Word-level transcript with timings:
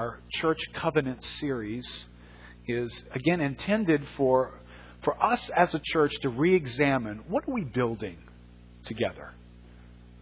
Our 0.00 0.18
church 0.28 0.58
covenant 0.74 1.24
series 1.38 1.88
is 2.66 3.04
again 3.12 3.40
intended 3.40 4.02
for 4.16 4.50
for 5.04 5.14
us 5.22 5.48
as 5.54 5.72
a 5.72 5.80
church 5.84 6.12
to 6.22 6.30
re-examine 6.30 7.22
what 7.28 7.48
are 7.48 7.54
we 7.54 7.62
building 7.62 8.16
together. 8.86 9.30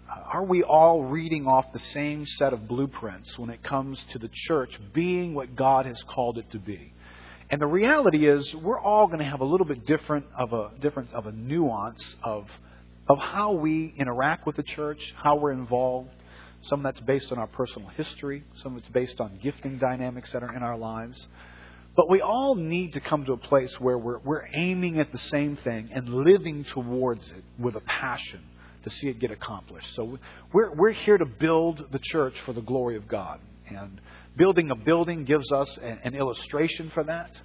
Uh, 0.07 0.21
are 0.31 0.45
we 0.45 0.63
all 0.63 1.05
reading 1.05 1.47
off 1.47 1.73
the 1.73 1.79
same 1.79 2.27
set 2.27 2.53
of 2.53 2.69
blueprints 2.69 3.39
when 3.39 3.49
it 3.49 3.63
comes 3.63 4.05
to 4.13 4.19
the 4.19 4.29
church 4.31 4.79
being 4.93 5.33
what 5.33 5.57
God 5.57 5.87
has 5.87 6.03
called 6.03 6.37
it 6.37 6.51
to 6.51 6.59
be? 6.59 6.93
And 7.49 7.59
the 7.59 7.67
reality 7.67 8.29
is, 8.29 8.55
we're 8.55 8.79
all 8.79 9.07
going 9.07 9.21
to 9.21 9.25
have 9.25 9.41
a 9.41 9.47
little 9.47 9.67
bit 9.67 9.87
different 9.87 10.27
of 10.39 10.53
a 10.53 10.71
different 10.83 11.15
of 11.15 11.27
a 11.27 11.33
nuance 11.33 12.15
of 12.23 12.45
of 13.09 13.19
how 13.19 13.53
we 13.53 13.95
interact 13.97 14.45
with 14.45 14.57
the 14.57 14.65
church, 14.65 15.01
how 15.17 15.37
we're 15.37 15.53
involved, 15.53 16.11
some 16.63 16.83
that's 16.83 17.01
based 17.01 17.33
on 17.33 17.39
our 17.39 17.47
personal 17.47 17.89
history, 17.91 18.45
some 18.63 18.75
that's 18.75 18.89
based 18.89 19.21
on 19.21 19.39
gifting 19.43 19.79
dynamics 19.79 20.33
that 20.33 20.43
are 20.43 20.55
in 20.55 20.63
our 20.63 20.79
lives. 20.79 21.27
But 21.95 22.09
we 22.09 22.21
all 22.21 22.55
need 22.55 22.95
to 22.95 23.01
come 23.01 23.25
to 23.27 23.33
a 23.33 23.37
place 23.37 23.79
where 23.79 23.99
we're, 23.99 24.19
we're 24.21 24.47
aiming 24.55 24.99
at 24.99 25.13
the 25.13 25.19
same 25.19 25.57
thing 25.57 25.91
and 25.93 26.09
living 26.09 26.65
towards 26.65 27.31
it 27.33 27.45
with 27.59 27.77
a 27.77 27.81
passion 27.81 28.41
to 28.85 28.91
see 28.91 29.09
it 29.09 29.19
get 29.19 29.31
accomplished. 29.31 29.95
So 29.95 30.19
we're, 30.53 30.73
we're 30.73 30.93
here 30.93 31.19
to 31.19 31.27
build 31.27 31.87
the 31.93 32.01
church 32.01 32.35
for 32.47 32.53
the 32.53 32.63
glory 32.63 32.97
of 32.97 33.09
God. 33.09 33.41
And 33.69 34.01
building 34.37 34.71
a 34.71 34.75
building 34.75 35.25
gives 35.25 35.51
us 35.53 35.77
an, 35.83 35.99
an 36.05 36.15
illustration 36.15 36.91
for 36.95 37.05
that. 37.05 37.41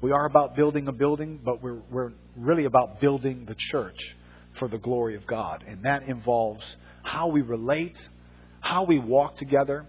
We 0.00 0.10
are 0.10 0.26
about 0.26 0.56
building 0.56 0.88
a 0.88 0.92
building, 0.92 1.40
but 1.44 1.62
we're, 1.62 1.80
we're 1.90 2.12
really 2.36 2.64
about 2.64 3.00
building 3.00 3.44
the 3.46 3.54
church 3.56 3.98
for 4.58 4.66
the 4.66 4.78
glory 4.78 5.14
of 5.14 5.26
God. 5.26 5.64
And 5.66 5.84
that 5.84 6.02
involves 6.08 6.64
how 7.04 7.28
we 7.28 7.40
relate, 7.42 8.08
how 8.62 8.84
we 8.84 8.98
walk 8.98 9.36
together. 9.36 9.84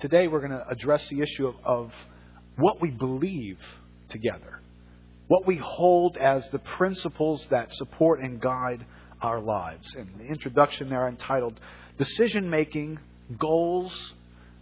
Today, 0.00 0.28
we're 0.28 0.38
going 0.40 0.52
to 0.52 0.68
address 0.68 1.08
the 1.08 1.20
issue 1.20 1.48
of, 1.48 1.56
of 1.64 1.92
what 2.56 2.80
we 2.80 2.90
believe 2.90 3.58
together, 4.10 4.60
what 5.26 5.46
we 5.46 5.56
hold 5.56 6.16
as 6.18 6.48
the 6.50 6.58
principles 6.60 7.44
that 7.50 7.74
support 7.74 8.20
and 8.20 8.40
guide 8.40 8.84
our 9.20 9.40
lives. 9.40 9.94
And 9.96 10.08
the 10.20 10.26
introduction 10.26 10.90
there 10.90 11.08
entitled 11.08 11.58
Decision 11.96 12.48
Making, 12.48 13.00
Goals, 13.38 14.14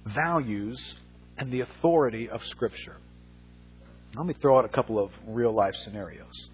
Values, 0.07 0.95
and 1.37 1.53
the 1.53 1.61
Authority 1.61 2.31
of 2.31 2.43
Scripture. 2.47 2.97
Let 4.17 4.27
me 4.27 4.35
throw 4.41 4.59
out 4.59 4.65
a 4.65 4.69
couple 4.69 4.99
of 4.99 5.11
real 5.27 5.53
life 5.53 5.75
scenarios. 5.75 6.49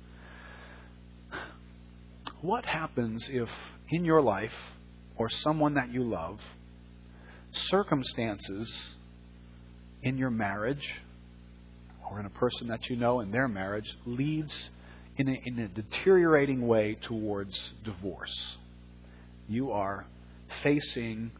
What 2.40 2.64
happens 2.64 3.28
if 3.30 3.48
in 3.90 4.04
your 4.04 4.22
life 4.22 4.54
or 5.16 5.28
someone 5.28 5.74
that 5.74 5.92
you 5.92 6.02
love 6.02 6.40
circumstances 7.52 8.94
in 10.02 10.18
your 10.18 10.30
marriage 10.30 10.94
or 12.10 12.20
in 12.20 12.26
a 12.26 12.30
person 12.30 12.68
that 12.68 12.88
you 12.88 12.96
know 12.96 13.20
in 13.20 13.30
their 13.30 13.48
marriage 13.48 13.96
leads 14.04 14.70
in 15.16 15.28
a, 15.28 15.40
in 15.44 15.58
a 15.58 15.68
deteriorating 15.68 16.66
way 16.66 16.96
towards 17.02 17.72
divorce. 17.84 18.56
You 19.48 19.72
are 19.72 20.06
facing 20.62 21.30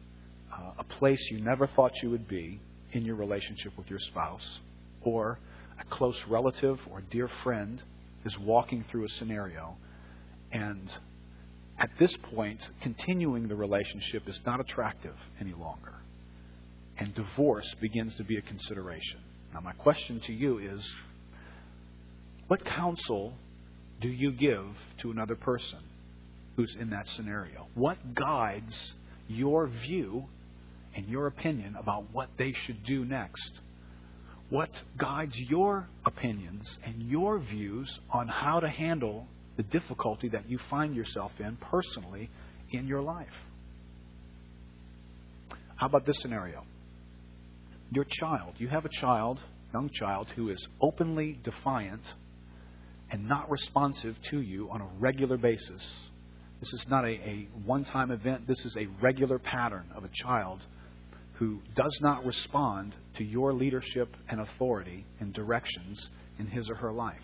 uh, 0.53 0.73
a 0.79 0.85
place 0.85 1.19
you 1.31 1.41
never 1.41 1.67
thought 1.67 1.93
you 2.03 2.11
would 2.11 2.29
be 2.29 2.61
in 2.93 3.05
your 3.05 3.17
relationship 3.17 3.73
with 3.79 3.89
your 3.89 3.99
spouse, 3.99 4.59
or 5.03 5.39
a 5.81 5.85
close 5.95 6.21
relative 6.29 6.79
or 6.91 7.01
dear 7.11 7.29
friend 7.43 7.83
is 8.25 8.39
walking 8.39 8.85
through 8.91 9.05
a 9.05 9.09
scenario, 9.09 9.77
and 10.53 10.93
at 11.79 11.89
this 11.99 12.15
point, 12.35 12.69
continuing 12.83 13.49
the 13.49 13.57
relationship 13.57 14.29
is 14.29 14.39
not 14.45 14.61
attractive 14.61 15.17
any 15.41 15.55
longer 15.55 15.95
and 16.99 17.15
divorce 17.15 17.75
begins 17.81 18.15
to 18.17 18.25
be 18.25 18.37
a 18.37 18.43
consideration. 18.43 19.21
Now, 19.53 19.61
my 19.61 19.73
question 19.73 20.21
to 20.27 20.33
you 20.33 20.59
is 20.59 20.95
what 22.49 22.65
counsel 22.65 23.35
do 24.01 24.09
you 24.09 24.33
give 24.33 24.67
to 25.01 25.11
another 25.11 25.37
person 25.37 25.79
who's 26.57 26.75
in 26.79 26.91
that 26.91 27.07
scenario? 27.09 27.67
What 27.75 28.15
guides 28.15 28.93
your 29.29 29.69
view 29.69 30.25
and 30.95 31.07
your 31.09 31.27
opinion 31.27 31.77
about 31.77 32.13
what 32.13 32.29
they 32.39 32.53
should 32.67 32.85
do 32.85 33.05
next? 33.05 33.53
What 34.51 34.71
guides 34.99 35.35
your 35.49 35.89
opinions 36.05 36.79
and 36.85 37.09
your 37.09 37.39
views 37.39 37.99
on 38.11 38.29
how 38.29 38.61
to 38.61 38.69
handle 38.69 39.27
the 39.57 39.63
difficulty 39.63 40.29
that 40.31 40.49
you 40.51 40.59
find 40.69 40.95
yourself 40.95 41.33
in 41.39 41.57
personally 41.57 42.29
in 42.71 42.87
your 42.87 43.01
life? 43.01 43.33
How 45.77 45.87
about 45.87 46.05
this 46.05 46.21
scenario? 46.21 46.65
Your 47.95 48.05
child. 48.05 48.55
You 48.59 48.69
have 48.69 48.85
a 48.85 48.91
child, 48.91 49.39
young 49.73 49.91
child, 49.91 50.29
who 50.35 50.49
is 50.51 50.67
openly 50.81 51.39
defiant 51.45 52.03
and 53.11 53.29
not 53.29 53.51
responsive 53.51 54.17
to 54.31 54.41
you 54.41 54.71
on 54.71 54.81
a 54.81 54.87
regular 54.99 55.37
basis. 55.37 55.87
This 56.61 56.73
is 56.73 56.87
not 56.89 57.05
a, 57.05 57.09
a 57.09 57.49
one 57.65 57.85
time 57.85 58.11
event, 58.11 58.47
this 58.47 58.65
is 58.65 58.77
a 58.77 58.87
regular 59.03 59.39
pattern 59.39 59.85
of 59.95 60.05
a 60.05 60.11
child 60.15 60.61
who 61.35 61.61
does 61.75 61.99
not 62.01 62.25
respond 62.25 62.95
to 63.17 63.25
your 63.25 63.53
leadership 63.53 64.17
and 64.29 64.41
authority 64.41 65.05
and 65.21 65.33
directions 65.35 66.09
in 66.39 66.47
his 66.47 66.71
or 66.71 66.77
her 66.77 66.93
life. 66.93 67.17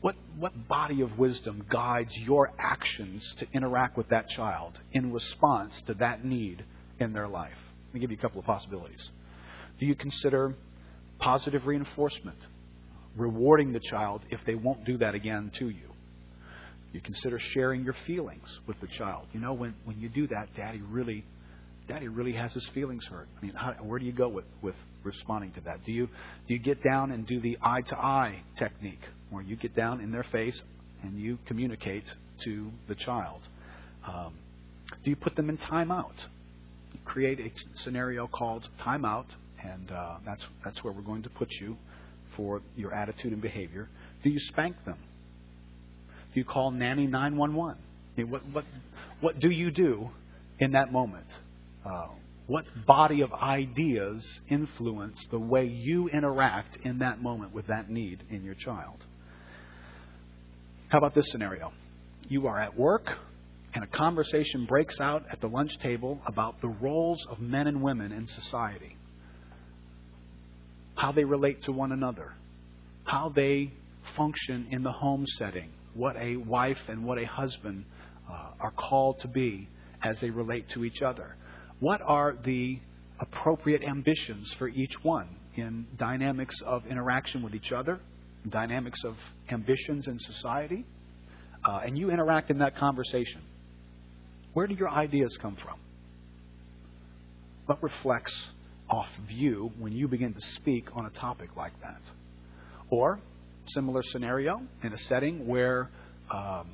What, 0.00 0.16
what 0.38 0.68
body 0.68 1.00
of 1.00 1.18
wisdom 1.18 1.64
guides 1.70 2.10
your 2.16 2.52
actions 2.58 3.34
to 3.38 3.46
interact 3.52 3.96
with 3.96 4.08
that 4.10 4.28
child 4.28 4.78
in 4.92 5.12
response 5.12 5.80
to 5.86 5.94
that 5.94 6.24
need 6.24 6.64
in 6.98 7.12
their 7.12 7.28
life? 7.28 7.56
Me 7.96 8.00
give 8.00 8.10
you 8.10 8.16
a 8.16 8.20
couple 8.20 8.40
of 8.40 8.46
possibilities. 8.46 9.10
Do 9.80 9.86
you 9.86 9.94
consider 9.94 10.54
positive 11.18 11.66
reinforcement, 11.66 12.38
rewarding 13.16 13.72
the 13.72 13.80
child 13.80 14.22
if 14.30 14.40
they 14.46 14.54
won't 14.54 14.84
do 14.84 14.98
that 14.98 15.14
again 15.14 15.50
to 15.58 15.68
you? 15.68 15.90
You 16.92 17.00
consider 17.00 17.38
sharing 17.38 17.84
your 17.84 17.96
feelings 18.06 18.60
with 18.66 18.80
the 18.80 18.86
child. 18.86 19.26
You 19.32 19.40
know, 19.40 19.52
when, 19.52 19.74
when 19.84 20.00
you 20.00 20.08
do 20.08 20.26
that, 20.28 20.48
Daddy 20.56 20.80
really, 20.80 21.24
Daddy 21.88 22.08
really 22.08 22.32
has 22.32 22.54
his 22.54 22.66
feelings 22.72 23.06
hurt. 23.06 23.28
I 23.36 23.44
mean, 23.44 23.54
how, 23.54 23.72
where 23.82 23.98
do 23.98 24.06
you 24.06 24.12
go 24.12 24.28
with, 24.28 24.46
with 24.62 24.76
responding 25.02 25.52
to 25.52 25.60
that? 25.62 25.84
Do 25.84 25.92
you 25.92 26.06
do 26.46 26.54
you 26.54 26.58
get 26.58 26.82
down 26.82 27.10
and 27.10 27.26
do 27.26 27.40
the 27.40 27.58
eye 27.62 27.82
to 27.82 27.96
eye 27.96 28.42
technique, 28.58 29.02
where 29.30 29.42
you 29.42 29.56
get 29.56 29.74
down 29.74 30.00
in 30.00 30.10
their 30.10 30.24
face 30.24 30.62
and 31.02 31.18
you 31.18 31.38
communicate 31.46 32.04
to 32.44 32.70
the 32.88 32.94
child? 32.94 33.40
Um, 34.06 34.34
do 35.04 35.10
you 35.10 35.16
put 35.16 35.36
them 35.36 35.50
in 35.50 35.58
timeout? 35.58 36.14
Create 37.06 37.40
a 37.40 37.50
scenario 37.82 38.26
called 38.26 38.68
timeout, 38.82 39.26
and 39.64 39.90
uh, 39.90 40.18
that's 40.26 40.44
that's 40.64 40.84
where 40.84 40.92
we're 40.92 41.02
going 41.02 41.22
to 41.22 41.30
put 41.30 41.50
you 41.52 41.76
for 42.36 42.60
your 42.76 42.92
attitude 42.92 43.32
and 43.32 43.40
behavior. 43.40 43.88
Do 44.22 44.28
you 44.30 44.38
spank 44.38 44.76
them? 44.84 44.98
Do 46.34 46.40
you 46.40 46.44
call 46.44 46.70
nanny 46.70 47.06
911? 47.06 47.78
What 48.28 48.42
what 48.52 48.64
what 49.20 49.40
do 49.40 49.50
you 49.50 49.70
do 49.70 50.10
in 50.58 50.72
that 50.72 50.92
moment? 50.92 51.26
Uh, 51.84 52.08
what 52.46 52.64
body 52.86 53.22
of 53.22 53.32
ideas 53.32 54.40
influence 54.48 55.16
the 55.30 55.38
way 55.38 55.64
you 55.64 56.08
interact 56.08 56.78
in 56.84 56.98
that 56.98 57.20
moment 57.20 57.52
with 57.52 57.68
that 57.68 57.90
need 57.90 58.22
in 58.30 58.44
your 58.44 58.54
child? 58.54 58.98
How 60.88 60.98
about 60.98 61.14
this 61.14 61.26
scenario? 61.30 61.72
You 62.28 62.46
are 62.46 62.60
at 62.60 62.78
work 62.78 63.06
and 63.76 63.84
a 63.84 63.88
conversation 63.88 64.64
breaks 64.64 64.98
out 65.02 65.22
at 65.30 65.38
the 65.42 65.46
lunch 65.46 65.78
table 65.82 66.18
about 66.26 66.58
the 66.62 66.68
roles 66.68 67.22
of 67.30 67.40
men 67.40 67.66
and 67.66 67.82
women 67.82 68.10
in 68.10 68.26
society, 68.26 68.96
how 70.94 71.12
they 71.12 71.24
relate 71.24 71.62
to 71.62 71.72
one 71.72 71.92
another, 71.92 72.32
how 73.04 73.30
they 73.36 73.70
function 74.16 74.66
in 74.70 74.82
the 74.82 74.90
home 74.90 75.26
setting, 75.36 75.70
what 75.92 76.16
a 76.16 76.36
wife 76.36 76.78
and 76.88 77.04
what 77.04 77.18
a 77.18 77.26
husband 77.26 77.84
uh, 78.26 78.52
are 78.60 78.70
called 78.70 79.20
to 79.20 79.28
be 79.28 79.68
as 80.02 80.18
they 80.20 80.30
relate 80.30 80.66
to 80.70 80.82
each 80.82 81.02
other. 81.02 81.36
What 81.78 82.00
are 82.00 82.34
the 82.46 82.78
appropriate 83.20 83.82
ambitions 83.82 84.54
for 84.58 84.68
each 84.68 84.94
one 85.02 85.28
in 85.54 85.86
dynamics 85.98 86.56
of 86.64 86.86
interaction 86.86 87.42
with 87.42 87.54
each 87.54 87.72
other, 87.72 88.00
dynamics 88.48 89.04
of 89.04 89.16
ambitions 89.50 90.08
in 90.08 90.18
society? 90.18 90.86
Uh, 91.62 91.80
and 91.84 91.98
you 91.98 92.10
interact 92.10 92.50
in 92.50 92.56
that 92.60 92.74
conversation. 92.78 93.42
Where 94.56 94.66
do 94.66 94.74
your 94.74 94.88
ideas 94.88 95.36
come 95.42 95.54
from? 95.62 95.78
What 97.66 97.82
reflects 97.82 98.32
off 98.88 99.08
of 99.22 99.30
you 99.30 99.70
when 99.78 99.92
you 99.92 100.08
begin 100.08 100.32
to 100.32 100.40
speak 100.54 100.86
on 100.94 101.04
a 101.04 101.10
topic 101.10 101.50
like 101.58 101.78
that? 101.82 102.00
Or, 102.88 103.20
similar 103.66 104.02
scenario, 104.02 104.62
in 104.82 104.94
a 104.94 104.96
setting 104.96 105.46
where 105.46 105.90
um, 106.30 106.70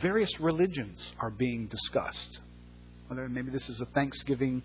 various 0.00 0.30
religions 0.38 1.00
are 1.18 1.30
being 1.30 1.66
discussed. 1.66 2.38
Maybe 3.10 3.50
this 3.50 3.68
is 3.68 3.80
a 3.80 3.86
Thanksgiving 3.86 4.62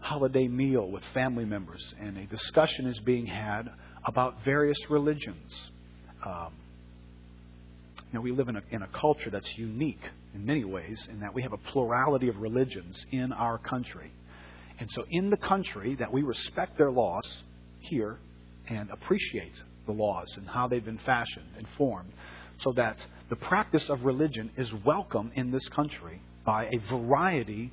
holiday 0.00 0.48
meal 0.48 0.90
with 0.90 1.02
family 1.12 1.44
members, 1.44 1.84
and 2.00 2.16
a 2.16 2.24
discussion 2.24 2.86
is 2.86 2.98
being 3.00 3.26
had 3.26 3.64
about 4.06 4.42
various 4.42 4.78
religions. 4.88 5.70
Um, 6.24 6.54
you 8.12 8.18
know, 8.18 8.20
we 8.20 8.32
live 8.32 8.48
in 8.48 8.56
a, 8.56 8.62
in 8.70 8.82
a 8.82 8.88
culture 8.88 9.30
that's 9.30 9.56
unique 9.58 10.02
in 10.34 10.46
many 10.46 10.64
ways 10.64 11.06
in 11.10 11.20
that 11.20 11.34
we 11.34 11.42
have 11.42 11.52
a 11.52 11.58
plurality 11.58 12.28
of 12.28 12.36
religions 12.36 13.04
in 13.10 13.32
our 13.32 13.58
country. 13.58 14.12
And 14.78 14.90
so, 14.92 15.04
in 15.10 15.30
the 15.30 15.36
country, 15.36 15.96
that 15.96 16.12
we 16.12 16.22
respect 16.22 16.76
their 16.76 16.90
laws 16.90 17.42
here 17.80 18.18
and 18.68 18.90
appreciate 18.90 19.54
the 19.86 19.92
laws 19.92 20.32
and 20.36 20.46
how 20.46 20.68
they've 20.68 20.84
been 20.84 20.98
fashioned 20.98 21.46
and 21.56 21.66
formed, 21.76 22.12
so 22.60 22.72
that 22.72 23.04
the 23.28 23.36
practice 23.36 23.88
of 23.88 24.04
religion 24.04 24.50
is 24.56 24.72
welcome 24.84 25.32
in 25.34 25.50
this 25.50 25.68
country 25.70 26.20
by 26.44 26.66
a 26.66 26.78
variety 26.90 27.72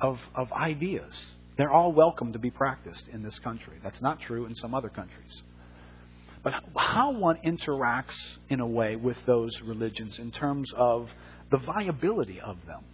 of, 0.00 0.18
of 0.34 0.52
ideas. 0.52 1.14
They're 1.56 1.72
all 1.72 1.92
welcome 1.92 2.32
to 2.32 2.38
be 2.38 2.50
practiced 2.50 3.08
in 3.12 3.22
this 3.22 3.38
country. 3.40 3.78
That's 3.82 4.00
not 4.00 4.20
true 4.20 4.46
in 4.46 4.54
some 4.56 4.74
other 4.74 4.88
countries. 4.88 5.42
But 6.44 6.52
how 6.76 7.12
one 7.12 7.38
interacts 7.44 8.14
in 8.50 8.60
a 8.60 8.66
way 8.66 8.96
with 8.96 9.16
those 9.26 9.50
religions 9.62 10.18
in 10.18 10.30
terms 10.30 10.70
of 10.76 11.08
the 11.50 11.56
viability 11.56 12.38
of 12.40 12.58
them. 12.66 12.84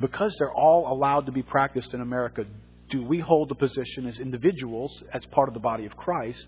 Because 0.00 0.34
they're 0.38 0.52
all 0.52 0.90
allowed 0.92 1.26
to 1.26 1.32
be 1.32 1.42
practiced 1.42 1.92
in 1.92 2.00
America, 2.00 2.46
do 2.88 3.04
we 3.04 3.18
hold 3.18 3.50
the 3.50 3.54
position 3.54 4.06
as 4.06 4.18
individuals, 4.18 5.02
as 5.12 5.24
part 5.26 5.48
of 5.48 5.54
the 5.54 5.60
body 5.60 5.84
of 5.84 5.96
Christ, 5.96 6.46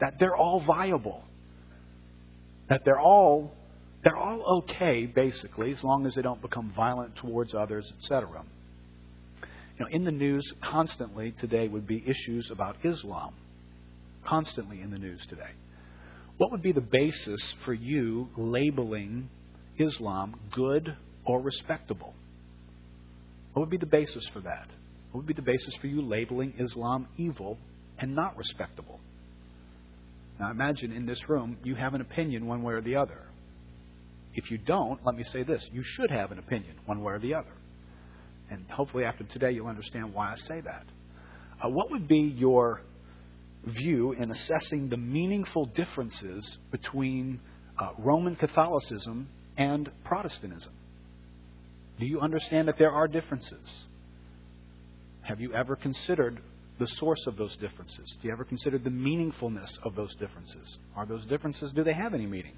that 0.00 0.14
they're 0.20 0.36
all 0.36 0.60
viable? 0.60 1.24
That 2.68 2.82
they're 2.84 3.00
all 3.00 3.52
they're 4.04 4.16
all 4.16 4.60
okay, 4.60 5.04
basically, 5.06 5.72
as 5.72 5.82
long 5.82 6.06
as 6.06 6.14
they 6.14 6.22
don't 6.22 6.40
become 6.40 6.72
violent 6.76 7.16
towards 7.16 7.54
others, 7.54 7.92
etc. 7.98 8.44
You 9.42 9.84
know, 9.84 9.90
in 9.90 10.04
the 10.04 10.12
news 10.12 10.48
constantly 10.62 11.32
today 11.32 11.66
would 11.66 11.88
be 11.88 12.04
issues 12.06 12.50
about 12.52 12.76
Islam. 12.84 13.34
Constantly 14.26 14.80
in 14.80 14.90
the 14.90 14.98
news 14.98 15.24
today. 15.28 15.50
What 16.38 16.50
would 16.50 16.62
be 16.62 16.72
the 16.72 16.80
basis 16.80 17.40
for 17.64 17.72
you 17.72 18.28
labeling 18.36 19.30
Islam 19.78 20.38
good 20.52 20.96
or 21.24 21.40
respectable? 21.40 22.14
What 23.52 23.60
would 23.62 23.70
be 23.70 23.78
the 23.78 23.86
basis 23.86 24.26
for 24.32 24.40
that? 24.40 24.66
What 25.10 25.20
would 25.20 25.26
be 25.26 25.34
the 25.34 25.42
basis 25.42 25.74
for 25.80 25.86
you 25.86 26.02
labeling 26.02 26.54
Islam 26.58 27.08
evil 27.16 27.56
and 27.98 28.14
not 28.14 28.36
respectable? 28.36 29.00
Now 30.38 30.50
imagine 30.50 30.92
in 30.92 31.06
this 31.06 31.28
room 31.28 31.56
you 31.64 31.74
have 31.74 31.94
an 31.94 32.00
opinion 32.00 32.46
one 32.46 32.62
way 32.62 32.74
or 32.74 32.82
the 32.82 32.96
other. 32.96 33.22
If 34.34 34.50
you 34.50 34.58
don't, 34.58 35.00
let 35.06 35.14
me 35.14 35.24
say 35.24 35.42
this 35.42 35.66
you 35.72 35.82
should 35.82 36.10
have 36.10 36.32
an 36.32 36.38
opinion 36.38 36.76
one 36.84 37.02
way 37.02 37.14
or 37.14 37.18
the 37.18 37.34
other. 37.34 37.52
And 38.50 38.66
hopefully 38.70 39.04
after 39.04 39.24
today 39.24 39.52
you'll 39.52 39.68
understand 39.68 40.12
why 40.12 40.32
I 40.32 40.36
say 40.36 40.60
that. 40.60 40.84
Uh, 41.64 41.70
what 41.70 41.90
would 41.90 42.06
be 42.06 42.34
your 42.36 42.82
view 43.66 44.12
in 44.12 44.30
assessing 44.30 44.88
the 44.88 44.96
meaningful 44.96 45.66
differences 45.66 46.58
between 46.70 47.40
uh, 47.78 47.90
Roman 47.98 48.36
Catholicism 48.36 49.28
and 49.56 49.90
Protestantism? 50.04 50.72
Do 51.98 52.06
you 52.06 52.20
understand 52.20 52.68
that 52.68 52.78
there 52.78 52.92
are 52.92 53.08
differences? 53.08 53.84
Have 55.22 55.40
you 55.40 55.54
ever 55.54 55.76
considered 55.76 56.40
the 56.78 56.86
source 56.86 57.26
of 57.26 57.36
those 57.36 57.56
differences? 57.56 58.14
Do 58.20 58.28
you 58.28 58.32
ever 58.32 58.44
consider 58.44 58.78
the 58.78 58.90
meaningfulness 58.90 59.70
of 59.82 59.94
those 59.94 60.14
differences? 60.16 60.78
Are 60.94 61.06
those 61.06 61.24
differences, 61.26 61.72
do 61.72 61.82
they 61.82 61.94
have 61.94 62.14
any 62.14 62.26
meaning? 62.26 62.52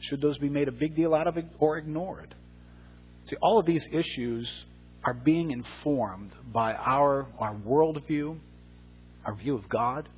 Should 0.00 0.22
those 0.22 0.38
be 0.38 0.48
made 0.48 0.66
a 0.68 0.72
big 0.72 0.96
deal 0.96 1.14
out 1.14 1.26
of 1.26 1.36
or 1.58 1.76
ignored? 1.76 2.34
See, 3.28 3.36
all 3.42 3.60
of 3.60 3.66
these 3.66 3.86
issues 3.92 4.50
are 5.04 5.14
being 5.14 5.50
informed 5.50 6.32
by 6.52 6.74
our, 6.74 7.26
our 7.38 7.54
worldview, 7.54 8.38
our 9.26 9.34
view 9.34 9.56
of 9.56 9.68
God, 9.68 10.08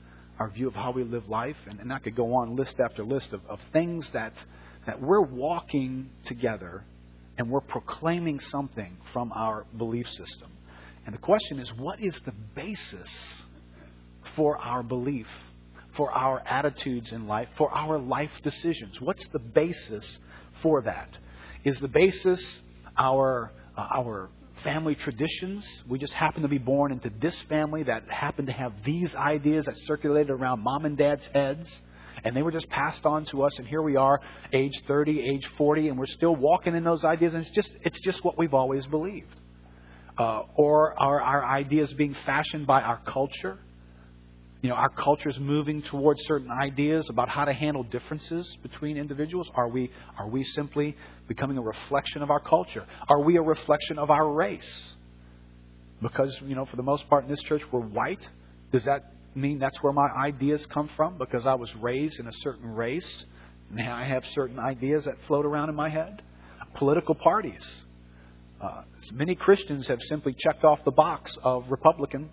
our 0.43 0.51
view 0.51 0.67
of 0.67 0.75
how 0.75 0.91
we 0.91 1.05
live 1.05 1.29
life, 1.29 1.57
and, 1.69 1.79
and 1.79 1.93
I 1.93 2.01
could 2.01 2.17
go 2.17 2.35
on 2.35 2.57
list 2.57 2.75
after 2.85 3.05
list 3.05 3.33
of, 3.33 3.41
of 3.49 3.61
things 3.73 4.11
that, 4.13 4.33
that 4.87 5.01
we're 5.01 5.23
walking 5.23 6.11
together 6.27 6.83
and 7.39 7.49
we're 7.49 7.61
proclaiming 7.61 8.41
something 8.41 8.97
from 9.13 9.31
our 9.33 9.65
belief 9.79 10.09
system. 10.09 10.51
And 11.07 11.15
the 11.15 11.21
question 11.21 11.61
is, 11.61 11.73
what 11.79 12.01
is 12.01 12.21
the 12.25 12.33
basis 12.57 13.09
for 14.35 14.59
our 14.59 14.83
belief, 14.83 15.29
for 15.97 16.11
our 16.11 16.41
attitudes 16.41 17.13
in 17.13 17.29
life, 17.29 17.49
for 17.57 17.71
our 17.71 17.97
life 17.97 18.33
decisions? 18.43 19.01
What's 19.01 19.29
the 19.29 19.39
basis 19.39 20.19
for 20.61 20.83
that? 20.83 21.17
Is 21.63 21.79
the 21.79 21.87
basis 21.87 22.61
our, 22.99 23.53
uh, 23.79 23.87
our 23.95 24.29
family 24.63 24.95
traditions? 24.95 25.65
We 25.89 25.99
just 25.99 26.13
happen 26.13 26.43
to 26.43 26.49
be 26.49 26.59
born 26.59 26.93
into 26.93 27.11
this 27.21 27.41
family 27.49 27.83
that 27.85 28.09
happened 28.09 28.49
to 28.49 28.53
have 28.53 28.73
these 28.85 29.15
ideas 29.15 29.67
that 29.67 29.77
circulated 29.79 30.31
around 30.31 30.61
mom 30.61 30.85
and 30.85 30.97
dad's 30.97 31.27
heads? 31.27 31.83
and 32.25 32.37
they 32.37 32.43
were 32.43 32.53
just 32.53 32.69
passed 32.69 33.05
on 33.05 33.25
to 33.25 33.43
us 33.43 33.59
and 33.59 33.67
here 33.67 33.83
we 33.83 33.97
are 33.97 34.21
age 34.53 34.83
30 34.87 35.19
age 35.21 35.45
40 35.57 35.89
and 35.89 35.99
we're 35.99 36.07
still 36.07 36.37
walking 36.37 36.77
in 36.77 36.85
those 36.85 37.03
ideas 37.05 37.33
and 37.33 37.43
it's 37.43 37.51
just 37.51 37.71
it's 37.81 37.99
just 38.01 38.23
what 38.23 38.39
we've 38.39 38.53
always 38.53 38.87
believed 38.87 39.35
uh, 40.19 40.43
or 40.55 40.99
are 41.01 41.21
our 41.21 41.45
ideas 41.45 41.93
being 41.95 42.15
fashioned 42.27 42.67
by 42.67 42.83
our 42.83 43.01
culture? 43.07 43.59
You 44.63 44.69
know, 44.69 44.77
our 44.77 44.91
culture 44.91 45.29
is 45.29 45.39
moving 45.41 45.83
towards 45.83 46.25
certain 46.25 46.51
ideas 46.51 47.09
about 47.11 47.29
how 47.29 47.45
to 47.45 47.53
handle 47.53 47.83
differences 47.83 48.57
between 48.63 48.97
individuals. 48.97 49.51
Are 49.55 49.69
we 49.69 49.91
are 50.17 50.29
we 50.29 50.45
simply 50.45 50.97
becoming 51.27 51.59
a 51.59 51.63
reflection 51.63 52.23
of 52.23 52.31
our 52.31 52.39
culture? 52.41 52.87
Are 53.09 53.21
we 53.21 53.37
a 53.37 53.43
reflection 53.43 53.99
of 53.99 54.11
our 54.11 54.33
race? 54.33 54.95
Because 56.01 56.41
you 56.47 56.55
know, 56.55 56.65
for 56.65 56.77
the 56.77 56.83
most 56.83 57.09
part 57.11 57.25
in 57.25 57.31
this 57.31 57.43
church, 57.43 57.63
we're 57.73 57.81
white. 57.81 58.27
Does 58.71 58.85
that 58.85 59.13
mean 59.35 59.59
that's 59.59 59.83
where 59.83 59.93
my 59.93 60.09
ideas 60.25 60.65
come 60.67 60.89
from? 60.97 61.19
Because 61.19 61.45
I 61.45 61.55
was 61.55 61.75
raised 61.77 62.21
in 62.21 62.29
a 62.29 62.33
certain 62.33 62.73
race, 62.73 63.25
now 63.69 63.97
I 63.97 64.05
have 64.05 64.25
certain 64.27 64.61
ideas 64.61 65.07
that 65.07 65.15
float 65.27 65.45
around 65.45 65.71
in 65.71 65.75
my 65.75 65.89
head. 65.89 66.23
Political 66.75 67.17
parties 67.17 67.83
uh, 68.63 68.83
many 69.13 69.35
Christians 69.35 69.89
have 69.89 70.01
simply 70.03 70.35
checked 70.39 70.65
off 70.65 70.79
the 70.85 70.93
box 70.93 71.37
of 71.43 71.65
Republican, 71.69 72.31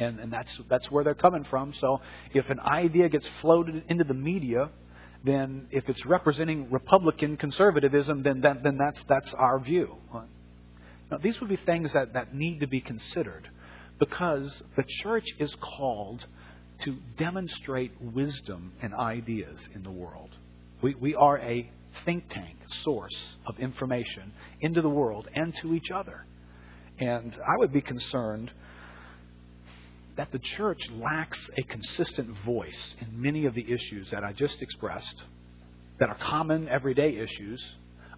and, 0.00 0.18
and 0.18 0.32
that's 0.32 0.60
that's 0.68 0.90
where 0.90 1.04
they're 1.04 1.14
coming 1.14 1.44
from. 1.44 1.72
So 1.74 2.00
if 2.34 2.48
an 2.50 2.58
idea 2.60 3.08
gets 3.08 3.28
floated 3.40 3.84
into 3.88 4.04
the 4.04 4.14
media, 4.14 4.70
then 5.24 5.68
if 5.70 5.88
it's 5.88 6.04
representing 6.06 6.70
Republican 6.70 7.36
conservatism, 7.36 8.22
then 8.22 8.40
that, 8.40 8.62
then 8.62 8.78
that's 8.78 9.04
that's 9.04 9.32
our 9.34 9.60
view. 9.60 9.96
Now, 11.10 11.18
these 11.18 11.40
would 11.40 11.50
be 11.50 11.56
things 11.56 11.92
that, 11.92 12.12
that 12.12 12.34
need 12.34 12.60
to 12.60 12.68
be 12.68 12.80
considered 12.80 13.48
because 13.98 14.62
the 14.76 14.84
church 15.02 15.26
is 15.38 15.54
called 15.56 16.24
to 16.82 16.96
demonstrate 17.18 17.92
wisdom 18.00 18.72
and 18.80 18.94
ideas 18.94 19.68
in 19.74 19.82
the 19.82 19.90
world. 19.90 20.30
We, 20.82 20.94
we 20.94 21.14
are 21.14 21.38
a 21.38 21.70
think 22.04 22.28
tank 22.28 22.56
source 22.84 23.36
of 23.46 23.58
information 23.58 24.32
into 24.60 24.80
the 24.80 24.88
world 24.88 25.28
and 25.34 25.54
to 25.56 25.74
each 25.74 25.90
other. 25.90 26.24
And 26.98 27.34
I 27.34 27.58
would 27.58 27.72
be 27.72 27.80
concerned 27.80 28.50
that 30.20 30.32
the 30.32 30.38
church 30.38 30.86
lacks 31.00 31.48
a 31.56 31.62
consistent 31.62 32.28
voice 32.44 32.94
in 33.00 33.22
many 33.22 33.46
of 33.46 33.54
the 33.54 33.64
issues 33.72 34.10
that 34.10 34.22
I 34.22 34.34
just 34.34 34.60
expressed, 34.60 35.22
that 35.98 36.10
are 36.10 36.18
common 36.20 36.68
everyday 36.68 37.16
issues. 37.16 37.64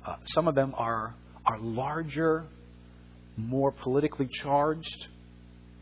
Uh, 0.05 0.17
some 0.35 0.49
of 0.49 0.57
them 0.57 0.75
are, 0.77 1.15
are 1.47 1.61
larger, 1.61 2.45
more 3.37 3.71
politically 3.71 4.27
charged, 4.33 5.07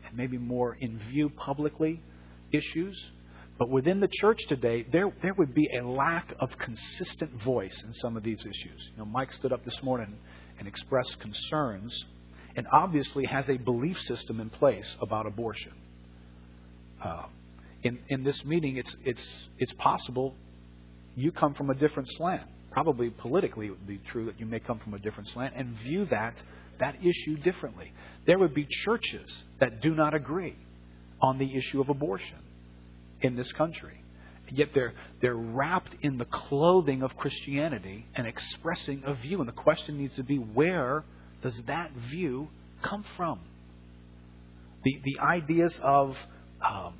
and 0.05 0.15
maybe 0.15 0.37
more 0.37 0.77
in 0.79 0.99
view 1.09 1.31
publicly 1.35 1.99
issues. 2.51 3.03
But 3.57 3.69
within 3.69 3.99
the 3.99 4.09
church 4.19 4.41
today, 4.47 4.85
there, 4.91 5.11
there 5.23 5.33
would 5.33 5.55
be 5.55 5.67
a 5.75 5.83
lack 5.83 6.35
of 6.39 6.51
consistent 6.59 7.31
voice 7.43 7.83
in 7.83 7.95
some 7.95 8.15
of 8.15 8.21
these 8.21 8.41
issues. 8.41 8.89
You 8.91 8.99
know, 8.99 9.05
Mike 9.05 9.31
stood 9.31 9.51
up 9.51 9.65
this 9.65 9.81
morning 9.81 10.13
and 10.59 10.67
expressed 10.67 11.19
concerns 11.19 12.05
and 12.55 12.67
obviously 12.71 13.25
has 13.25 13.49
a 13.49 13.57
belief 13.57 13.99
system 14.01 14.39
in 14.39 14.51
place 14.51 14.95
about 15.01 15.25
abortion. 15.25 15.71
Uh, 17.01 17.23
in, 17.83 17.99
in 18.09 18.23
this 18.23 18.43
meeting, 18.45 18.77
it's, 18.77 18.95
it's, 19.03 19.47
it's 19.57 19.73
possible 19.73 20.35
you 21.15 21.31
come 21.31 21.53
from 21.53 21.69
a 21.69 21.75
different 21.75 22.09
slant. 22.11 22.47
Probably 22.71 23.09
politically, 23.09 23.67
it 23.67 23.71
would 23.71 23.87
be 23.87 23.99
true 24.11 24.25
that 24.25 24.39
you 24.39 24.45
may 24.45 24.59
come 24.59 24.79
from 24.79 24.93
a 24.93 24.99
different 24.99 25.29
slant 25.29 25.55
and 25.57 25.75
view 25.77 26.05
that, 26.05 26.35
that 26.79 26.95
issue 27.03 27.37
differently. 27.37 27.91
There 28.25 28.39
would 28.39 28.53
be 28.53 28.65
churches 28.69 29.43
that 29.59 29.81
do 29.81 29.93
not 29.93 30.13
agree 30.13 30.55
on 31.21 31.37
the 31.37 31.55
issue 31.55 31.81
of 31.81 31.89
abortion 31.89 32.37
in 33.21 33.35
this 33.35 33.51
country. 33.51 34.01
Yet 34.53 34.69
they're, 34.73 34.93
they're 35.21 35.35
wrapped 35.35 35.95
in 36.01 36.17
the 36.17 36.25
clothing 36.25 37.03
of 37.03 37.15
Christianity 37.15 38.05
and 38.15 38.27
expressing 38.27 39.03
a 39.05 39.13
view. 39.15 39.39
And 39.39 39.47
the 39.47 39.53
question 39.53 39.97
needs 39.97 40.15
to 40.15 40.23
be 40.23 40.37
where 40.37 41.03
does 41.41 41.59
that 41.67 41.91
view 42.09 42.49
come 42.81 43.05
from? 43.15 43.39
The, 44.83 44.99
the 45.03 45.19
ideas 45.19 45.79
of, 45.81 46.17
um, 46.63 46.93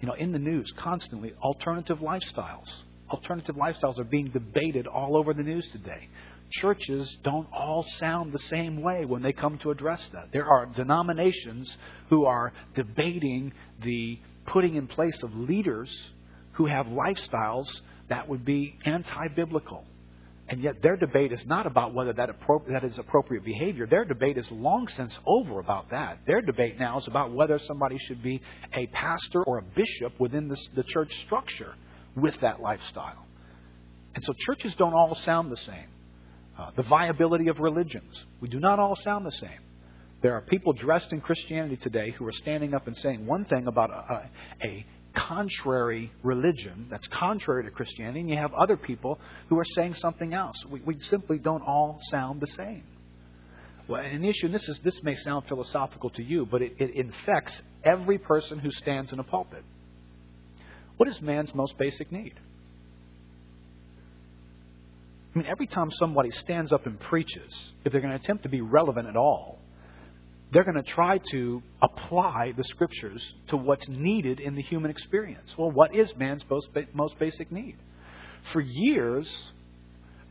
you 0.00 0.06
know, 0.06 0.14
in 0.14 0.32
the 0.32 0.38
news 0.38 0.72
constantly, 0.78 1.32
alternative 1.42 1.98
lifestyles. 1.98 2.68
Alternative 3.10 3.56
lifestyles 3.56 3.98
are 3.98 4.04
being 4.04 4.28
debated 4.28 4.86
all 4.86 5.16
over 5.16 5.34
the 5.34 5.42
news 5.42 5.66
today. 5.72 6.08
Churches 6.50 7.16
don't 7.22 7.48
all 7.52 7.84
sound 7.98 8.32
the 8.32 8.38
same 8.38 8.82
way 8.82 9.04
when 9.04 9.22
they 9.22 9.32
come 9.32 9.58
to 9.58 9.70
address 9.70 10.06
that. 10.12 10.28
There 10.32 10.46
are 10.46 10.66
denominations 10.66 11.76
who 12.08 12.24
are 12.24 12.52
debating 12.74 13.52
the 13.82 14.18
putting 14.46 14.76
in 14.76 14.86
place 14.86 15.22
of 15.22 15.34
leaders 15.34 15.90
who 16.52 16.66
have 16.66 16.86
lifestyles 16.86 17.66
that 18.08 18.28
would 18.28 18.44
be 18.44 18.76
anti 18.84 19.28
biblical. 19.28 19.84
And 20.50 20.62
yet 20.62 20.80
their 20.80 20.96
debate 20.96 21.30
is 21.30 21.44
not 21.46 21.66
about 21.66 21.92
whether 21.92 22.12
that, 22.14 22.30
appro- 22.30 22.66
that 22.72 22.82
is 22.82 22.98
appropriate 22.98 23.44
behavior. 23.44 23.86
Their 23.86 24.06
debate 24.06 24.38
is 24.38 24.50
long 24.50 24.88
since 24.88 25.16
over 25.26 25.60
about 25.60 25.90
that. 25.90 26.20
Their 26.26 26.40
debate 26.40 26.78
now 26.78 26.98
is 26.98 27.06
about 27.06 27.32
whether 27.32 27.58
somebody 27.58 27.98
should 27.98 28.22
be 28.22 28.40
a 28.72 28.86
pastor 28.86 29.42
or 29.42 29.58
a 29.58 29.62
bishop 29.62 30.18
within 30.18 30.48
the, 30.48 30.56
the 30.74 30.84
church 30.84 31.14
structure 31.26 31.74
with 32.16 32.40
that 32.40 32.60
lifestyle. 32.60 33.26
And 34.14 34.24
so 34.24 34.32
churches 34.32 34.74
don't 34.76 34.94
all 34.94 35.14
sound 35.16 35.52
the 35.52 35.56
same. 35.56 35.88
Uh, 36.58 36.70
the 36.76 36.82
viability 36.82 37.48
of 37.48 37.60
religions, 37.60 38.24
we 38.40 38.48
do 38.48 38.58
not 38.58 38.78
all 38.78 38.96
sound 38.96 39.26
the 39.26 39.30
same. 39.32 39.60
There 40.22 40.34
are 40.34 40.40
people 40.40 40.72
dressed 40.72 41.12
in 41.12 41.20
Christianity 41.20 41.76
today 41.76 42.10
who 42.10 42.26
are 42.26 42.32
standing 42.32 42.74
up 42.74 42.88
and 42.88 42.96
saying 42.96 43.24
one 43.24 43.44
thing 43.44 43.68
about 43.68 43.90
a, 43.90 44.66
a, 44.66 44.86
contrary 45.14 46.12
religion 46.22 46.86
that's 46.90 47.06
contrary 47.08 47.64
to 47.64 47.70
Christianity, 47.70 48.20
and 48.20 48.30
you 48.30 48.36
have 48.36 48.52
other 48.54 48.76
people 48.76 49.18
who 49.48 49.58
are 49.58 49.64
saying 49.64 49.94
something 49.94 50.34
else. 50.34 50.56
We, 50.70 50.80
we 50.80 51.00
simply 51.00 51.38
don't 51.38 51.62
all 51.62 51.98
sound 52.10 52.40
the 52.40 52.46
same. 52.46 52.84
Well, 53.88 54.02
an 54.02 54.24
issue, 54.24 54.46
and 54.46 54.54
this, 54.54 54.68
is, 54.68 54.80
this 54.84 55.02
may 55.02 55.16
sound 55.16 55.46
philosophical 55.48 56.10
to 56.10 56.22
you, 56.22 56.46
but 56.46 56.60
it, 56.60 56.76
it 56.78 56.94
infects 56.94 57.58
every 57.82 58.18
person 58.18 58.58
who 58.58 58.70
stands 58.70 59.12
in 59.12 59.18
a 59.18 59.24
pulpit. 59.24 59.64
What 60.98 61.08
is 61.08 61.20
man's 61.22 61.54
most 61.54 61.78
basic 61.78 62.12
need? 62.12 62.34
I 65.34 65.38
mean, 65.38 65.48
every 65.48 65.66
time 65.66 65.90
somebody 65.92 66.30
stands 66.32 66.72
up 66.72 66.86
and 66.86 66.98
preaches, 66.98 67.72
if 67.84 67.92
they're 67.92 68.00
going 68.00 68.12
to 68.12 68.18
attempt 68.18 68.42
to 68.42 68.48
be 68.48 68.60
relevant 68.60 69.08
at 69.08 69.16
all, 69.16 69.58
they're 70.50 70.64
going 70.64 70.76
to 70.76 70.82
try 70.82 71.18
to 71.30 71.62
apply 71.82 72.52
the 72.56 72.64
scriptures 72.64 73.22
to 73.48 73.56
what's 73.56 73.88
needed 73.88 74.40
in 74.40 74.54
the 74.54 74.62
human 74.62 74.90
experience. 74.90 75.50
Well, 75.58 75.70
what 75.70 75.94
is 75.94 76.14
man's 76.16 76.42
most, 76.48 76.68
most 76.94 77.18
basic 77.18 77.52
need? 77.52 77.76
For 78.52 78.60
years, 78.60 79.52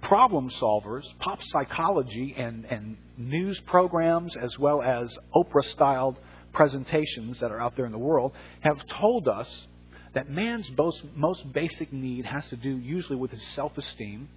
problem 0.02 0.50
solvers, 0.50 1.04
pop 1.20 1.40
psychology, 1.44 2.34
and, 2.38 2.66
and 2.66 2.98
news 3.18 3.60
programs, 3.62 4.36
as 4.38 4.58
well 4.58 4.82
as 4.82 5.16
Oprah 5.36 5.64
styled 5.64 6.18
presentations 6.52 7.40
that 7.40 7.52
are 7.52 7.62
out 7.62 7.76
there 7.76 7.86
in 7.86 7.92
the 7.92 8.00
world, 8.00 8.32
have 8.62 8.84
told 8.88 9.28
us 9.28 9.68
that 10.16 10.30
man's 10.30 10.72
most, 10.76 11.04
most 11.16 11.52
basic 11.54 11.94
need 11.94 12.26
has 12.26 12.48
to 12.48 12.56
do 12.56 12.70
usually 12.70 13.18
with 13.18 13.30
his 13.30 13.46
self 13.54 13.78
esteem, 13.78 14.30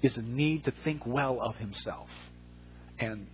is 0.00 0.16
a 0.16 0.22
need 0.22 0.64
to 0.64 0.72
think 0.84 1.04
well 1.04 1.40
of 1.42 1.56
himself. 1.56 2.08
And 3.00 3.26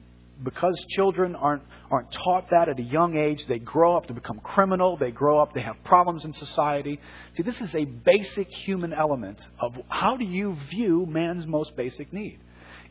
because 0.42 0.74
children 0.88 1.36
aren't, 1.36 1.62
aren't 1.90 2.12
taught 2.12 2.50
that 2.50 2.68
at 2.68 2.78
a 2.78 2.82
young 2.82 3.16
age, 3.16 3.44
they 3.46 3.58
grow 3.58 3.96
up 3.96 4.06
to 4.06 4.14
become 4.14 4.40
criminal, 4.40 4.96
they 4.96 5.10
grow 5.10 5.38
up, 5.38 5.54
they 5.54 5.62
have 5.62 5.76
problems 5.84 6.24
in 6.24 6.32
society. 6.32 6.98
See, 7.34 7.42
this 7.42 7.60
is 7.60 7.74
a 7.74 7.84
basic 7.84 8.48
human 8.48 8.92
element 8.92 9.40
of 9.60 9.74
how 9.88 10.16
do 10.16 10.24
you 10.24 10.56
view 10.70 11.06
man's 11.06 11.46
most 11.46 11.76
basic 11.76 12.12
need? 12.12 12.38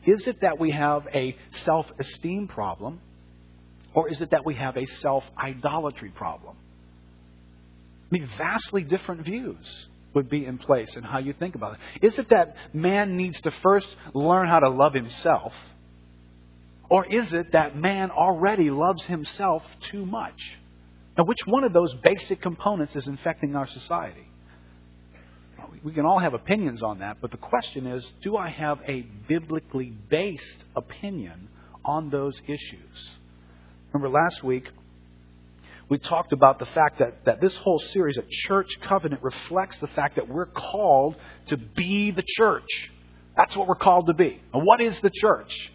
Is 0.06 0.26
it 0.26 0.40
that 0.40 0.58
we 0.58 0.70
have 0.70 1.06
a 1.14 1.36
self 1.50 1.86
esteem 1.98 2.48
problem, 2.48 3.00
or 3.94 4.08
is 4.10 4.20
it 4.20 4.30
that 4.30 4.44
we 4.44 4.54
have 4.54 4.76
a 4.76 4.86
self 4.86 5.24
idolatry 5.38 6.10
problem? 6.10 6.56
I 8.10 8.18
mean, 8.18 8.28
vastly 8.38 8.82
different 8.82 9.24
views 9.24 9.86
would 10.14 10.28
be 10.30 10.46
in 10.46 10.58
place 10.58 10.94
in 10.96 11.02
how 11.02 11.18
you 11.18 11.32
think 11.32 11.54
about 11.54 11.74
it. 11.74 12.06
Is 12.06 12.18
it 12.18 12.28
that 12.30 12.54
man 12.72 13.16
needs 13.16 13.40
to 13.42 13.50
first 13.62 13.88
learn 14.12 14.46
how 14.46 14.60
to 14.60 14.68
love 14.68 14.94
himself? 14.94 15.52
Or 16.88 17.06
is 17.06 17.32
it 17.32 17.52
that 17.52 17.76
man 17.76 18.10
already 18.10 18.70
loves 18.70 19.04
himself 19.04 19.62
too 19.90 20.04
much? 20.04 20.58
Now, 21.16 21.24
which 21.24 21.46
one 21.46 21.64
of 21.64 21.72
those 21.72 21.94
basic 22.02 22.42
components 22.42 22.96
is 22.96 23.06
infecting 23.06 23.56
our 23.56 23.66
society? 23.66 24.26
We 25.82 25.92
can 25.92 26.06
all 26.06 26.18
have 26.18 26.34
opinions 26.34 26.82
on 26.82 27.00
that, 27.00 27.18
but 27.20 27.30
the 27.30 27.36
question 27.36 27.86
is 27.86 28.10
do 28.22 28.36
I 28.36 28.48
have 28.48 28.80
a 28.86 29.02
biblically 29.28 29.92
based 30.08 30.64
opinion 30.74 31.48
on 31.84 32.10
those 32.10 32.40
issues? 32.46 33.10
Remember 33.92 34.08
last 34.08 34.42
week, 34.42 34.68
we 35.88 35.98
talked 35.98 36.32
about 36.32 36.58
the 36.58 36.66
fact 36.66 36.98
that, 37.00 37.24
that 37.26 37.40
this 37.40 37.54
whole 37.56 37.78
series, 37.78 38.16
a 38.16 38.24
church 38.28 38.80
covenant, 38.80 39.22
reflects 39.22 39.78
the 39.78 39.86
fact 39.88 40.16
that 40.16 40.28
we're 40.28 40.46
called 40.46 41.16
to 41.46 41.58
be 41.58 42.10
the 42.10 42.24
church. 42.26 42.90
That's 43.36 43.54
what 43.54 43.68
we're 43.68 43.74
called 43.74 44.06
to 44.06 44.14
be. 44.14 44.40
And 44.54 44.64
what 44.64 44.80
is 44.80 44.98
the 45.00 45.10
church? 45.12 45.70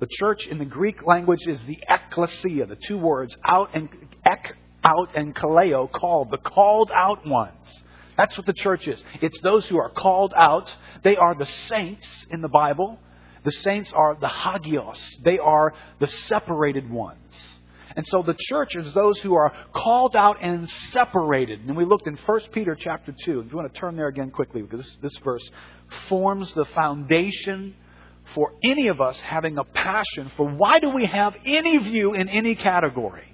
The 0.00 0.08
church 0.10 0.46
in 0.46 0.58
the 0.58 0.64
Greek 0.64 1.06
language 1.06 1.46
is 1.46 1.62
the 1.62 1.78
ecclesia, 1.88 2.66
the 2.66 2.76
two 2.76 2.98
words, 2.98 3.36
out 3.46 3.70
and 3.74 3.88
ek, 4.24 4.54
out 4.84 5.10
and 5.16 5.34
kaleo, 5.34 5.90
called, 5.90 6.30
the 6.30 6.38
called 6.38 6.90
out 6.92 7.26
ones. 7.26 7.84
That's 8.16 8.36
what 8.36 8.46
the 8.46 8.52
church 8.52 8.86
is. 8.86 9.02
It's 9.20 9.40
those 9.40 9.66
who 9.66 9.78
are 9.78 9.90
called 9.90 10.34
out. 10.36 10.74
They 11.02 11.16
are 11.16 11.34
the 11.34 11.46
saints 11.46 12.26
in 12.30 12.40
the 12.40 12.48
Bible. 12.48 12.98
The 13.44 13.50
saints 13.50 13.92
are 13.92 14.16
the 14.20 14.28
hagios. 14.28 15.00
They 15.22 15.38
are 15.38 15.74
the 15.98 16.06
separated 16.06 16.90
ones. 16.90 17.18
And 17.96 18.06
so 18.06 18.22
the 18.22 18.36
church 18.36 18.74
is 18.74 18.92
those 18.92 19.20
who 19.20 19.34
are 19.34 19.52
called 19.72 20.16
out 20.16 20.38
and 20.42 20.68
separated. 20.68 21.60
And 21.60 21.76
we 21.76 21.84
looked 21.84 22.08
in 22.08 22.16
1 22.16 22.40
Peter 22.52 22.74
chapter 22.74 23.12
2. 23.12 23.40
If 23.40 23.50
you 23.50 23.56
want 23.56 23.72
to 23.72 23.78
turn 23.78 23.96
there 23.96 24.08
again 24.08 24.30
quickly, 24.30 24.62
because 24.62 24.80
this, 24.80 24.96
this 25.02 25.22
verse 25.22 25.48
forms 26.08 26.52
the 26.54 26.64
foundation 26.66 27.74
for 28.34 28.52
any 28.64 28.88
of 28.88 29.00
us 29.00 29.18
having 29.20 29.58
a 29.58 29.64
passion 29.64 30.30
for 30.36 30.48
why 30.48 30.78
do 30.80 30.90
we 30.90 31.06
have 31.06 31.34
any 31.44 31.78
view 31.78 32.14
in 32.14 32.28
any 32.28 32.54
category? 32.54 33.28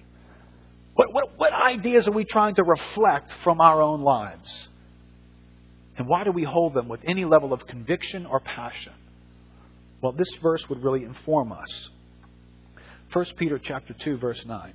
What, 0.95 1.13
what, 1.13 1.39
what 1.39 1.53
ideas 1.53 2.09
are 2.09 2.13
we 2.13 2.25
trying 2.25 2.57
to 2.57 2.65
reflect 2.65 3.33
from 3.45 3.61
our 3.61 3.81
own 3.81 4.03
lives? 4.03 4.69
And 5.97 6.09
why 6.09 6.25
do 6.25 6.33
we 6.33 6.45
hold 6.45 6.75
them 6.75 6.89
with 6.89 7.01
any 7.07 7.25
level 7.25 7.53
of 7.53 7.67
conviction 7.67 8.27
or 8.27 8.41
passion? 8.41 8.93
Well, 10.03 10.13
this 10.13 10.29
verse 10.43 10.69
would 10.69 10.83
really 10.83 11.05
inform 11.05 11.53
us. 11.53 11.89
1 13.13 13.27
Peter 13.37 13.59
chapter 13.63 13.95
2 13.95 14.19
verse 14.19 14.45
9. 14.47 14.73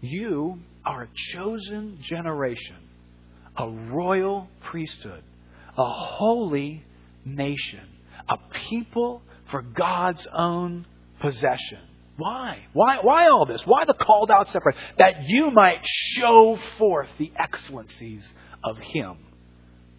You 0.00 0.58
are 0.84 1.04
a 1.04 1.08
chosen 1.32 1.98
generation, 2.02 2.76
a 3.56 3.68
royal 3.68 4.48
priesthood, 4.62 5.22
a 5.78 5.84
holy 5.84 6.84
nation, 7.24 7.88
a 8.28 8.38
people 8.52 9.22
for 9.50 9.62
God's 9.62 10.26
own 10.32 10.86
possession. 11.20 11.80
Why? 12.16 12.64
Why, 12.72 12.98
why 13.02 13.28
all 13.28 13.44
this? 13.44 13.62
Why 13.66 13.84
the 13.86 13.94
called 13.94 14.30
out 14.30 14.48
separate? 14.48 14.76
That 14.98 15.24
you 15.26 15.50
might 15.50 15.80
show 15.84 16.58
forth 16.78 17.08
the 17.18 17.32
excellencies 17.36 18.32
of 18.62 18.78
Him 18.78 19.18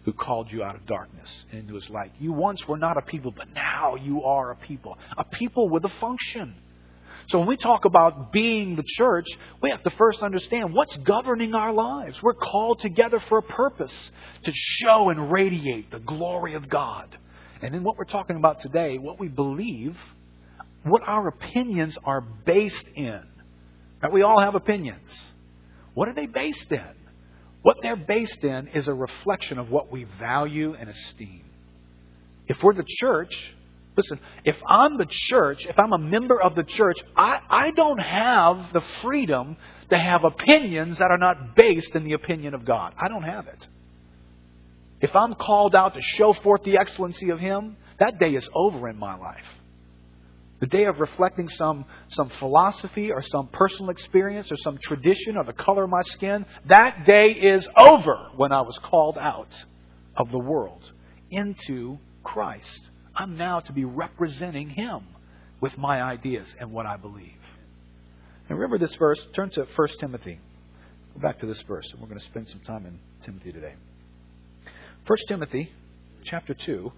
who 0.04 0.12
called 0.12 0.50
you 0.50 0.62
out 0.62 0.76
of 0.76 0.86
darkness 0.86 1.44
into 1.52 1.74
His 1.74 1.90
light. 1.90 2.12
You 2.18 2.32
once 2.32 2.66
were 2.66 2.78
not 2.78 2.96
a 2.96 3.02
people, 3.02 3.32
but 3.36 3.52
now 3.52 3.96
you 3.96 4.22
are 4.22 4.52
a 4.52 4.56
people. 4.56 4.96
A 5.18 5.24
people 5.24 5.68
with 5.68 5.84
a 5.84 5.90
function. 6.00 6.54
So 7.28 7.38
when 7.38 7.48
we 7.48 7.56
talk 7.56 7.84
about 7.84 8.32
being 8.32 8.76
the 8.76 8.84
church, 8.86 9.26
we 9.60 9.70
have 9.70 9.82
to 9.82 9.90
first 9.90 10.22
understand 10.22 10.72
what's 10.72 10.96
governing 10.98 11.54
our 11.54 11.72
lives. 11.72 12.22
We're 12.22 12.34
called 12.34 12.78
together 12.80 13.18
for 13.18 13.38
a 13.38 13.42
purpose 13.42 14.10
to 14.44 14.52
show 14.54 15.10
and 15.10 15.32
radiate 15.32 15.90
the 15.90 15.98
glory 15.98 16.54
of 16.54 16.68
God. 16.68 17.18
And 17.62 17.74
in 17.74 17.82
what 17.82 17.96
we're 17.96 18.04
talking 18.04 18.36
about 18.36 18.60
today, 18.60 18.98
what 18.98 19.18
we 19.18 19.28
believe, 19.28 19.96
what 20.82 21.02
our 21.06 21.28
opinions 21.28 21.98
are 22.04 22.20
based 22.20 22.88
in. 22.94 23.22
Right? 24.02 24.12
We 24.12 24.22
all 24.22 24.40
have 24.40 24.54
opinions. 24.54 25.10
What 25.94 26.08
are 26.08 26.14
they 26.14 26.26
based 26.26 26.70
in? 26.70 26.94
What 27.62 27.78
they're 27.82 27.96
based 27.96 28.44
in 28.44 28.68
is 28.68 28.86
a 28.86 28.94
reflection 28.94 29.58
of 29.58 29.70
what 29.70 29.90
we 29.90 30.04
value 30.20 30.74
and 30.74 30.88
esteem. 30.88 31.42
If 32.46 32.62
we're 32.62 32.74
the 32.74 32.84
church, 32.86 33.54
listen, 33.96 34.20
if 34.44 34.56
I'm 34.68 34.98
the 34.98 35.06
church, 35.08 35.66
if 35.66 35.76
I'm 35.78 35.92
a 35.92 35.98
member 35.98 36.40
of 36.40 36.54
the 36.54 36.62
church, 36.62 36.98
I, 37.16 37.40
I 37.48 37.70
don't 37.72 37.98
have 37.98 38.72
the 38.72 38.82
freedom 39.02 39.56
to 39.90 39.98
have 39.98 40.24
opinions 40.24 40.98
that 40.98 41.10
are 41.10 41.18
not 41.18 41.56
based 41.56 41.96
in 41.96 42.04
the 42.04 42.12
opinion 42.12 42.54
of 42.54 42.64
God. 42.64 42.94
I 42.98 43.08
don't 43.08 43.24
have 43.24 43.48
it. 43.48 43.66
If 45.00 45.14
I'm 45.14 45.34
called 45.34 45.74
out 45.74 45.94
to 45.94 46.00
show 46.00 46.32
forth 46.32 46.62
the 46.62 46.78
excellency 46.78 47.30
of 47.30 47.38
Him, 47.38 47.76
that 47.98 48.18
day 48.18 48.30
is 48.30 48.48
over 48.54 48.88
in 48.88 48.98
my 48.98 49.16
life. 49.16 49.44
The 50.58 50.66
day 50.66 50.84
of 50.84 51.00
reflecting 51.00 51.50
some, 51.50 51.84
some 52.08 52.30
philosophy 52.30 53.12
or 53.12 53.20
some 53.20 53.48
personal 53.48 53.90
experience 53.90 54.50
or 54.50 54.56
some 54.56 54.78
tradition 54.78 55.36
or 55.36 55.44
the 55.44 55.52
color 55.52 55.84
of 55.84 55.90
my 55.90 56.02
skin, 56.02 56.46
that 56.68 57.04
day 57.04 57.26
is 57.28 57.68
over 57.76 58.30
when 58.36 58.52
I 58.52 58.62
was 58.62 58.78
called 58.78 59.18
out 59.18 59.54
of 60.16 60.30
the 60.30 60.38
world 60.38 60.82
into 61.30 61.98
Christ. 62.24 62.80
I'm 63.14 63.36
now 63.36 63.60
to 63.60 63.72
be 63.72 63.84
representing 63.84 64.70
Him 64.70 65.00
with 65.60 65.76
my 65.76 66.00
ideas 66.02 66.54
and 66.58 66.72
what 66.72 66.86
I 66.86 66.96
believe. 66.96 67.32
And 68.48 68.58
remember 68.58 68.78
this 68.78 68.94
verse, 68.96 69.22
turn 69.34 69.50
to 69.50 69.66
1 69.74 69.88
Timothy. 70.00 70.38
Go 71.14 71.20
back 71.20 71.38
to 71.40 71.46
this 71.46 71.62
verse, 71.62 71.90
and 71.92 72.00
we're 72.00 72.08
going 72.08 72.20
to 72.20 72.26
spend 72.26 72.48
some 72.48 72.60
time 72.60 72.86
in 72.86 72.98
Timothy 73.24 73.52
today. 73.52 73.74
1 75.06 75.18
Timothy 75.28 75.70
chapter 76.24 76.52
2. 76.52 76.92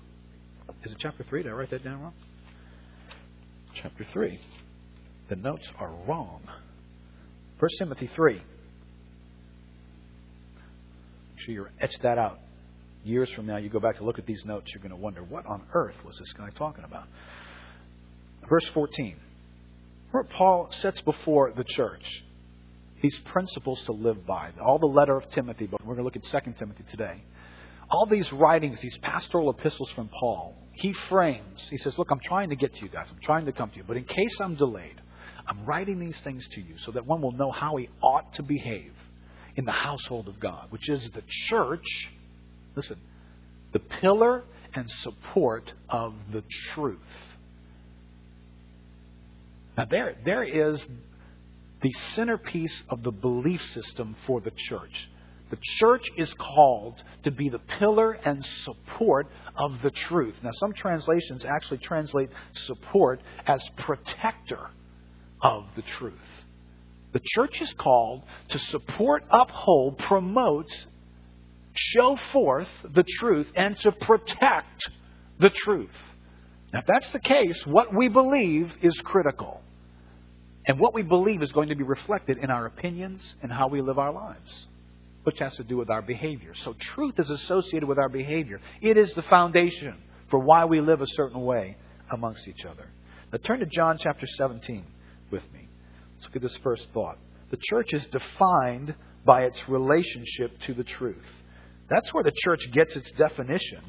Is 0.85 0.93
it 0.93 0.99
chapter 0.99 1.25
3? 1.25 1.43
Did 1.43 1.53
I 1.53 1.55
write 1.55 1.71
that 1.71 1.85
down 1.85 2.01
wrong? 2.01 2.15
Chapter 3.83 4.07
3. 4.15 4.41
The 5.29 5.37
notes 5.37 5.69
are 5.79 5.93
wrong. 6.07 6.41
1 7.59 7.69
Timothy 7.79 8.09
3. 8.15 8.35
Make 8.35 8.43
sure 11.37 11.55
you 11.55 11.67
etch 11.81 11.99
that 12.03 12.17
out. 12.17 12.39
years 13.05 13.31
from 13.33 13.45
now, 13.45 13.59
you 13.59 13.69
go 13.69 13.79
back 13.79 13.99
to 13.99 14.05
look 14.05 14.19
at 14.19 14.25
these 14.25 14.43
notes, 14.47 14.73
you're 14.73 14.83
going 14.83 14.91
to 14.91 14.97
wonder, 14.97 15.23
what 15.23 15.45
on 15.45 15.63
earth 15.75 15.97
was 16.07 16.17
this 16.19 16.33
guy 16.33 16.49
talking 16.57 16.85
about? 16.85 17.09
Verse 18.49 18.67
14. 18.73 19.17
Where 20.13 20.25
Paul 20.25 20.69
sets 20.71 21.03
before 21.03 21.53
the 21.55 21.65
church 21.65 22.05
these 23.03 23.21
principles 23.27 23.83
to 23.85 23.93
live 23.93 24.27
by. 24.27 24.51
All 24.65 24.79
the 24.79 24.87
letter 24.87 25.17
of 25.17 25.29
Timothy, 25.31 25.67
but 25.67 25.81
we're 25.83 25.95
going 25.95 25.99
to 25.99 26.05
look 26.05 26.17
at 26.17 26.45
2 26.45 26.53
Timothy 26.59 26.85
today. 26.91 27.23
All 27.91 28.07
these 28.07 28.33
writings, 28.33 28.81
these 28.81 28.99
pastoral 28.99 29.51
epistles 29.51 29.91
from 29.91 30.09
Paul, 30.09 30.55
he 30.73 30.93
frames. 30.93 31.67
He 31.71 31.79
says, 31.79 31.99
Look, 31.99 32.09
I'm 32.11 32.21
trying 32.21 32.51
to 32.51 32.57
get 32.57 32.75
to 32.75 32.83
you 32.83 32.89
guys. 32.89 33.07
I'm 33.11 33.21
trying 33.23 33.47
to 33.47 33.53
come 33.53 33.71
to 33.71 33.77
you. 33.77 33.85
But 33.87 33.97
in 33.97 34.05
case 34.05 34.39
I'm 34.41 34.57
delayed, 34.57 35.01
I'm 35.47 35.65
writing 35.65 35.99
these 35.99 36.19
things 36.21 36.47
to 36.49 36.61
you 36.61 36.77
so 36.79 36.93
that 36.93 37.07
one 37.07 37.23
will 37.23 37.33
know 37.33 37.51
how 37.51 37.77
he 37.77 37.89
ought 38.03 38.35
to 38.35 38.43
behave 38.43 38.93
in 39.57 39.65
the 39.65 39.73
household 39.73 40.29
of 40.29 40.39
God, 40.39 40.67
which 40.71 40.89
is 40.89 41.11
the 41.11 41.23
church. 41.27 42.11
Listen, 42.77 42.99
the 43.73 43.81
pillar 43.81 44.45
and 44.75 44.89
support 45.03 45.73
of 45.89 46.15
the 46.33 46.43
truth. 46.73 46.99
Now, 49.77 49.87
there, 49.87 50.17
there 50.25 50.45
is 50.45 50.85
the 51.83 51.93
centerpiece 52.15 52.83
of 52.89 53.03
the 53.03 53.13
belief 53.13 53.63
system 53.73 54.17
for 54.27 54.41
the 54.41 54.51
church. 54.51 55.09
The 55.51 55.59
church 55.61 56.11
is 56.17 56.33
called 56.35 57.03
to 57.25 57.31
be 57.31 57.49
the 57.49 57.59
pillar 57.59 58.13
and 58.13 58.45
support 58.45 59.29
of 59.57 59.81
the 59.83 59.91
truth. 59.91 60.37
Now, 60.43 60.51
some 60.55 60.73
translations 60.73 61.45
actually 61.45 61.79
translate 61.79 62.31
support 62.53 63.21
as 63.47 63.63
protector 63.79 64.71
of 65.41 65.65
the 65.75 65.83
truth. 65.83 66.15
The 67.13 67.21
church 67.25 67.63
is 67.63 67.73
called 67.73 68.23
to 68.49 68.59
support, 68.59 69.25
uphold, 69.31 69.99
promote, 69.99 70.71
show 71.75 72.17
forth 72.33 72.69
the 72.95 73.05
truth, 73.05 73.51
and 73.57 73.79
to 73.79 73.93
protect 73.93 74.91
the 75.39 75.51
truth. 75.51 75.97
Now, 76.73 76.81
if 76.81 76.87
that's 76.87 77.11
the 77.13 77.21
case, 77.21 77.65
what 77.67 77.95
we 77.95 78.09
believe 78.09 78.75
is 78.83 79.01
critical. 79.01 79.63
And 80.67 80.79
what 80.79 80.93
we 80.93 81.03
believe 81.03 81.43
is 81.43 81.51
going 81.51 81.71
to 81.71 81.75
be 81.75 81.85
reflected 81.85 82.37
in 82.39 82.51
our 82.51 82.67
opinions 82.67 83.37
and 83.43 83.51
how 83.51 83.69
we 83.69 83.81
live 83.81 83.99
our 83.99 84.13
lives, 84.13 84.67
which 85.25 85.39
has 85.39 85.55
to 85.57 85.65
do 85.65 85.77
with 85.77 85.91
our 85.91 86.03
behavior. 86.03 86.55
So 86.63 86.75
truth 86.79 87.19
is 87.19 87.31
associated 87.31 87.89
with 87.89 87.99
our 87.99 88.09
behavior. 88.09 88.61
It 88.81 88.97
is 88.97 89.13
the 89.15 89.23
foundation 89.23 89.95
for 90.31 90.39
why 90.39 90.65
we 90.65 90.81
live 90.81 91.01
a 91.01 91.07
certain 91.07 91.43
way 91.43 91.77
amongst 92.11 92.49
each 92.49 92.65
other. 92.65 92.89
Now 93.33 93.39
turn 93.43 93.61
to 93.61 93.67
John 93.67 93.99
chapter 93.99 94.27
17 94.27 94.85
with 95.31 95.43
me. 95.53 95.69
Let's 96.17 96.27
look 96.27 96.37
at 96.37 96.43
this 96.43 96.57
first 96.63 96.89
thought. 96.95 97.19
The 97.51 97.59
church 97.61 97.93
is 97.93 98.07
defined 98.07 98.95
by 99.25 99.45
its 99.45 99.69
relationship 99.69 100.59
to 100.67 100.75
the 100.75 100.85
truth. 100.85 101.25
That's 101.89 102.13
where 102.13 102.25
the 102.25 102.33
church 102.35 102.71
gets 102.73 102.97
its 102.97 103.11
definition. 103.13 103.83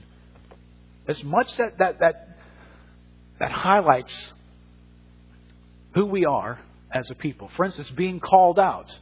As 1.08 1.24
much 1.24 1.56
that 1.58 1.78
that 1.80 2.00
that, 2.00 2.38
that 3.40 3.52
highlights 3.52 4.34
who 5.94 6.06
we 6.06 6.26
are 6.26 6.60
as 6.92 7.10
a 7.10 7.16
people. 7.16 7.50
For 7.56 7.66
instance, 7.66 7.90
being 7.92 8.20
called 8.20 8.60
out. 8.60 8.94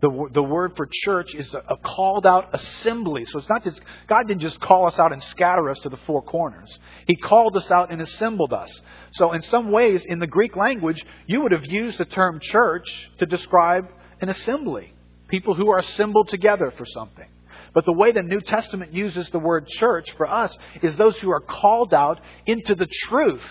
The, 0.00 0.28
the 0.32 0.42
word 0.42 0.76
for 0.76 0.86
church 0.90 1.34
is 1.34 1.52
a, 1.54 1.62
a 1.68 1.76
called 1.78 2.26
out 2.26 2.50
assembly. 2.52 3.24
So 3.24 3.38
it's 3.38 3.48
not 3.48 3.64
just, 3.64 3.80
God 4.06 4.28
didn't 4.28 4.42
just 4.42 4.60
call 4.60 4.86
us 4.86 4.98
out 4.98 5.12
and 5.12 5.22
scatter 5.22 5.70
us 5.70 5.78
to 5.80 5.88
the 5.88 5.96
four 5.96 6.22
corners. 6.22 6.78
He 7.06 7.16
called 7.16 7.56
us 7.56 7.70
out 7.70 7.90
and 7.90 8.02
assembled 8.02 8.52
us. 8.52 8.80
So 9.12 9.32
in 9.32 9.40
some 9.42 9.70
ways, 9.72 10.04
in 10.04 10.18
the 10.18 10.26
Greek 10.26 10.54
language, 10.54 11.04
you 11.26 11.40
would 11.40 11.52
have 11.52 11.64
used 11.66 11.96
the 11.98 12.04
term 12.04 12.40
church 12.40 12.86
to 13.18 13.26
describe 13.26 13.88
an 14.20 14.28
assembly. 14.28 14.92
People 15.28 15.54
who 15.54 15.70
are 15.70 15.78
assembled 15.78 16.28
together 16.28 16.72
for 16.76 16.84
something. 16.84 17.28
But 17.72 17.84
the 17.84 17.92
way 17.92 18.12
the 18.12 18.22
New 18.22 18.40
Testament 18.40 18.92
uses 18.92 19.28
the 19.30 19.38
word 19.38 19.66
church 19.66 20.12
for 20.12 20.26
us 20.26 20.56
is 20.82 20.96
those 20.96 21.18
who 21.18 21.30
are 21.30 21.40
called 21.40 21.94
out 21.94 22.20
into 22.44 22.74
the 22.74 22.86
truth. 22.86 23.44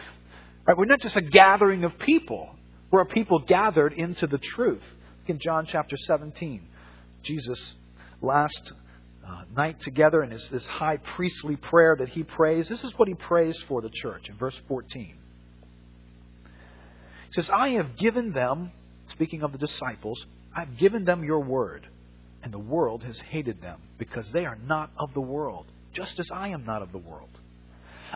Right? 0.65 0.77
We're 0.77 0.85
not 0.85 1.01
just 1.01 1.15
a 1.15 1.21
gathering 1.21 1.83
of 1.83 1.97
people 1.99 2.49
were 2.91 3.01
a 3.01 3.05
people 3.05 3.39
gathered 3.39 3.93
into 3.93 4.25
the 4.27 4.37
truth. 4.37 4.83
In 5.27 5.39
John 5.39 5.65
chapter 5.65 5.97
17, 5.97 6.67
Jesus, 7.23 7.73
last 8.21 8.73
uh, 9.27 9.43
night 9.55 9.79
together 9.79 10.23
in 10.23 10.29
his, 10.29 10.47
this 10.49 10.67
high 10.67 10.97
priestly 10.97 11.55
prayer 11.55 11.95
that 11.97 12.09
he 12.09 12.23
prays, 12.23 12.69
this 12.69 12.83
is 12.83 12.97
what 12.97 13.07
he 13.07 13.15
prays 13.15 13.57
for 13.67 13.81
the 13.81 13.89
church 13.89 14.29
in 14.29 14.37
verse 14.37 14.59
14. 14.67 15.15
He 17.25 17.41
says, 17.41 17.49
I 17.49 17.69
have 17.69 17.97
given 17.97 18.33
them, 18.33 18.71
speaking 19.09 19.41
of 19.41 19.51
the 19.51 19.57
disciples, 19.57 20.23
I've 20.55 20.77
given 20.77 21.05
them 21.05 21.23
your 21.23 21.39
word, 21.39 21.87
and 22.43 22.53
the 22.53 22.59
world 22.59 23.03
has 23.03 23.19
hated 23.19 23.61
them 23.61 23.81
because 23.97 24.31
they 24.31 24.45
are 24.45 24.57
not 24.63 24.91
of 24.97 25.13
the 25.15 25.21
world, 25.21 25.65
just 25.91 26.19
as 26.19 26.29
I 26.31 26.49
am 26.49 26.65
not 26.65 26.83
of 26.83 26.91
the 26.91 26.99
world. 26.99 27.29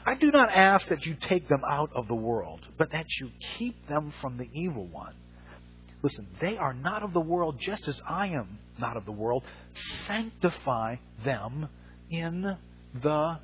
I 0.05 0.13
do 0.15 0.31
not 0.31 0.49
ask 0.51 0.89
that 0.89 1.05
you 1.05 1.15
take 1.19 1.49
them 1.49 1.63
out 1.67 1.89
of 1.95 2.07
the 2.07 2.15
world, 2.15 2.61
but 2.77 2.91
that 2.91 3.07
you 3.19 3.31
keep 3.57 3.87
them 3.87 4.13
from 4.21 4.37
the 4.37 4.47
evil 4.53 4.85
one. 4.85 5.15
Listen, 6.01 6.27
they 6.39 6.57
are 6.57 6.73
not 6.73 7.03
of 7.03 7.13
the 7.13 7.19
world 7.19 7.57
just 7.59 7.87
as 7.87 8.01
I 8.07 8.27
am 8.27 8.59
not 8.79 8.95
of 8.95 9.05
the 9.05 9.11
world. 9.11 9.43
Sanctify 9.73 10.95
them 11.25 11.67
in 12.09 12.57
the 13.01 13.39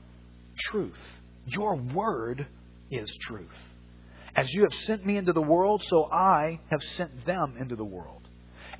truth. 0.58 1.00
Your 1.46 1.76
word 1.76 2.48
is 2.90 3.12
truth. 3.22 3.48
As 4.36 4.54
you 4.54 4.64
have 4.64 4.74
sent 4.74 5.06
me 5.06 5.18
into 5.18 5.34
the 5.34 5.42
world, 5.42 5.84
so 5.84 6.06
I 6.12 6.60
have 6.72 6.82
sent 6.82 7.26
them 7.26 7.56
into 7.60 7.76
the 7.76 7.86
world. 7.86 8.22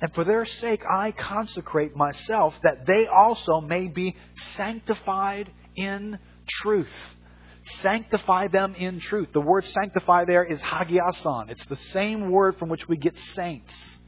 And 0.00 0.12
for 0.14 0.24
their 0.24 0.44
sake 0.44 0.82
I 0.84 1.12
consecrate 1.12 1.96
myself, 1.96 2.54
that 2.62 2.86
they 2.86 3.06
also 3.06 3.60
may 3.60 3.88
be 3.88 4.16
sanctified 4.34 5.50
in 5.74 6.18
truth. 6.46 6.88
Sanctify 7.66 8.48
them 8.48 8.74
in 8.76 9.00
truth. 9.00 9.28
The 9.32 9.40
word 9.40 9.64
sanctify 9.64 10.24
there 10.24 10.44
is 10.44 10.60
hagiason. 10.62 11.50
It's 11.50 11.66
the 11.66 11.76
same 11.76 12.30
word 12.30 12.58
from 12.58 12.68
which 12.68 12.88
we 12.88 12.96
get 12.96 13.18
saints. 13.18 13.98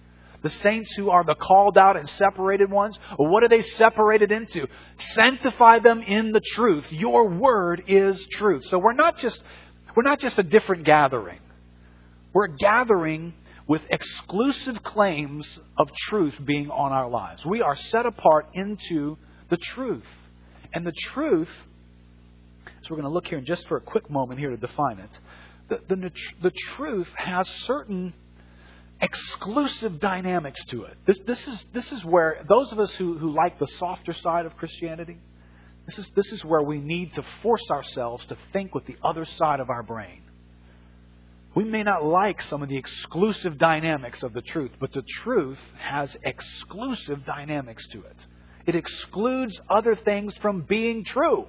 The 0.43 0.51
saints 0.51 0.95
who 0.95 1.11
are 1.11 1.25
the 1.25 1.35
called 1.35 1.77
out 1.77 1.97
and 1.97 2.09
separated 2.09 2.71
ones. 2.71 2.97
What 3.17 3.43
are 3.43 3.49
they 3.49 3.63
separated 3.63 4.31
into? 4.31 4.69
Sanctify 4.97 5.81
them 5.81 6.03
in 6.03 6.31
the 6.31 6.41
truth. 6.41 6.87
Your 6.93 7.29
word 7.29 7.83
is 7.89 8.25
truth. 8.31 8.65
So 8.67 8.79
we're 8.79 8.93
not 8.93 9.19
just, 9.19 9.43
we're 9.97 10.05
not 10.05 10.21
just 10.21 10.39
a 10.39 10.45
different 10.45 10.85
gathering. 10.85 11.41
We're 12.33 12.45
a 12.45 12.57
gathering 12.57 13.35
with 13.67 13.83
exclusive 13.91 14.85
claims 14.85 15.59
of 15.77 15.89
truth 15.93 16.35
being 16.45 16.71
on 16.71 16.93
our 16.93 17.09
lives. 17.09 17.45
We 17.45 17.61
are 17.61 17.75
set 17.75 18.07
apart 18.07 18.47
into 18.55 19.19
the 19.51 19.57
truth. 19.57 20.07
And 20.73 20.87
the 20.87 20.93
truth 20.93 21.51
we're 22.91 22.97
going 22.97 23.09
to 23.09 23.15
look 23.15 23.27
here 23.27 23.41
just 23.41 23.67
for 23.69 23.77
a 23.77 23.81
quick 23.81 24.11
moment 24.11 24.41
here 24.41 24.51
to 24.51 24.57
define 24.57 24.99
it. 24.99 25.21
The, 25.69 25.81
the, 25.89 26.11
the 26.43 26.51
truth 26.51 27.09
has 27.17 27.49
certain 27.49 28.15
exclusive 29.01 30.01
dynamics 30.01 30.65
to 30.67 30.85
it. 30.85 30.97
This, 31.07 31.19
this, 31.27 31.47
is, 31.47 31.67
this 31.73 31.93
is 31.93 32.05
where 32.05 32.45
those 32.49 32.73
of 32.73 32.79
us 32.79 32.95
who, 32.95 33.19
who 33.19 33.31
like 33.31 33.59
the 33.59 33.67
softer 33.67 34.13
side 34.13 34.47
of 34.47 34.57
Christianity, 34.57 35.19
this 35.87 35.99
is, 35.99 36.11
this 36.15 36.33
is 36.33 36.45
where 36.45 36.63
we 36.63 36.79
need 36.79 37.15
to 37.15 37.23
force 37.43 37.71
ourselves 37.71 38.25
to 38.27 38.37
think 38.53 38.75
with 38.75 38.87
the 38.87 38.97
other 39.03 39.25
side 39.25 39.61
of 39.61 39.71
our 39.71 39.83
brain. 39.83 40.23
We 41.55 41.65
may 41.65 41.83
not 41.83 42.05
like 42.05 42.43
some 42.43 42.63
of 42.63 42.69
the 42.69 42.77
exclusive 42.77 43.59
dynamics 43.59 44.23
of 44.23 44.33
the 44.33 44.43
truth, 44.43 44.73
but 44.79 44.93
the 44.93 45.03
truth 45.03 45.59
has 45.79 46.15
exclusive 46.23 47.25
dynamics 47.25 47.87
to 47.89 48.03
it. 48.03 48.17
It 48.67 48.75
excludes 48.75 49.59
other 49.69 49.97
things 49.97 50.37
from 50.39 50.63
being 50.63 51.05
true 51.05 51.47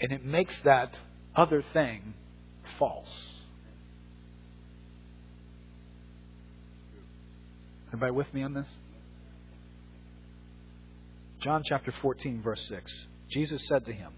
and 0.00 0.12
it 0.12 0.24
makes 0.24 0.60
that 0.62 0.96
other 1.34 1.62
thing 1.72 2.14
false. 2.78 3.08
Everybody 7.88 8.12
with 8.12 8.32
me 8.34 8.42
on 8.42 8.54
this? 8.54 8.66
John 11.40 11.62
chapter 11.64 11.92
14, 12.02 12.42
verse 12.42 12.64
6. 12.68 13.06
Jesus 13.30 13.66
said 13.68 13.84
to 13.86 13.92
him, 13.92 14.12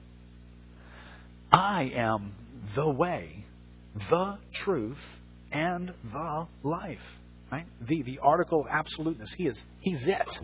I 1.53 1.91
am 1.95 2.33
the 2.75 2.89
way, 2.89 3.45
the 4.11 4.39
truth, 4.53 4.99
and 5.53 5.93
the 6.13 6.47
life. 6.63 6.99
Right? 7.51 7.67
The, 7.87 8.03
the 8.03 8.19
article 8.23 8.61
of 8.61 8.67
absoluteness. 8.71 9.33
He 9.37 9.47
is, 9.47 9.63
he's 9.81 10.07
it. 10.07 10.39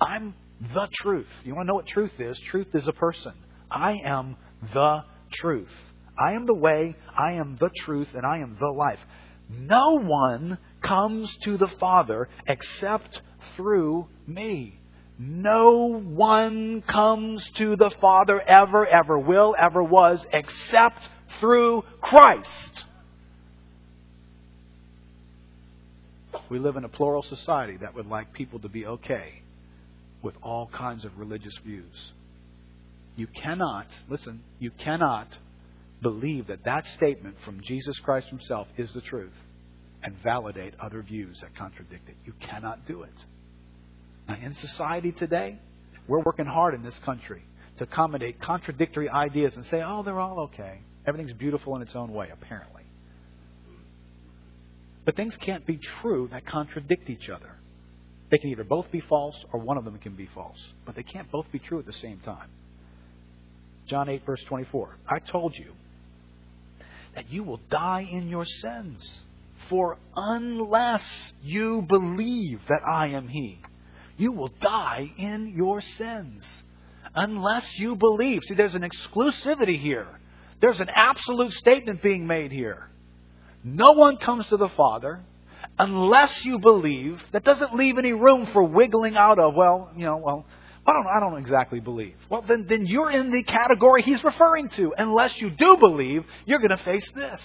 I'm 0.00 0.34
the 0.74 0.88
truth. 0.92 1.28
You 1.44 1.54
want 1.54 1.66
to 1.66 1.68
know 1.68 1.74
what 1.74 1.86
truth 1.86 2.12
is? 2.18 2.38
Truth 2.50 2.68
is 2.74 2.88
a 2.88 2.92
person. 2.92 3.32
I 3.70 4.00
am 4.04 4.36
the 4.72 5.04
truth. 5.32 5.72
I 6.18 6.32
am 6.32 6.46
the 6.46 6.54
way, 6.54 6.96
I 7.16 7.32
am 7.34 7.56
the 7.58 7.70
truth, 7.76 8.08
and 8.14 8.24
I 8.24 8.38
am 8.38 8.56
the 8.58 8.68
life. 8.68 9.00
No 9.50 9.98
one 10.00 10.58
comes 10.82 11.34
to 11.42 11.56
the 11.56 11.68
Father 11.80 12.28
except 12.46 13.20
through 13.56 14.06
me. 14.26 14.78
No 15.18 16.00
one 16.00 16.82
comes 16.82 17.48
to 17.56 17.76
the 17.76 17.90
Father 18.00 18.40
ever, 18.40 18.86
ever 18.86 19.18
will, 19.18 19.54
ever 19.60 19.82
was, 19.82 20.24
except 20.32 20.98
through 21.40 21.84
Christ. 22.00 22.84
We 26.50 26.58
live 26.58 26.76
in 26.76 26.84
a 26.84 26.88
plural 26.88 27.22
society 27.22 27.76
that 27.78 27.94
would 27.94 28.06
like 28.06 28.32
people 28.32 28.58
to 28.60 28.68
be 28.68 28.86
okay 28.86 29.42
with 30.22 30.34
all 30.42 30.66
kinds 30.66 31.04
of 31.04 31.18
religious 31.18 31.56
views. 31.64 32.12
You 33.16 33.26
cannot, 33.26 33.86
listen, 34.08 34.42
you 34.58 34.70
cannot 34.70 35.28
believe 36.02 36.48
that 36.48 36.64
that 36.64 36.86
statement 36.86 37.36
from 37.44 37.60
Jesus 37.62 37.98
Christ 38.00 38.28
himself 38.28 38.66
is 38.76 38.92
the 38.92 39.00
truth 39.00 39.32
and 40.02 40.16
validate 40.22 40.74
other 40.80 41.02
views 41.02 41.38
that 41.40 41.56
contradict 41.56 42.08
it. 42.08 42.16
You 42.26 42.34
cannot 42.40 42.86
do 42.86 43.02
it. 43.02 43.14
Now, 44.28 44.36
in 44.42 44.54
society 44.54 45.12
today, 45.12 45.58
we're 46.08 46.22
working 46.22 46.46
hard 46.46 46.74
in 46.74 46.82
this 46.82 46.98
country 47.04 47.42
to 47.78 47.84
accommodate 47.84 48.40
contradictory 48.40 49.08
ideas 49.08 49.56
and 49.56 49.64
say, 49.66 49.82
oh, 49.84 50.02
they're 50.02 50.20
all 50.20 50.40
okay. 50.40 50.80
Everything's 51.06 51.36
beautiful 51.36 51.76
in 51.76 51.82
its 51.82 51.94
own 51.94 52.12
way, 52.12 52.28
apparently. 52.32 52.82
But 55.04 55.16
things 55.16 55.36
can't 55.36 55.66
be 55.66 55.76
true 55.76 56.28
that 56.32 56.46
contradict 56.46 57.10
each 57.10 57.28
other. 57.28 57.50
They 58.30 58.38
can 58.38 58.50
either 58.50 58.64
both 58.64 58.90
be 58.90 59.00
false 59.00 59.38
or 59.52 59.60
one 59.60 59.76
of 59.76 59.84
them 59.84 59.98
can 59.98 60.14
be 60.16 60.28
false. 60.34 60.62
But 60.86 60.94
they 60.96 61.02
can't 61.02 61.30
both 61.30 61.46
be 61.52 61.58
true 61.58 61.78
at 61.78 61.86
the 61.86 61.92
same 61.92 62.20
time. 62.20 62.48
John 63.86 64.08
8, 64.08 64.24
verse 64.24 64.42
24. 64.44 64.96
I 65.08 65.18
told 65.18 65.54
you 65.56 65.72
that 67.14 67.30
you 67.30 67.44
will 67.44 67.60
die 67.70 68.06
in 68.10 68.28
your 68.28 68.44
sins. 68.44 69.22
For 69.68 69.96
unless 70.14 71.32
you 71.42 71.82
believe 71.82 72.60
that 72.68 72.82
I 72.86 73.08
am 73.08 73.28
He, 73.28 73.58
you 74.16 74.32
will 74.32 74.52
die 74.60 75.10
in 75.16 75.54
your 75.56 75.80
sins. 75.80 76.46
Unless 77.14 77.78
you 77.78 77.96
believe. 77.96 78.42
See, 78.44 78.54
there's 78.54 78.74
an 78.74 78.82
exclusivity 78.82 79.78
here. 79.78 80.08
There's 80.60 80.80
an 80.80 80.90
absolute 80.94 81.52
statement 81.52 82.02
being 82.02 82.26
made 82.26 82.52
here. 82.52 82.88
No 83.62 83.92
one 83.92 84.18
comes 84.18 84.48
to 84.48 84.56
the 84.56 84.68
Father 84.68 85.20
unless 85.78 86.44
you 86.44 86.58
believe. 86.58 87.22
That 87.32 87.44
doesn't 87.44 87.74
leave 87.74 87.98
any 87.98 88.12
room 88.12 88.46
for 88.52 88.62
wiggling 88.62 89.16
out 89.16 89.38
of, 89.38 89.54
well, 89.54 89.90
you 89.96 90.04
know, 90.04 90.16
well, 90.16 90.44
I 90.86 90.92
don't, 90.92 91.06
I 91.06 91.20
don't 91.20 91.38
exactly 91.38 91.80
believe. 91.80 92.14
Well, 92.28 92.42
then, 92.42 92.66
then 92.68 92.86
you're 92.86 93.10
in 93.10 93.30
the 93.30 93.42
category 93.42 94.02
he's 94.02 94.22
referring 94.22 94.68
to. 94.70 94.92
Unless 94.96 95.40
you 95.40 95.50
do 95.50 95.76
believe, 95.78 96.24
you're 96.44 96.58
going 96.58 96.76
to 96.76 96.84
face 96.84 97.10
this. 97.12 97.42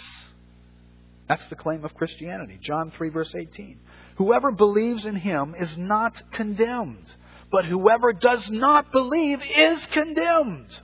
That's 1.30 1.48
the 1.48 1.56
claim 1.56 1.86
of 1.86 1.94
Christianity. 1.94 2.58
John 2.60 2.92
3, 2.98 3.10
verse 3.10 3.34
18. 3.34 3.80
Whoever 4.18 4.52
believes 4.52 5.06
in 5.06 5.16
him 5.16 5.56
is 5.58 5.78
not 5.78 6.22
condemned, 6.34 7.06
but 7.52 7.64
whoever 7.64 8.12
does 8.12 8.50
not 8.52 8.92
believe 8.92 9.40
is 9.42 9.86
condemned, 9.86 10.78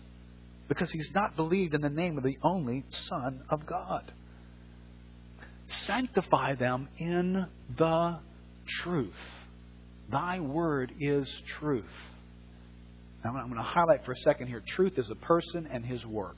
because 0.69 0.91
he's 0.91 1.09
not 1.13 1.35
believed 1.35 1.73
in 1.73 1.81
the 1.81 1.89
name 1.89 2.17
of 2.17 2.23
the 2.23 2.37
only 2.41 2.85
Son 2.89 3.43
of 3.49 3.65
God. 3.65 4.13
Sanctify 5.67 6.55
them 6.55 6.87
in 6.97 7.47
the 7.77 8.19
truth. 8.65 9.13
Thy 10.09 10.39
word 10.39 10.93
is 10.99 11.29
truth. 11.59 11.83
Now, 13.25 13.35
I'm 13.37 13.47
going 13.47 13.55
to 13.55 13.63
highlight 13.63 14.05
for 14.05 14.11
a 14.11 14.17
second 14.17 14.49
here 14.49 14.61
truth 14.67 14.99
is 14.99 15.09
a 15.09 15.15
person 15.15 15.67
and 15.71 15.83
his 15.83 16.05
work. 16.05 16.35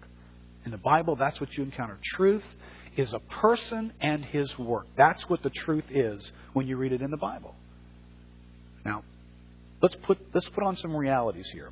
In 0.63 0.71
the 0.71 0.77
Bible, 0.77 1.17
that's 1.17 1.37
what 1.41 1.53
you 1.57 1.63
encounter. 1.65 1.99
Truth 2.01 2.45
is 2.95 3.13
a 3.13 3.19
person 3.19 3.91
and 3.99 4.23
his 4.23 4.57
work. 4.57 4.87
That's 4.95 5.29
what 5.29 5.43
the 5.43 5.49
truth 5.49 5.83
is 5.89 6.31
when 6.53 6.65
you 6.65 6.77
read 6.77 6.93
it 6.93 7.01
in 7.01 7.11
the 7.11 7.17
Bible. 7.17 7.55
Now, 8.85 9.03
let's 9.81 9.97
put, 9.97 10.17
let's 10.33 10.47
put 10.47 10.63
on 10.63 10.77
some 10.77 10.95
realities 10.95 11.49
here. 11.51 11.71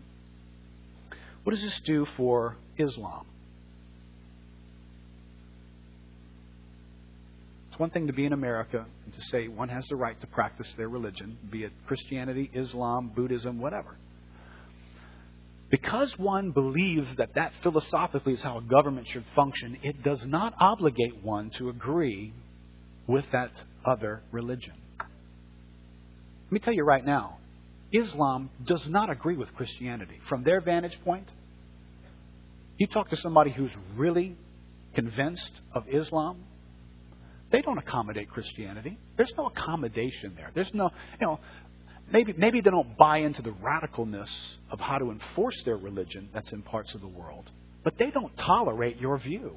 What 1.46 1.54
does 1.54 1.64
this 1.64 1.80
do 1.86 2.06
for 2.18 2.58
Islam? 2.78 3.26
It's 7.70 7.80
one 7.80 7.90
thing 7.90 8.08
to 8.08 8.14
be 8.14 8.26
in 8.26 8.34
America 8.34 8.86
and 9.06 9.14
to 9.14 9.22
say 9.32 9.48
one 9.48 9.70
has 9.70 9.88
the 9.88 9.96
right 9.96 10.20
to 10.20 10.28
practice 10.28 10.74
their 10.76 10.90
religion, 10.90 11.38
be 11.50 11.64
it 11.64 11.72
Christianity, 11.88 12.52
Islam, 12.54 13.14
Buddhism, 13.16 13.62
whatever. 13.62 13.96
Because 15.70 16.18
one 16.18 16.52
believes 16.52 17.16
that 17.16 17.34
that 17.36 17.54
philosophically 17.64 18.34
is 18.34 18.42
how 18.42 18.60
a 18.60 18.62
government 18.62 19.08
should 19.08 19.26
function, 19.36 19.78
it 19.82 20.04
does 20.04 20.26
not 20.26 20.54
obligate 20.60 21.24
one 21.24 21.50
to 21.58 21.70
agree 21.70 22.34
with 23.08 23.26
that 23.32 23.52
other 23.84 24.22
religion. 24.32 24.74
Let 25.00 26.52
me 26.52 26.60
tell 26.60 26.74
you 26.74 26.84
right 26.84 27.04
now 27.04 27.38
Islam 27.92 28.50
does 28.66 28.88
not 28.88 29.10
agree 29.10 29.38
with 29.38 29.54
Christianity. 29.56 30.20
From 30.30 30.44
their 30.44 30.62
vantage 30.62 31.00
point, 31.04 31.30
you 32.78 32.88
talk 32.88 33.10
to 33.10 33.18
somebody 33.18 33.52
who's 33.52 33.72
really 33.96 34.36
convinced 34.94 35.52
of 35.74 35.86
Islam, 35.92 36.44
they 37.52 37.62
don't 37.62 37.78
accommodate 37.78 38.30
Christianity. 38.30 38.98
There's 39.18 39.32
no 39.38 39.48
accommodation 39.48 40.34
there. 40.36 40.52
There's 40.54 40.74
no, 40.74 40.90
you 41.20 41.28
know, 41.28 41.40
maybe, 42.12 42.34
maybe 42.38 42.62
they 42.62 42.70
don't 42.70 42.98
buy 42.98 43.20
into 43.20 43.42
the 43.42 43.52
radicalness 43.52 44.30
of 44.72 44.80
how 44.80 44.98
to 44.98 45.12
enforce 45.12 45.62
their 45.64 45.78
religion 45.78 46.30
that's 46.34 46.52
in 46.52 46.62
parts 46.62 46.94
of 46.94 47.02
the 47.02 47.08
world, 47.08 47.50
but 47.84 47.98
they 47.98 48.12
don't 48.12 48.36
tolerate 48.38 48.98
your 48.98 49.18
view. 49.18 49.56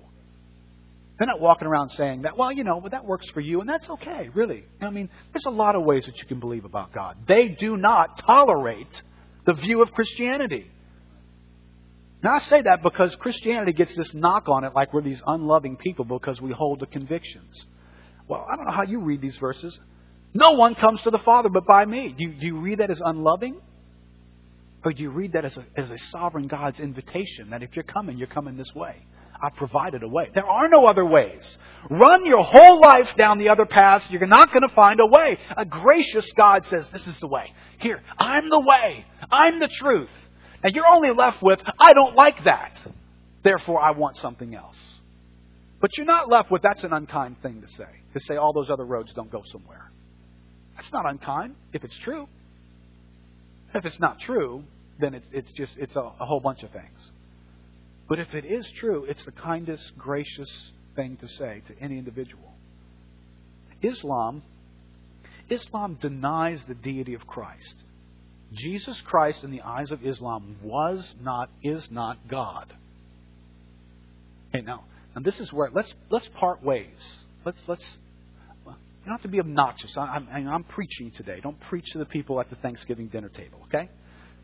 They're 1.18 1.26
not 1.26 1.40
walking 1.40 1.66
around 1.66 1.90
saying 1.90 2.22
that, 2.22 2.36
well, 2.36 2.52
you 2.52 2.62
know, 2.62 2.80
but 2.80 2.92
that 2.92 3.04
works 3.04 3.28
for 3.30 3.40
you, 3.40 3.60
and 3.60 3.68
that's 3.68 3.90
okay, 3.90 4.30
really. 4.34 4.64
I 4.80 4.90
mean, 4.90 5.10
there's 5.32 5.46
a 5.46 5.50
lot 5.50 5.74
of 5.74 5.82
ways 5.82 6.06
that 6.06 6.16
you 6.18 6.26
can 6.26 6.38
believe 6.38 6.64
about 6.64 6.92
God. 6.92 7.16
They 7.26 7.48
do 7.48 7.76
not 7.76 8.18
tolerate 8.24 9.02
the 9.44 9.54
view 9.54 9.82
of 9.82 9.92
Christianity. 9.92 10.70
Now, 12.22 12.32
I 12.32 12.38
say 12.40 12.62
that 12.62 12.82
because 12.82 13.16
Christianity 13.16 13.72
gets 13.72 13.96
this 13.96 14.14
knock 14.14 14.48
on 14.48 14.64
it 14.64 14.74
like 14.74 14.92
we're 14.92 15.02
these 15.02 15.20
unloving 15.26 15.76
people 15.76 16.04
because 16.04 16.40
we 16.40 16.52
hold 16.52 16.80
the 16.80 16.86
convictions. 16.86 17.64
Well, 18.28 18.46
I 18.48 18.56
don't 18.56 18.66
know 18.66 18.72
how 18.72 18.82
you 18.82 19.00
read 19.00 19.20
these 19.20 19.38
verses. 19.38 19.78
No 20.34 20.52
one 20.52 20.74
comes 20.74 21.02
to 21.02 21.10
the 21.10 21.18
Father 21.18 21.48
but 21.48 21.66
by 21.66 21.84
me. 21.84 22.14
Do 22.16 22.24
you, 22.24 22.32
do 22.32 22.46
you 22.46 22.60
read 22.60 22.78
that 22.78 22.90
as 22.90 23.00
unloving? 23.04 23.60
Or 24.84 24.92
do 24.92 25.02
you 25.02 25.10
read 25.10 25.32
that 25.32 25.44
as 25.44 25.56
a, 25.56 25.64
as 25.76 25.90
a 25.90 25.98
sovereign 26.10 26.46
God's 26.46 26.80
invitation 26.80 27.50
that 27.50 27.62
if 27.62 27.74
you're 27.74 27.82
coming, 27.82 28.18
you're 28.18 28.28
coming 28.28 28.56
this 28.56 28.72
way? 28.74 28.96
I've 29.40 29.54
provided 29.54 30.02
a 30.02 30.08
way. 30.08 30.30
There 30.34 30.46
are 30.46 30.68
no 30.68 30.86
other 30.86 31.04
ways. 31.04 31.58
Run 31.88 32.26
your 32.26 32.42
whole 32.42 32.80
life 32.80 33.14
down 33.16 33.38
the 33.38 33.50
other 33.50 33.66
paths. 33.66 34.10
You're 34.10 34.26
not 34.26 34.52
going 34.52 34.68
to 34.68 34.74
find 34.74 34.98
a 35.00 35.06
way. 35.06 35.38
A 35.56 35.64
gracious 35.64 36.30
God 36.36 36.66
says, 36.66 36.88
This 36.90 37.06
is 37.06 37.18
the 37.20 37.28
way. 37.28 37.52
Here, 37.78 38.02
I'm 38.18 38.50
the 38.50 38.58
way. 38.58 39.04
I'm 39.30 39.60
the 39.60 39.68
truth. 39.68 40.10
And 40.62 40.74
you're 40.74 40.88
only 40.88 41.10
left 41.10 41.40
with, 41.40 41.60
I 41.78 41.92
don't 41.92 42.16
like 42.16 42.42
that. 42.44 42.80
Therefore, 43.44 43.80
I 43.80 43.92
want 43.92 44.16
something 44.16 44.54
else. 44.54 44.76
But 45.80 45.96
you're 45.96 46.06
not 46.06 46.28
left 46.28 46.50
with, 46.50 46.62
that's 46.62 46.82
an 46.82 46.92
unkind 46.92 47.36
thing 47.40 47.62
to 47.62 47.68
say. 47.68 47.86
To 48.14 48.20
say 48.20 48.36
all 48.36 48.52
those 48.52 48.70
other 48.70 48.84
roads 48.84 49.12
don't 49.14 49.30
go 49.30 49.42
somewhere. 49.46 49.92
That's 50.78 50.92
not 50.92 51.10
unkind 51.10 51.56
if 51.72 51.82
it's 51.82 51.98
true. 51.98 52.28
If 53.74 53.84
it's 53.84 53.98
not 53.98 54.20
true, 54.20 54.62
then 55.00 55.12
it's, 55.12 55.26
it's 55.32 55.52
just 55.52 55.72
it's 55.76 55.96
a, 55.96 56.00
a 56.20 56.24
whole 56.24 56.38
bunch 56.38 56.62
of 56.62 56.70
things. 56.70 57.10
But 58.08 58.20
if 58.20 58.32
it 58.32 58.44
is 58.44 58.70
true, 58.78 59.04
it's 59.04 59.24
the 59.24 59.32
kindest, 59.32 59.92
gracious 59.98 60.70
thing 60.94 61.16
to 61.16 61.28
say 61.28 61.62
to 61.66 61.78
any 61.80 61.98
individual. 61.98 62.54
Islam, 63.82 64.42
Islam 65.50 65.98
denies 66.00 66.62
the 66.68 66.74
deity 66.74 67.14
of 67.14 67.26
Christ. 67.26 67.74
Jesus 68.52 69.00
Christ, 69.04 69.42
in 69.42 69.50
the 69.50 69.62
eyes 69.62 69.90
of 69.90 70.06
Islam, 70.06 70.58
was 70.62 71.12
not, 71.20 71.50
is 71.62 71.88
not 71.90 72.18
God. 72.28 72.72
Okay, 74.54 74.64
now, 74.64 74.84
and 75.16 75.24
this 75.24 75.40
is 75.40 75.52
where 75.52 75.70
let's 75.74 75.92
let's 76.08 76.28
part 76.28 76.62
ways. 76.62 76.86
Let's 77.44 77.60
let's 77.66 77.98
don't 79.08 79.16
have 79.16 79.22
to 79.22 79.28
be 79.28 79.40
obnoxious. 79.40 79.96
I, 79.96 80.02
I'm, 80.02 80.48
I'm 80.48 80.64
preaching 80.64 81.10
today. 81.10 81.40
Don't 81.42 81.58
preach 81.68 81.86
to 81.92 81.98
the 81.98 82.04
people 82.04 82.40
at 82.40 82.50
the 82.50 82.56
Thanksgiving 82.56 83.08
dinner 83.08 83.28
table, 83.28 83.60
okay? 83.66 83.88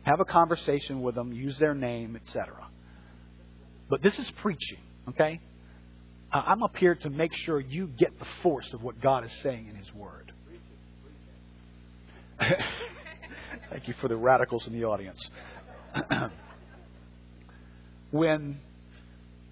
Have 0.03 0.19
a 0.19 0.25
conversation 0.25 1.01
with 1.01 1.15
them, 1.15 1.31
use 1.31 1.57
their 1.57 1.73
name, 1.73 2.15
etc. 2.15 2.67
But 3.89 4.01
this 4.01 4.17
is 4.19 4.29
preaching, 4.41 4.79
okay? 5.09 5.39
I'm 6.31 6.63
up 6.63 6.75
here 6.75 6.95
to 6.95 7.09
make 7.09 7.33
sure 7.33 7.59
you 7.59 7.87
get 7.87 8.17
the 8.19 8.25
force 8.43 8.73
of 8.73 8.83
what 8.83 8.99
God 8.99 9.23
is 9.25 9.31
saying 9.41 9.67
in 9.69 9.75
His 9.75 9.93
Word. 9.93 10.33
Thank 13.69 13.87
you 13.87 13.93
for 14.01 14.07
the 14.07 14.17
radicals 14.17 14.67
in 14.67 14.73
the 14.73 14.85
audience. 14.85 15.29
when 18.11 18.59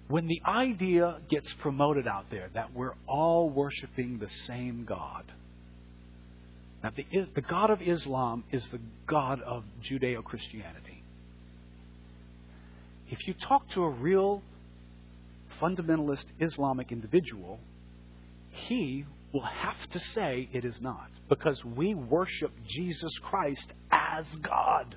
when 0.08 0.26
the 0.26 0.42
idea 0.44 1.18
gets 1.28 1.52
promoted 1.54 2.06
out 2.06 2.26
there 2.30 2.50
that 2.54 2.74
we're 2.74 2.94
all 3.06 3.48
worshiping 3.48 4.18
the 4.18 4.28
same 4.46 4.84
God, 4.84 5.24
that 6.82 6.94
the, 6.96 7.06
the 7.34 7.40
God 7.40 7.70
of 7.70 7.80
Islam 7.80 8.44
is 8.52 8.68
the 8.68 8.80
God 9.06 9.40
of 9.40 9.64
Judeo 9.82 10.22
Christianity. 10.22 11.02
If 13.10 13.26
you 13.26 13.34
talk 13.34 13.68
to 13.70 13.84
a 13.84 13.90
real 13.90 14.42
fundamentalist 15.60 16.24
Islamic 16.40 16.92
individual, 16.92 17.58
he 18.50 19.04
will 19.32 19.42
have 19.44 19.90
to 19.90 19.98
say 19.98 20.48
it 20.52 20.64
is 20.64 20.80
not, 20.80 21.08
because 21.28 21.64
we 21.64 21.94
worship 21.94 22.52
Jesus 22.66 23.12
Christ 23.22 23.72
as 23.90 24.26
God. 24.36 24.96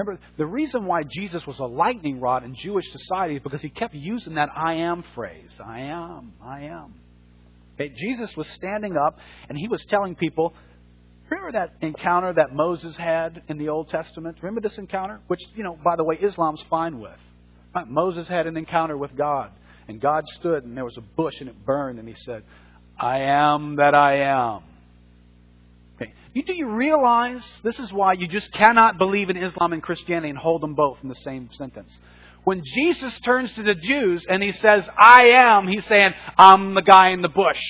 Remember, 0.00 0.22
the 0.38 0.46
reason 0.46 0.86
why 0.86 1.02
Jesus 1.02 1.46
was 1.46 1.58
a 1.58 1.66
lightning 1.66 2.20
rod 2.20 2.42
in 2.42 2.54
Jewish 2.54 2.90
society 2.90 3.36
is 3.36 3.42
because 3.42 3.60
he 3.60 3.68
kept 3.68 3.94
using 3.94 4.34
that 4.34 4.48
I 4.56 4.74
am 4.74 5.04
phrase. 5.14 5.58
I 5.62 5.80
am, 5.80 6.32
I 6.42 6.62
am. 6.62 6.94
Okay, 7.74 7.92
Jesus 7.94 8.34
was 8.36 8.48
standing 8.48 8.96
up 8.96 9.18
and 9.48 9.58
he 9.58 9.68
was 9.68 9.84
telling 9.84 10.14
people, 10.14 10.54
Remember 11.28 11.52
that 11.52 11.74
encounter 11.80 12.32
that 12.32 12.52
Moses 12.52 12.96
had 12.96 13.42
in 13.46 13.58
the 13.58 13.68
Old 13.68 13.88
Testament? 13.88 14.38
Remember 14.42 14.60
this 14.60 14.78
encounter? 14.78 15.20
Which, 15.28 15.40
you 15.54 15.62
know, 15.62 15.78
by 15.84 15.94
the 15.94 16.02
way, 16.02 16.18
Islam's 16.20 16.64
fine 16.68 16.98
with. 16.98 17.18
Right? 17.72 17.86
Moses 17.86 18.26
had 18.26 18.48
an 18.48 18.56
encounter 18.56 18.96
with 18.96 19.16
God, 19.16 19.52
and 19.86 20.00
God 20.00 20.26
stood, 20.26 20.64
and 20.64 20.76
there 20.76 20.84
was 20.84 20.96
a 20.96 21.02
bush, 21.02 21.34
and 21.38 21.48
it 21.48 21.64
burned, 21.64 22.00
and 22.00 22.08
he 22.08 22.16
said, 22.16 22.42
I 22.98 23.20
am 23.20 23.76
that 23.76 23.94
I 23.94 24.22
am. 24.22 24.64
You, 26.32 26.44
do 26.44 26.54
you 26.54 26.68
realize 26.68 27.60
this 27.64 27.78
is 27.80 27.92
why 27.92 28.12
you 28.12 28.28
just 28.28 28.52
cannot 28.52 28.98
believe 28.98 29.30
in 29.30 29.36
Islam 29.36 29.72
and 29.72 29.82
Christianity 29.82 30.30
and 30.30 30.38
hold 30.38 30.62
them 30.62 30.74
both 30.74 30.98
in 31.02 31.08
the 31.08 31.16
same 31.16 31.50
sentence? 31.52 31.98
When 32.44 32.62
Jesus 32.64 33.18
turns 33.20 33.52
to 33.54 33.62
the 33.62 33.74
Jews 33.74 34.24
and 34.28 34.42
he 34.42 34.52
says, 34.52 34.88
I 34.96 35.30
am, 35.34 35.66
he's 35.66 35.84
saying, 35.84 36.12
I'm 36.38 36.74
the 36.74 36.82
guy 36.82 37.10
in 37.10 37.20
the 37.20 37.28
bush. 37.28 37.60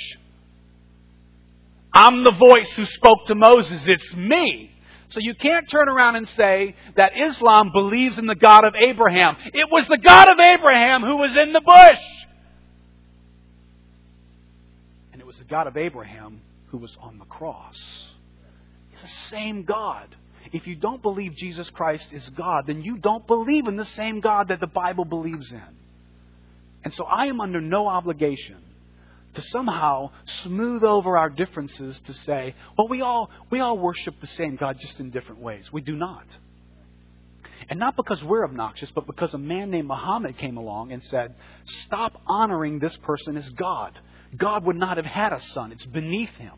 I'm 1.92 2.22
the 2.22 2.32
voice 2.32 2.70
who 2.76 2.84
spoke 2.84 3.24
to 3.26 3.34
Moses. 3.34 3.82
It's 3.86 4.14
me. 4.14 4.70
So 5.08 5.18
you 5.20 5.34
can't 5.34 5.68
turn 5.68 5.88
around 5.88 6.16
and 6.16 6.28
say 6.28 6.76
that 6.96 7.18
Islam 7.18 7.72
believes 7.72 8.16
in 8.16 8.26
the 8.26 8.36
God 8.36 8.64
of 8.64 8.74
Abraham. 8.76 9.36
It 9.54 9.68
was 9.72 9.88
the 9.88 9.98
God 9.98 10.28
of 10.28 10.38
Abraham 10.38 11.02
who 11.02 11.16
was 11.16 11.36
in 11.36 11.52
the 11.52 11.60
bush. 11.60 12.04
And 15.12 15.20
it 15.20 15.26
was 15.26 15.38
the 15.38 15.44
God 15.44 15.66
of 15.66 15.76
Abraham 15.76 16.42
who 16.68 16.78
was 16.78 16.96
on 17.00 17.18
the 17.18 17.24
cross. 17.24 18.09
It's 19.02 19.12
the 19.12 19.28
same 19.30 19.64
God. 19.64 20.14
If 20.52 20.66
you 20.66 20.74
don't 20.74 21.02
believe 21.02 21.34
Jesus 21.34 21.70
Christ 21.70 22.08
is 22.12 22.28
God, 22.30 22.64
then 22.66 22.82
you 22.82 22.98
don't 22.98 23.26
believe 23.26 23.66
in 23.66 23.76
the 23.76 23.84
same 23.84 24.20
God 24.20 24.48
that 24.48 24.60
the 24.60 24.66
Bible 24.66 25.04
believes 25.04 25.50
in. 25.52 25.62
And 26.82 26.92
so 26.94 27.04
I 27.04 27.26
am 27.26 27.40
under 27.40 27.60
no 27.60 27.86
obligation 27.86 28.56
to 29.34 29.42
somehow 29.42 30.10
smooth 30.42 30.82
over 30.82 31.16
our 31.16 31.30
differences 31.30 32.00
to 32.06 32.12
say, 32.12 32.54
well, 32.76 32.88
we 32.88 33.00
all, 33.00 33.30
we 33.50 33.60
all 33.60 33.78
worship 33.78 34.14
the 34.20 34.26
same 34.26 34.56
God 34.56 34.76
just 34.80 34.98
in 34.98 35.10
different 35.10 35.40
ways. 35.40 35.70
We 35.72 35.82
do 35.82 35.94
not. 35.94 36.26
And 37.68 37.78
not 37.78 37.94
because 37.94 38.24
we're 38.24 38.44
obnoxious, 38.44 38.90
but 38.90 39.06
because 39.06 39.34
a 39.34 39.38
man 39.38 39.70
named 39.70 39.86
Muhammad 39.86 40.36
came 40.38 40.56
along 40.56 40.90
and 40.90 41.02
said, 41.04 41.34
stop 41.84 42.20
honoring 42.26 42.80
this 42.80 42.96
person 42.96 43.36
as 43.36 43.48
God. 43.50 43.96
God 44.36 44.64
would 44.64 44.76
not 44.76 44.96
have 44.96 45.06
had 45.06 45.32
a 45.32 45.40
son. 45.40 45.70
It's 45.70 45.86
beneath 45.86 46.30
him. 46.30 46.54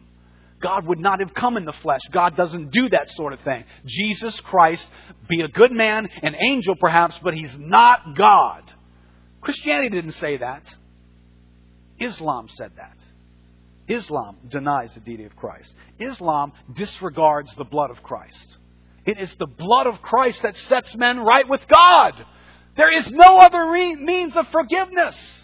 God 0.63 0.87
would 0.87 0.99
not 0.99 1.21
have 1.21 1.35
come 1.35 1.57
in 1.57 1.65
the 1.65 1.73
flesh. 1.73 2.01
God 2.13 2.37
doesn't 2.37 2.71
do 2.71 2.89
that 2.91 3.11
sort 3.11 3.33
of 3.33 3.41
thing. 3.41 3.65
Jesus 3.85 4.41
Christ, 4.41 4.87
be 5.29 5.41
a 5.43 5.49
good 5.49 5.73
man, 5.73 6.09
an 6.23 6.35
angel 6.35 6.75
perhaps, 6.77 7.19
but 7.23 7.35
he's 7.35 7.57
not 7.59 8.17
God. 8.17 8.63
Christianity 9.41 9.91
didn't 9.91 10.13
say 10.13 10.39
that. 10.39 10.73
Islam 11.99 12.49
said 12.49 12.73
that. 12.77 12.97
Islam 13.89 14.37
denies 14.49 14.95
the 14.95 15.01
deity 15.01 15.25
of 15.25 15.37
Christ. 15.37 15.73
Islam 15.99 16.53
disregards 16.73 17.55
the 17.57 17.65
blood 17.65 17.91
of 17.91 18.03
Christ. 18.03 18.57
It 19.05 19.19
is 19.19 19.35
the 19.39 19.47
blood 19.47 19.87
of 19.87 20.01
Christ 20.01 20.43
that 20.43 20.57
sets 20.57 20.95
men 20.95 21.19
right 21.19 21.49
with 21.49 21.63
God. 21.67 22.13
There 22.77 22.97
is 22.97 23.11
no 23.11 23.39
other 23.39 23.71
re- 23.71 23.97
means 23.97 24.37
of 24.37 24.47
forgiveness. 24.49 25.42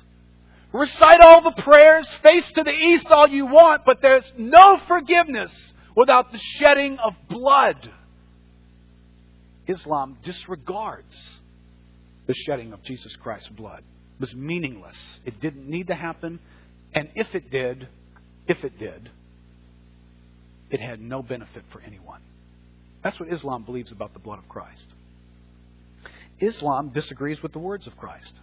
Recite 0.72 1.20
all 1.20 1.42
the 1.42 1.62
prayers, 1.62 2.08
face 2.22 2.50
to 2.52 2.62
the 2.62 2.74
east 2.74 3.06
all 3.06 3.28
you 3.28 3.46
want, 3.46 3.84
but 3.86 4.02
there's 4.02 4.30
no 4.36 4.78
forgiveness 4.86 5.72
without 5.96 6.30
the 6.30 6.38
shedding 6.38 6.98
of 6.98 7.14
blood. 7.28 7.90
Islam 9.66 10.18
disregards 10.22 11.38
the 12.26 12.34
shedding 12.34 12.72
of 12.72 12.82
Jesus 12.82 13.16
Christ's 13.16 13.48
blood 13.48 13.82
It 14.16 14.20
was 14.20 14.34
meaningless. 14.34 15.20
It 15.24 15.40
didn't 15.40 15.68
need 15.68 15.88
to 15.88 15.94
happen. 15.94 16.38
And 16.94 17.10
if 17.14 17.34
it 17.34 17.50
did, 17.50 17.88
if 18.46 18.64
it 18.64 18.78
did, 18.78 19.10
it 20.70 20.80
had 20.80 21.00
no 21.00 21.22
benefit 21.22 21.64
for 21.72 21.80
anyone. 21.80 22.20
That's 23.02 23.18
what 23.18 23.32
Islam 23.32 23.64
believes 23.64 23.90
about 23.90 24.12
the 24.12 24.18
blood 24.18 24.38
of 24.38 24.48
Christ. 24.48 24.84
Islam 26.40 26.90
disagrees 26.90 27.42
with 27.42 27.52
the 27.52 27.58
words 27.58 27.86
of 27.86 27.96
Christ. 27.96 28.34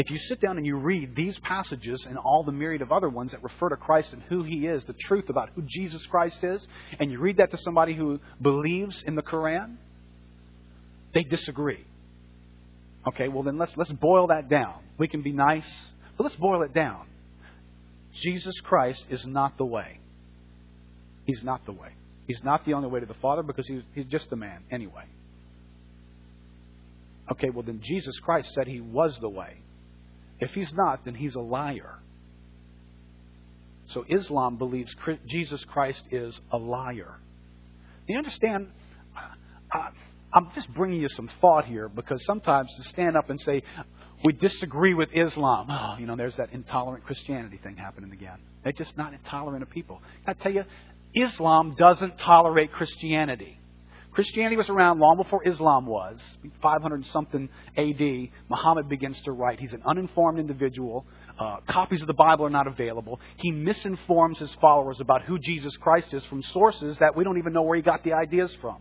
If 0.00 0.10
you 0.10 0.16
sit 0.16 0.40
down 0.40 0.56
and 0.56 0.64
you 0.64 0.76
read 0.76 1.14
these 1.14 1.38
passages 1.40 2.06
and 2.08 2.16
all 2.16 2.42
the 2.42 2.52
myriad 2.52 2.80
of 2.80 2.90
other 2.90 3.10
ones 3.10 3.32
that 3.32 3.42
refer 3.42 3.68
to 3.68 3.76
Christ 3.76 4.14
and 4.14 4.22
who 4.30 4.42
He 4.42 4.66
is, 4.66 4.82
the 4.84 4.94
truth 4.94 5.28
about 5.28 5.50
who 5.54 5.60
Jesus 5.66 6.06
Christ 6.06 6.42
is, 6.42 6.66
and 6.98 7.10
you 7.10 7.20
read 7.20 7.36
that 7.36 7.50
to 7.50 7.58
somebody 7.58 7.94
who 7.94 8.18
believes 8.40 9.04
in 9.06 9.14
the 9.14 9.20
Quran, 9.20 9.76
they 11.12 11.22
disagree. 11.22 11.84
Okay, 13.08 13.28
well 13.28 13.42
then 13.42 13.58
let's 13.58 13.76
let's 13.76 13.92
boil 13.92 14.28
that 14.28 14.48
down. 14.48 14.76
We 14.96 15.06
can 15.06 15.20
be 15.20 15.32
nice, 15.32 15.70
but 16.16 16.24
let's 16.24 16.36
boil 16.36 16.62
it 16.62 16.72
down. 16.72 17.06
Jesus 18.14 18.58
Christ 18.60 19.04
is 19.10 19.26
not 19.26 19.58
the 19.58 19.66
way. 19.66 20.00
He's 21.26 21.44
not 21.44 21.66
the 21.66 21.72
way. 21.72 21.90
He's 22.26 22.42
not 22.42 22.64
the 22.64 22.72
only 22.72 22.88
way 22.88 23.00
to 23.00 23.06
the 23.06 23.12
Father 23.20 23.42
because 23.42 23.66
he's, 23.66 23.82
he's 23.94 24.06
just 24.06 24.32
a 24.32 24.36
man 24.36 24.62
anyway. 24.70 25.04
Okay, 27.30 27.50
well 27.50 27.64
then 27.64 27.82
Jesus 27.82 28.18
Christ 28.20 28.54
said 28.54 28.66
he 28.66 28.80
was 28.80 29.18
the 29.20 29.28
way. 29.28 29.58
If 30.40 30.50
he's 30.50 30.72
not, 30.72 31.04
then 31.04 31.14
he's 31.14 31.34
a 31.34 31.40
liar. 31.40 31.98
So 33.88 34.04
Islam 34.08 34.56
believes 34.56 34.94
Jesus 35.26 35.64
Christ 35.64 36.02
is 36.10 36.38
a 36.52 36.56
liar. 36.56 37.18
You 38.06 38.18
understand? 38.18 38.68
Uh, 39.16 39.90
I'm 40.32 40.50
just 40.54 40.72
bringing 40.74 41.00
you 41.00 41.08
some 41.08 41.28
thought 41.40 41.64
here 41.64 41.88
because 41.88 42.24
sometimes 42.24 42.72
to 42.76 42.84
stand 42.84 43.16
up 43.16 43.30
and 43.30 43.40
say, 43.40 43.62
we 44.24 44.32
disagree 44.32 44.94
with 44.94 45.08
Islam, 45.14 45.66
oh, 45.70 45.96
you 45.98 46.06
know, 46.06 46.14
there's 46.16 46.36
that 46.36 46.52
intolerant 46.52 47.04
Christianity 47.04 47.58
thing 47.62 47.76
happening 47.76 48.12
again. 48.12 48.38
They're 48.62 48.72
just 48.72 48.96
not 48.96 49.12
intolerant 49.12 49.62
of 49.62 49.70
people. 49.70 50.02
I 50.26 50.34
tell 50.34 50.52
you, 50.52 50.64
Islam 51.14 51.74
doesn't 51.76 52.18
tolerate 52.18 52.70
Christianity. 52.72 53.58
Christianity 54.12 54.56
was 54.56 54.68
around 54.68 54.98
long 54.98 55.16
before 55.16 55.46
Islam 55.46 55.86
was. 55.86 56.20
500 56.62 57.06
something 57.06 57.48
AD, 57.76 58.28
Muhammad 58.48 58.88
begins 58.88 59.20
to 59.22 59.32
write. 59.32 59.60
He's 59.60 59.72
an 59.72 59.82
uninformed 59.86 60.38
individual. 60.38 61.06
Uh, 61.38 61.58
copies 61.68 62.00
of 62.02 62.08
the 62.08 62.14
Bible 62.14 62.44
are 62.44 62.50
not 62.50 62.66
available. 62.66 63.20
He 63.36 63.52
misinforms 63.52 64.38
his 64.38 64.54
followers 64.60 65.00
about 65.00 65.22
who 65.22 65.38
Jesus 65.38 65.76
Christ 65.76 66.12
is 66.12 66.24
from 66.26 66.42
sources 66.42 66.96
that 66.98 67.16
we 67.16 67.24
don't 67.24 67.38
even 67.38 67.52
know 67.52 67.62
where 67.62 67.76
he 67.76 67.82
got 67.82 68.02
the 68.02 68.12
ideas 68.14 68.54
from 68.60 68.78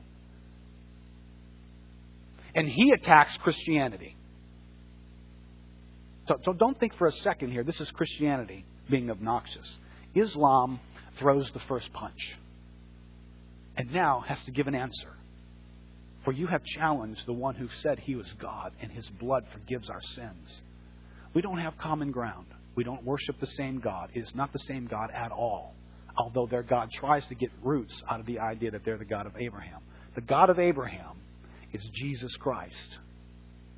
and 2.56 2.68
he 2.68 2.92
attacks 2.92 3.38
Christianity. 3.38 4.16
So, 6.28 6.38
so 6.44 6.54
don't 6.54 6.80
think 6.80 6.96
for 6.96 7.08
a 7.08 7.12
second 7.12 7.52
here, 7.52 7.64
this 7.64 7.80
is 7.80 7.90
Christianity 7.92 8.66
being 8.90 9.10
obnoxious. 9.10 9.78
Islam 10.16 10.80
throws 11.20 11.52
the 11.52 11.60
first 11.62 11.92
punch 11.94 12.38
and 13.76 13.94
now 13.94 14.24
has 14.28 14.44
to 14.44 14.52
give 14.52 14.68
an 14.68 14.76
answer. 14.76 15.10
For 16.24 16.34
you 16.34 16.48
have 16.48 16.64
challenged 16.64 17.26
the 17.26 17.34
one 17.34 17.56
who 17.56 17.68
said 17.82 18.00
he 18.00 18.16
was 18.16 18.28
God 18.40 18.74
and 18.82 18.92
his 18.92 19.08
blood 19.20 19.46
forgives 19.54 19.90
our 19.90 20.02
sins. 20.16 20.62
We 21.34 21.42
don't 21.42 21.60
have 21.60 21.78
common 21.78 22.12
ground. 22.12 22.48
We 22.76 22.84
don't 22.84 23.04
worship 23.04 23.40
the 23.40 23.48
same 23.48 23.80
God. 23.80 24.10
It 24.14 24.20
is 24.20 24.36
not 24.36 24.52
the 24.52 24.60
same 24.60 24.86
God 24.86 25.12
at 25.12 25.32
all. 25.32 25.76
Although 26.18 26.48
their 26.48 26.64
God 26.64 26.90
tries 26.92 27.26
to 27.28 27.36
get 27.36 27.52
roots 27.64 28.02
out 28.10 28.20
of 28.20 28.26
the 28.26 28.40
idea 28.40 28.72
that 28.72 28.84
they're 28.84 28.98
the 28.98 29.06
God 29.06 29.26
of 29.26 29.34
Abraham. 29.38 29.82
The 30.16 30.22
God 30.22 30.50
of 30.50 30.60
Abraham 30.60 31.18
is 31.72 31.88
Jesus 31.94 32.36
Christ. 32.38 32.98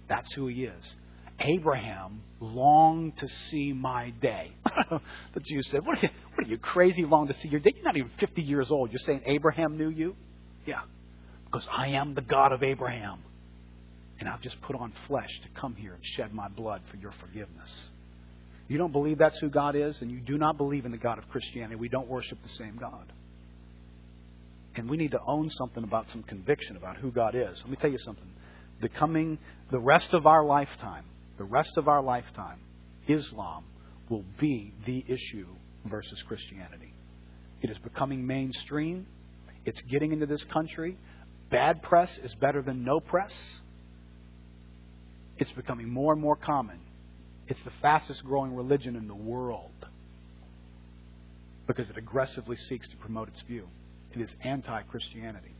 That's 0.07 0.33
who 0.33 0.47
he 0.47 0.63
is. 0.63 0.93
Abraham 1.39 2.21
longed 2.39 3.17
to 3.17 3.27
see 3.27 3.73
my 3.73 4.11
day. 4.21 4.51
the 5.33 5.39
Jews 5.39 5.67
said, 5.69 5.85
what 5.85 5.97
are, 5.97 6.01
you, 6.01 6.09
what 6.35 6.47
are 6.47 6.49
you 6.49 6.57
crazy 6.57 7.05
long 7.05 7.27
to 7.27 7.33
see 7.33 7.47
your 7.47 7.59
day? 7.59 7.73
You're 7.75 7.85
not 7.85 7.97
even 7.97 8.11
50 8.19 8.41
years 8.41 8.71
old. 8.71 8.91
You're 8.91 8.99
saying 8.99 9.21
Abraham 9.25 9.77
knew 9.77 9.89
you? 9.89 10.15
Yeah. 10.65 10.81
Because 11.51 11.67
I 11.69 11.89
am 11.89 12.13
the 12.15 12.21
God 12.21 12.53
of 12.53 12.63
Abraham. 12.63 13.19
And 14.19 14.29
I've 14.29 14.41
just 14.41 14.61
put 14.61 14.75
on 14.75 14.93
flesh 15.07 15.29
to 15.43 15.59
come 15.59 15.75
here 15.75 15.93
and 15.93 16.05
shed 16.05 16.33
my 16.33 16.47
blood 16.47 16.81
for 16.91 16.97
your 16.97 17.11
forgiveness. 17.19 17.71
You 18.67 18.77
don't 18.77 18.91
believe 18.91 19.17
that's 19.17 19.39
who 19.39 19.49
God 19.49 19.75
is, 19.75 19.97
and 19.99 20.09
you 20.11 20.19
do 20.19 20.37
not 20.37 20.57
believe 20.57 20.85
in 20.85 20.91
the 20.91 20.97
God 20.97 21.17
of 21.17 21.27
Christianity. 21.27 21.75
We 21.75 21.89
don't 21.89 22.07
worship 22.07 22.37
the 22.41 22.49
same 22.49 22.77
God. 22.79 23.11
And 24.75 24.89
we 24.89 24.95
need 24.95 25.11
to 25.11 25.19
own 25.27 25.49
something 25.49 25.83
about 25.83 26.05
some 26.11 26.23
conviction 26.23 26.77
about 26.77 26.97
who 26.97 27.11
God 27.11 27.35
is. 27.35 27.59
Let 27.61 27.69
me 27.69 27.77
tell 27.81 27.89
you 27.91 27.97
something. 27.97 28.29
The 28.81 28.89
coming, 28.89 29.39
the 29.71 29.79
rest 29.79 30.13
of 30.13 30.25
our 30.25 30.45
lifetime, 30.45 31.05
the 31.37 31.43
rest 31.43 31.73
of 31.75 31.87
our 31.87 32.01
lifetime, 32.01 32.59
Islam 33.07 33.65
will 34.09 34.23
be 34.39 34.73
the 34.85 35.03
issue 35.07 35.47
versus 35.85 36.23
Christianity. 36.27 36.93
It 37.61 37.69
is 37.69 37.77
becoming 37.79 38.25
mainstream. 38.25 39.05
It's 39.65 39.81
getting 39.81 40.11
into 40.13 40.25
this 40.25 40.43
country. 40.45 40.97
Bad 41.51 41.83
press 41.83 42.17
is 42.23 42.33
better 42.35 42.61
than 42.61 42.83
no 42.83 42.99
press. 42.99 43.33
It's 45.37 45.51
becoming 45.51 45.89
more 45.89 46.13
and 46.13 46.21
more 46.21 46.35
common. 46.37 46.79
It's 47.47 47.61
the 47.63 47.71
fastest 47.81 48.23
growing 48.23 48.55
religion 48.55 48.95
in 48.95 49.07
the 49.07 49.15
world 49.15 49.71
because 51.67 51.89
it 51.89 51.97
aggressively 51.97 52.55
seeks 52.55 52.87
to 52.89 52.95
promote 52.97 53.27
its 53.27 53.41
view. 53.41 53.67
It 54.13 54.21
is 54.21 54.33
anti 54.43 54.81
Christianity. 54.83 55.53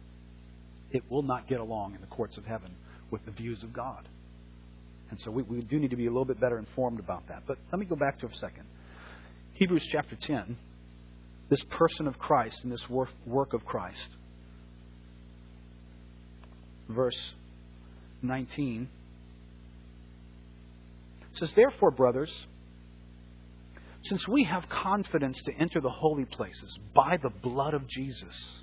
It 0.92 1.04
will 1.10 1.24
not 1.24 1.48
get 1.48 1.60
along 1.60 1.96
in 1.96 2.02
the 2.02 2.08
courts 2.08 2.38
of 2.38 2.46
heaven 2.46 2.76
with 3.12 3.26
the 3.26 3.32
views 3.32 3.64
of 3.64 3.74
God. 3.74 4.08
And 5.10 5.20
so 5.20 5.32
we, 5.32 5.44
we 5.44 5.62
do 5.62 5.78
need 5.80 5.92
to 5.92 5.98
be 5.98 6.06
a 6.06 6.10
little 6.10 6.26
bit 6.26 6.40
better 6.40 6.58
informed 6.58 7.00
about 7.00 7.28
that. 7.28 7.44
But 7.46 7.58
let 7.72 7.80
me 7.80 7.86
go 7.86 7.96
back 7.96 8.20
to 8.20 8.28
a 8.28 8.36
second. 8.36 8.64
Hebrews 9.54 9.88
chapter 9.92 10.16
10. 10.16 10.58
this 11.50 11.64
person 11.70 12.08
of 12.08 12.18
Christ 12.18 12.60
and 12.64 12.72
this 12.72 12.86
work 12.90 13.54
of 13.54 13.66
Christ. 13.66 14.10
Verse 16.94 17.20
19 18.22 18.90
says, 21.34 21.52
Therefore, 21.56 21.92
brothers, 21.92 22.34
since 24.04 24.28
we 24.28 24.44
have 24.44 24.68
confidence 24.68 25.42
to 25.44 25.54
enter 25.54 25.80
the 25.80 25.90
holy 25.90 26.26
places 26.26 26.78
by 26.94 27.18
the 27.22 27.30
blood 27.30 27.74
of 27.74 27.88
Jesus, 27.88 28.60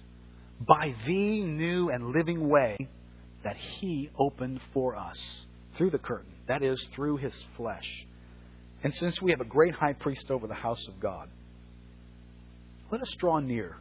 by 0.60 0.94
the 1.06 1.44
new 1.44 1.90
and 1.90 2.08
living 2.08 2.48
way 2.48 2.76
that 3.44 3.56
He 3.56 4.10
opened 4.18 4.60
for 4.72 4.96
us 4.96 5.18
through 5.76 5.90
the 5.90 5.98
curtain, 5.98 6.32
that 6.48 6.62
is, 6.62 6.84
through 6.94 7.18
His 7.18 7.34
flesh. 7.56 8.06
And 8.82 8.94
since 8.94 9.22
we 9.22 9.30
have 9.30 9.40
a 9.40 9.44
great 9.44 9.74
high 9.74 9.92
priest 9.92 10.30
over 10.30 10.46
the 10.46 10.54
house 10.54 10.86
of 10.88 11.00
God, 11.00 11.28
let 12.90 13.00
us 13.00 13.14
draw 13.18 13.38
near 13.38 13.76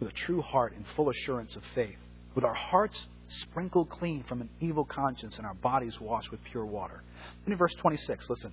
with 0.00 0.10
a 0.10 0.12
true 0.12 0.42
heart 0.42 0.74
and 0.74 0.84
full 0.94 1.10
assurance 1.10 1.54
of 1.56 1.62
faith, 1.74 1.98
with 2.34 2.44
our 2.44 2.54
hearts 2.54 3.06
sprinkled 3.28 3.90
clean 3.90 4.24
from 4.28 4.40
an 4.40 4.48
evil 4.60 4.84
conscience 4.84 5.36
and 5.36 5.46
our 5.46 5.54
bodies 5.54 6.00
washed 6.00 6.30
with 6.30 6.40
pure 6.44 6.64
water. 6.64 7.02
And 7.44 7.52
in 7.52 7.58
verse 7.58 7.74
26, 7.74 8.28
listen. 8.28 8.52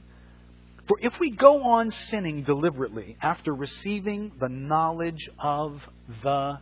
For 0.88 0.98
if 1.02 1.14
we 1.20 1.32
go 1.32 1.64
on 1.64 1.92
sinning 1.92 2.44
deliberately 2.44 3.18
after 3.22 3.54
receiving 3.54 4.34
the 4.40 4.50
knowledge 4.50 5.30
of 5.40 5.82
the 6.24 6.60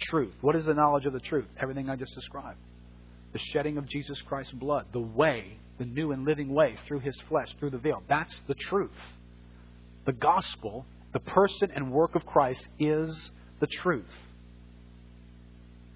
truth, 0.00 0.32
what 0.40 0.56
is 0.56 0.64
the 0.64 0.74
knowledge 0.74 1.04
of 1.04 1.12
the 1.12 1.20
truth? 1.20 1.46
Everything 1.58 1.90
I 1.90 1.96
just 1.96 2.14
described. 2.14 2.58
The 3.32 3.38
shedding 3.38 3.76
of 3.76 3.86
Jesus 3.86 4.20
Christ's 4.22 4.52
blood, 4.52 4.86
the 4.92 5.00
way, 5.00 5.58
the 5.78 5.84
new 5.84 6.12
and 6.12 6.24
living 6.24 6.52
way 6.52 6.76
through 6.88 7.00
his 7.00 7.20
flesh, 7.28 7.54
through 7.58 7.70
the 7.70 7.78
veil. 7.78 8.02
That's 8.08 8.38
the 8.48 8.54
truth. 8.54 8.90
The 10.06 10.12
gospel, 10.12 10.86
the 11.12 11.20
person 11.20 11.70
and 11.74 11.92
work 11.92 12.14
of 12.14 12.24
Christ 12.24 12.66
is 12.78 13.30
the 13.60 13.66
truth. 13.66 14.06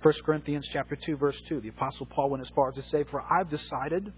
1 0.04 0.12
Corinthians 0.26 0.68
chapter 0.70 0.96
2 0.96 1.16
verse 1.16 1.40
2 1.48 1.60
the 1.60 1.68
apostle 1.68 2.04
Paul 2.04 2.28
went 2.28 2.42
as 2.42 2.50
far 2.50 2.68
as 2.68 2.74
to 2.74 2.82
say 2.82 3.04
for 3.04 3.22
I've 3.22 3.48
decided 3.48 4.12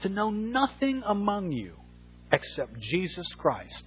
to 0.00 0.08
know 0.08 0.30
nothing 0.30 1.02
among 1.04 1.52
you 1.52 1.74
except 2.32 2.80
Jesus 2.80 3.26
Christ 3.34 3.84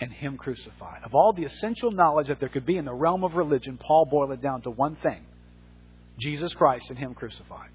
and 0.00 0.12
Him 0.12 0.36
crucified. 0.36 1.04
Of 1.04 1.14
all 1.14 1.32
the 1.32 1.44
essential 1.44 1.92
knowledge 1.92 2.26
that 2.26 2.40
there 2.40 2.48
could 2.48 2.66
be 2.66 2.76
in 2.76 2.84
the 2.84 2.92
realm 2.92 3.22
of 3.22 3.36
religion, 3.36 3.78
Paul 3.78 4.06
boiled 4.06 4.32
it 4.32 4.42
down 4.42 4.62
to 4.62 4.70
one 4.70 4.96
thing 4.96 5.24
Jesus 6.18 6.52
Christ 6.52 6.90
and 6.90 6.98
Him 6.98 7.14
crucified. 7.14 7.70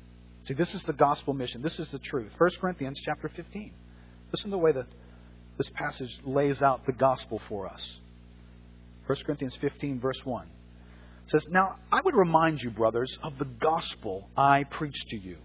See, 0.45 0.53
this 0.53 0.73
is 0.75 0.83
the 0.83 0.93
gospel 0.93 1.33
mission. 1.33 1.61
This 1.61 1.79
is 1.79 1.89
the 1.91 1.99
truth. 1.99 2.33
1 2.37 2.49
Corinthians 2.59 2.99
chapter 3.05 3.29
15. 3.29 3.71
Listen 4.33 4.49
to 4.49 4.57
the 4.57 4.57
way 4.57 4.73
that 4.73 4.87
this 5.57 5.69
passage 5.69 6.19
lays 6.25 6.61
out 6.61 6.85
the 6.85 6.91
gospel 6.91 7.41
for 7.47 7.67
us. 7.67 7.99
1 9.07 9.17
Corinthians 9.25 9.55
15, 9.61 10.01
verse 10.01 10.19
1 10.25 10.45
says, 11.29 11.47
Now 11.49 11.77
I 11.91 12.01
would 12.01 12.15
remind 12.15 12.61
you, 12.61 12.69
brothers, 12.69 13.17
of 13.23 13.37
the 13.37 13.45
gospel 13.45 14.29
I 14.35 14.63
preached 14.63 15.09
to 15.09 15.17
you 15.17 15.37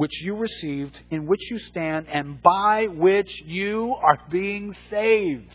which 0.00 0.22
you 0.22 0.34
received, 0.34 0.98
in 1.10 1.26
which 1.26 1.50
you 1.50 1.58
stand, 1.58 2.06
and 2.08 2.42
by 2.42 2.86
which 2.86 3.42
you 3.44 3.94
are 4.02 4.18
being 4.30 4.72
saved. 4.72 5.54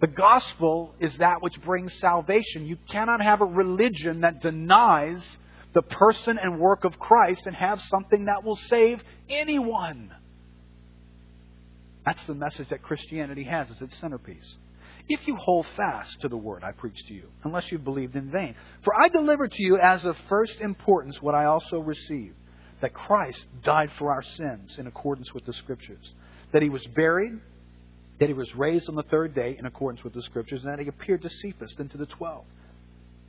The 0.00 0.06
gospel 0.06 0.94
is 0.98 1.18
that 1.18 1.42
which 1.42 1.60
brings 1.60 1.92
salvation. 2.00 2.64
You 2.64 2.78
cannot 2.88 3.20
have 3.20 3.42
a 3.42 3.44
religion 3.44 4.22
that 4.22 4.40
denies 4.40 5.36
the 5.74 5.82
person 5.82 6.38
and 6.42 6.58
work 6.58 6.84
of 6.84 6.98
Christ 6.98 7.46
and 7.46 7.54
have 7.54 7.82
something 7.82 8.24
that 8.24 8.42
will 8.44 8.56
save 8.56 9.02
anyone. 9.28 10.10
That's 12.06 12.24
the 12.24 12.34
message 12.34 12.70
that 12.70 12.80
Christianity 12.80 13.44
has 13.44 13.70
as 13.70 13.82
its 13.82 13.98
centerpiece 13.98 14.56
if 15.08 15.26
you 15.26 15.36
hold 15.36 15.66
fast 15.76 16.20
to 16.20 16.28
the 16.28 16.36
word 16.36 16.62
I 16.64 16.72
preached 16.72 17.06
to 17.08 17.14
you, 17.14 17.28
unless 17.44 17.70
you 17.70 17.78
believed 17.78 18.16
in 18.16 18.30
vain. 18.30 18.54
For 18.82 18.92
I 18.94 19.08
delivered 19.08 19.52
to 19.52 19.62
you 19.62 19.78
as 19.78 20.04
of 20.04 20.16
first 20.28 20.60
importance 20.60 21.20
what 21.20 21.34
I 21.34 21.46
also 21.46 21.78
received 21.78 22.36
that 22.80 22.92
Christ 22.92 23.46
died 23.62 23.90
for 23.98 24.12
our 24.12 24.22
sins 24.22 24.76
in 24.78 24.86
accordance 24.86 25.32
with 25.32 25.46
the 25.46 25.52
Scriptures, 25.52 26.12
that 26.52 26.62
he 26.62 26.68
was 26.68 26.84
buried, 26.88 27.32
that 28.18 28.28
he 28.28 28.34
was 28.34 28.54
raised 28.56 28.88
on 28.88 28.96
the 28.96 29.04
third 29.04 29.34
day 29.34 29.56
in 29.58 29.66
accordance 29.66 30.02
with 30.02 30.14
the 30.14 30.22
Scriptures, 30.22 30.64
and 30.64 30.72
that 30.72 30.80
he 30.80 30.88
appeared 30.88 31.22
to 31.22 31.30
Cephas, 31.30 31.74
then 31.78 31.88
to 31.90 31.96
the 31.96 32.06
twelve. 32.06 32.44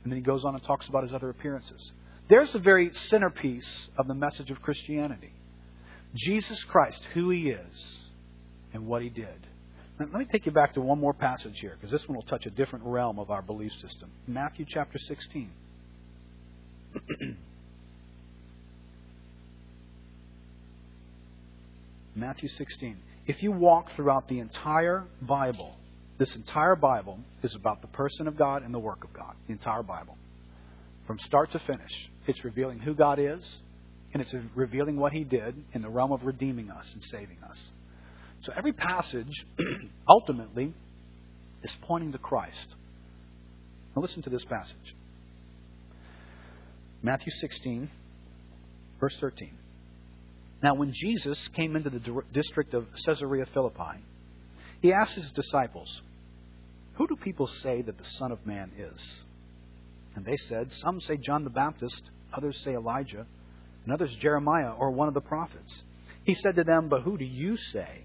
And 0.02 0.12
then 0.12 0.18
he 0.18 0.24
goes 0.24 0.44
on 0.44 0.54
and 0.54 0.64
talks 0.64 0.88
about 0.88 1.04
his 1.04 1.12
other 1.12 1.30
appearances. 1.30 1.92
There's 2.28 2.52
the 2.52 2.58
very 2.58 2.90
centerpiece 2.94 3.88
of 3.96 4.06
the 4.06 4.14
message 4.14 4.50
of 4.50 4.60
Christianity 4.60 5.32
Jesus 6.14 6.62
Christ, 6.64 7.00
who 7.12 7.30
he 7.30 7.50
is, 7.50 7.98
and 8.72 8.86
what 8.86 9.02
he 9.02 9.08
did. 9.08 9.46
Let 9.98 10.12
me 10.12 10.24
take 10.24 10.44
you 10.44 10.52
back 10.52 10.74
to 10.74 10.80
one 10.80 10.98
more 10.98 11.14
passage 11.14 11.60
here, 11.60 11.76
because 11.80 11.92
this 11.92 12.08
one 12.08 12.16
will 12.16 12.24
touch 12.24 12.46
a 12.46 12.50
different 12.50 12.84
realm 12.84 13.20
of 13.20 13.30
our 13.30 13.42
belief 13.42 13.70
system. 13.80 14.10
Matthew 14.26 14.66
chapter 14.68 14.98
16. 14.98 15.50
Matthew 22.16 22.48
16. 22.48 22.96
If 23.26 23.42
you 23.42 23.52
walk 23.52 23.90
throughout 23.94 24.28
the 24.28 24.40
entire 24.40 25.04
Bible, 25.22 25.76
this 26.18 26.34
entire 26.34 26.76
Bible 26.76 27.20
is 27.42 27.54
about 27.54 27.80
the 27.80 27.88
person 27.88 28.26
of 28.26 28.36
God 28.36 28.62
and 28.62 28.74
the 28.74 28.78
work 28.78 29.04
of 29.04 29.12
God. 29.12 29.34
The 29.46 29.52
entire 29.52 29.82
Bible. 29.84 30.16
From 31.06 31.18
start 31.20 31.52
to 31.52 31.58
finish, 31.60 31.90
it's 32.26 32.44
revealing 32.44 32.80
who 32.80 32.94
God 32.94 33.18
is, 33.20 33.58
and 34.12 34.20
it's 34.20 34.34
revealing 34.54 34.96
what 34.96 35.12
He 35.12 35.22
did 35.22 35.54
in 35.72 35.82
the 35.82 35.88
realm 35.88 36.10
of 36.12 36.24
redeeming 36.24 36.70
us 36.70 36.90
and 36.94 37.02
saving 37.04 37.38
us. 37.48 37.60
So 38.44 38.52
every 38.54 38.74
passage 38.74 39.46
ultimately 40.08 40.74
is 41.62 41.74
pointing 41.82 42.12
to 42.12 42.18
Christ. 42.18 42.74
Now 43.96 44.02
listen 44.02 44.22
to 44.22 44.30
this 44.30 44.44
passage 44.44 44.94
Matthew 47.02 47.32
16, 47.40 47.88
verse 49.00 49.16
13. 49.18 49.50
Now, 50.62 50.74
when 50.74 50.92
Jesus 50.94 51.38
came 51.54 51.76
into 51.76 51.90
the 51.90 52.22
district 52.32 52.72
of 52.72 52.86
Caesarea 53.04 53.46
Philippi, 53.52 54.02
he 54.80 54.92
asked 54.92 55.14
his 55.14 55.30
disciples, 55.32 56.00
Who 56.94 57.06
do 57.06 57.16
people 57.16 57.46
say 57.46 57.82
that 57.82 57.98
the 57.98 58.04
Son 58.04 58.32
of 58.32 58.46
Man 58.46 58.72
is? 58.78 59.22
And 60.16 60.24
they 60.24 60.36
said, 60.48 60.72
Some 60.72 61.00
say 61.00 61.18
John 61.18 61.44
the 61.44 61.50
Baptist, 61.50 62.02
others 62.32 62.62
say 62.62 62.74
Elijah, 62.74 63.26
and 63.84 63.92
others 63.92 64.14
Jeremiah 64.20 64.72
or 64.72 64.90
one 64.90 65.08
of 65.08 65.14
the 65.14 65.20
prophets. 65.20 65.82
He 66.24 66.34
said 66.34 66.56
to 66.56 66.64
them, 66.64 66.88
But 66.88 67.02
who 67.02 67.18
do 67.18 67.24
you 67.24 67.56
say 67.56 68.04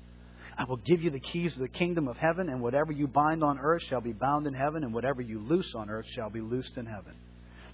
I 0.61 0.65
will 0.65 0.77
give 0.77 1.01
you 1.01 1.09
the 1.09 1.19
keys 1.19 1.55
of 1.55 1.59
the 1.59 1.67
kingdom 1.67 2.07
of 2.07 2.17
heaven, 2.17 2.47
and 2.47 2.61
whatever 2.61 2.91
you 2.91 3.07
bind 3.07 3.43
on 3.43 3.57
earth 3.57 3.81
shall 3.81 3.99
be 3.99 4.13
bound 4.13 4.45
in 4.45 4.53
heaven, 4.53 4.83
and 4.83 4.93
whatever 4.93 5.19
you 5.19 5.39
loose 5.39 5.73
on 5.73 5.89
earth 5.89 6.05
shall 6.09 6.29
be 6.29 6.39
loosed 6.39 6.77
in 6.77 6.85
heaven. 6.85 7.15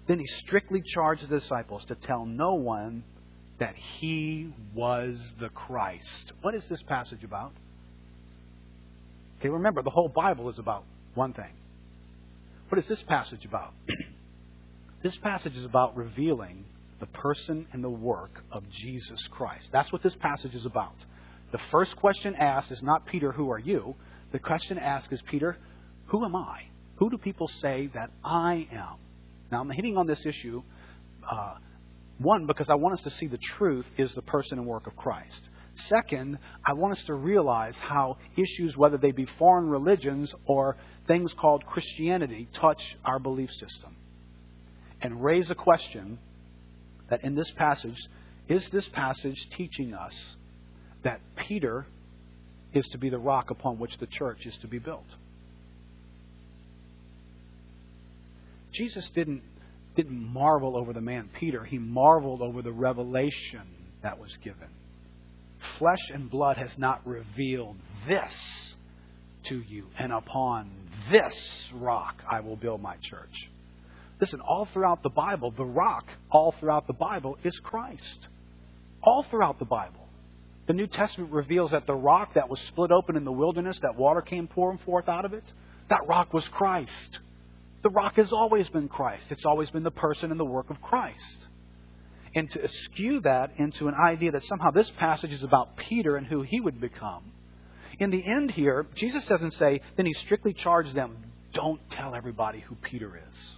Then 0.08 0.20
he 0.20 0.26
strictly 0.26 0.82
charged 0.86 1.28
the 1.28 1.38
disciples 1.38 1.84
to 1.90 1.96
tell 1.96 2.26
no 2.26 2.54
one 2.54 3.04
that 3.60 3.76
he 3.76 4.54
was 4.74 5.20
the 5.38 5.50
Christ. 5.50 6.32
What 6.42 6.56
is 6.56 6.66
this 6.70 6.82
passage 6.84 7.26
about? 7.26 7.52
Okay, 9.40 9.50
remember, 9.50 9.84
the 9.84 9.90
whole 9.90 10.08
Bible 10.08 10.48
is 10.48 10.58
about 10.58 10.86
one 11.14 11.34
thing. 11.34 11.52
What 12.70 12.80
is 12.80 12.88
this 12.88 13.04
passage 13.04 13.44
about? 13.44 13.74
this 15.04 15.18
passage 15.18 15.58
is 15.58 15.66
about 15.66 15.98
revealing 15.98 16.64
the 17.02 17.08
person 17.08 17.68
and 17.74 17.84
the 17.84 17.90
work 17.90 18.46
of 18.50 18.64
Jesus 18.70 19.28
Christ. 19.32 19.68
That's 19.74 19.92
what 19.92 20.04
this 20.04 20.16
passage 20.16 20.56
is 20.56 20.66
about. 20.66 20.96
The 21.52 21.60
first 21.72 21.96
question 21.96 22.36
asked 22.36 22.72
is 22.72 22.84
not, 22.84 23.06
Peter, 23.06 23.32
who 23.32 23.52
are 23.52 23.60
you? 23.60 23.96
The 24.32 24.40
question 24.40 24.78
asked 24.78 25.12
is, 25.12 25.22
Peter, 25.30 25.58
who 26.08 26.26
am 26.26 26.36
I? 26.36 26.64
Who 26.98 27.10
do 27.10 27.18
people 27.18 27.48
say 27.48 27.90
that 27.94 28.10
I 28.24 28.68
am? 28.72 28.98
Now, 29.52 29.62
I'm 29.62 29.70
hitting 29.70 29.98
on 29.98 30.08
this 30.08 30.26
issue, 30.26 30.62
uh, 31.30 31.56
one, 32.18 32.48
because 32.48 32.70
I 32.70 32.76
want 32.76 32.96
us 32.96 33.02
to 33.04 33.10
see 33.12 33.28
the 33.28 33.38
truth 33.38 33.86
is 33.98 34.14
the 34.14 34.22
person 34.22 34.58
and 34.58 34.68
work 34.68 34.88
of 34.88 34.96
Christ. 34.96 35.50
Second, 35.76 36.40
I 36.66 36.74
want 36.74 36.98
us 36.98 37.04
to 37.06 37.14
realize 37.14 37.78
how 37.78 38.18
issues, 38.36 38.76
whether 38.76 38.98
they 38.98 39.12
be 39.12 39.26
foreign 39.38 39.70
religions 39.70 40.34
or 40.46 40.76
things 41.08 41.34
called 41.34 41.66
Christianity, 41.66 42.48
touch 42.54 42.98
our 43.06 43.20
belief 43.20 43.52
system. 43.52 43.96
And 45.02 45.24
raise 45.24 45.52
a 45.52 45.56
question 45.56 46.18
that 47.10 47.24
in 47.24 47.36
this 47.36 47.52
passage, 47.52 47.98
is 48.50 48.68
this 48.72 48.88
passage 48.90 49.38
teaching 49.56 49.94
us 49.94 50.36
that 51.08 51.22
Peter 51.48 51.86
is 52.74 52.86
to 52.92 52.98
be 52.98 53.10
the 53.10 53.18
rock 53.18 53.50
upon 53.50 53.80
which 53.80 53.98
the 53.98 54.08
church 54.08 54.46
is 54.46 54.58
to 54.62 54.68
be 54.68 54.78
built. 54.78 55.06
Jesus 58.74 59.10
didn't, 59.16 59.42
didn't 59.96 60.22
marvel 60.22 60.76
over 60.76 60.92
the 60.92 61.00
man 61.00 61.30
Peter, 61.40 61.64
he 61.64 61.78
marveled 61.78 62.42
over 62.42 62.62
the 62.62 62.74
revelation 62.74 63.62
that 64.04 64.20
was 64.20 64.36
given. 64.44 64.68
Flesh 65.80 66.12
and 66.14 66.30
blood 66.30 66.58
has 66.58 66.78
not 66.78 67.08
revealed 67.08 67.78
this 68.06 68.76
to 69.46 69.62
you, 69.62 69.86
and 69.98 70.12
upon 70.12 70.70
this 71.10 71.70
rock 71.74 72.22
I 72.30 72.42
will 72.42 72.58
build 72.58 72.82
my 72.82 72.98
church. 73.02 73.50
Listen, 74.20 74.42
all 74.42 74.68
throughout 74.74 75.04
the 75.04 75.10
Bible, 75.10 75.52
the 75.52 75.64
rock, 75.64 76.04
all 76.30 76.54
throughout 76.60 76.86
the 76.86 76.94
Bible, 76.94 77.38
is 77.46 77.58
Christ. 77.64 78.28
All 79.02 79.26
throughout 79.32 79.58
the 79.58 79.66
Bible. 79.66 80.07
The 80.68 80.74
New 80.74 80.88
Testament 80.88 81.32
reveals 81.32 81.72
that 81.72 81.88
the 81.88 81.96
rock 81.96 82.34
that 82.34 82.50
was 82.50 82.60
split 82.60 82.92
open 82.92 83.16
in 83.16 83.24
the 83.24 83.32
wilderness, 83.32 83.80
that 83.82 83.96
water 83.96 84.22
came 84.22 84.48
pouring 84.48 84.78
forth 84.80 85.08
out 85.08 85.24
of 85.24 85.34
it, 85.34 85.44
that 85.90 86.08
rock 86.08 86.34
was 86.34 86.48
Christ. 86.50 87.20
The 87.84 87.90
rock 87.90 88.16
has 88.16 88.34
always 88.34 88.68
been 88.70 88.90
Christ. 88.90 89.26
It's 89.30 89.46
always 89.46 89.70
been 89.70 89.84
the 89.84 89.92
person 89.92 90.30
and 90.30 90.40
the 90.40 90.46
work 90.46 90.70
of 90.70 90.82
Christ. 90.82 91.38
And 92.36 92.52
to 92.52 92.64
eschew 92.64 93.22
that 93.22 93.52
into 93.58 93.88
an 93.88 93.94
idea 93.96 94.32
that 94.32 94.44
somehow 94.44 94.72
this 94.72 94.92
passage 94.98 95.32
is 95.32 95.44
about 95.44 95.78
Peter 95.78 96.18
and 96.18 96.28
who 96.28 96.42
he 96.42 96.60
would 96.60 96.82
become. 96.82 97.32
In 98.00 98.12
the 98.12 98.24
end 98.24 98.52
here, 98.52 98.86
Jesus 98.94 99.26
doesn't 99.26 99.52
say, 99.52 99.80
then 99.96 100.06
he 100.06 100.14
strictly 100.14 100.54
charged 100.54 100.94
them, 100.94 101.16
don't 101.54 101.80
tell 101.90 102.14
everybody 102.14 102.60
who 102.60 102.76
Peter 102.76 103.16
is. 103.18 103.52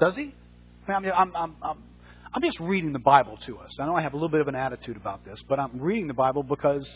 Does 0.00 0.16
he? 0.16 0.34
I 0.88 1.00
mean, 1.00 1.12
I'm, 1.16 1.36
I'm, 1.36 1.56
I'm, 1.62 1.78
I'm 2.36 2.42
just 2.42 2.60
reading 2.60 2.92
the 2.92 2.98
Bible 2.98 3.38
to 3.46 3.56
us. 3.60 3.74
I 3.80 3.86
know 3.86 3.96
I 3.96 4.02
have 4.02 4.12
a 4.12 4.16
little 4.16 4.28
bit 4.28 4.42
of 4.42 4.48
an 4.48 4.54
attitude 4.54 4.98
about 4.98 5.24
this, 5.24 5.42
but 5.48 5.58
I'm 5.58 5.80
reading 5.80 6.06
the 6.06 6.12
Bible 6.12 6.42
because 6.42 6.86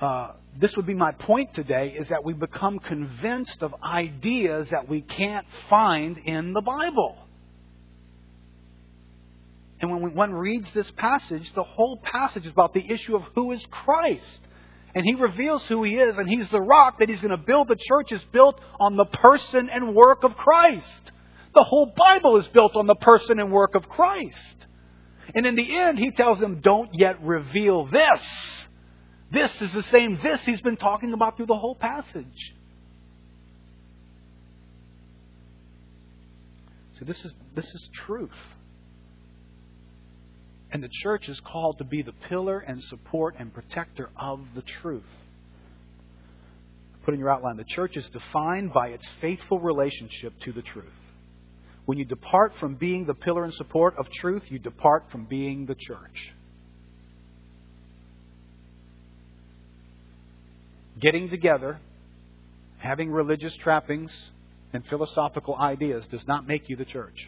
uh, 0.00 0.32
this 0.58 0.74
would 0.74 0.86
be 0.86 0.94
my 0.94 1.12
point 1.12 1.52
today 1.52 1.94
is 1.98 2.08
that 2.08 2.24
we 2.24 2.32
become 2.32 2.78
convinced 2.78 3.62
of 3.62 3.74
ideas 3.84 4.70
that 4.70 4.88
we 4.88 5.02
can't 5.02 5.44
find 5.68 6.16
in 6.16 6.54
the 6.54 6.62
Bible. 6.62 7.18
And 9.80 9.90
when 9.90 10.14
one 10.14 10.32
reads 10.32 10.72
this 10.72 10.90
passage, 10.92 11.52
the 11.52 11.62
whole 11.62 11.98
passage 11.98 12.46
is 12.46 12.52
about 12.52 12.72
the 12.72 12.90
issue 12.90 13.16
of 13.16 13.24
who 13.34 13.52
is 13.52 13.66
Christ. 13.70 14.40
And 14.94 15.04
he 15.04 15.14
reveals 15.14 15.66
who 15.66 15.82
he 15.82 15.96
is, 15.96 16.16
and 16.16 16.26
he's 16.26 16.48
the 16.48 16.62
rock 16.62 17.00
that 17.00 17.10
he's 17.10 17.20
going 17.20 17.36
to 17.36 17.44
build. 17.44 17.68
The 17.68 17.76
church 17.76 18.12
is 18.12 18.24
built 18.32 18.58
on 18.80 18.96
the 18.96 19.04
person 19.04 19.68
and 19.68 19.94
work 19.94 20.24
of 20.24 20.34
Christ. 20.36 21.12
The 21.58 21.64
whole 21.64 21.86
Bible 21.86 22.36
is 22.36 22.46
built 22.46 22.76
on 22.76 22.86
the 22.86 22.94
person 22.94 23.40
and 23.40 23.50
work 23.50 23.74
of 23.74 23.88
Christ. 23.88 24.66
And 25.34 25.44
in 25.44 25.56
the 25.56 25.76
end, 25.76 25.98
he 25.98 26.12
tells 26.12 26.38
them, 26.38 26.60
don't 26.60 26.90
yet 26.92 27.20
reveal 27.20 27.84
this. 27.86 28.68
This 29.32 29.60
is 29.60 29.72
the 29.72 29.82
same 29.82 30.20
this 30.22 30.40
he's 30.44 30.60
been 30.60 30.76
talking 30.76 31.12
about 31.12 31.36
through 31.36 31.46
the 31.46 31.58
whole 31.58 31.74
passage. 31.74 32.54
So 37.00 37.04
this 37.04 37.24
is, 37.24 37.34
this 37.56 37.66
is 37.66 37.88
truth. 37.92 38.30
And 40.70 40.80
the 40.80 40.90
church 41.02 41.28
is 41.28 41.40
called 41.40 41.78
to 41.78 41.84
be 41.84 42.02
the 42.02 42.14
pillar 42.28 42.60
and 42.60 42.80
support 42.84 43.34
and 43.36 43.52
protector 43.52 44.10
of 44.16 44.38
the 44.54 44.62
truth. 44.62 45.02
Put 47.04 47.14
in 47.14 47.18
your 47.18 47.30
outline, 47.30 47.56
the 47.56 47.64
church 47.64 47.96
is 47.96 48.08
defined 48.10 48.72
by 48.72 48.90
its 48.90 49.08
faithful 49.20 49.58
relationship 49.58 50.34
to 50.44 50.52
the 50.52 50.62
truth. 50.62 50.86
When 51.88 51.96
you 51.96 52.04
depart 52.04 52.52
from 52.60 52.74
being 52.74 53.06
the 53.06 53.14
pillar 53.14 53.44
and 53.44 53.54
support 53.54 53.94
of 53.96 54.10
truth, 54.10 54.42
you 54.50 54.58
depart 54.58 55.04
from 55.10 55.24
being 55.24 55.64
the 55.64 55.74
church. 55.74 56.34
Getting 61.00 61.30
together, 61.30 61.78
having 62.76 63.10
religious 63.10 63.56
trappings 63.56 64.14
and 64.74 64.84
philosophical 64.84 65.56
ideas 65.56 66.04
does 66.10 66.26
not 66.28 66.46
make 66.46 66.68
you 66.68 66.76
the 66.76 66.84
church. 66.84 67.26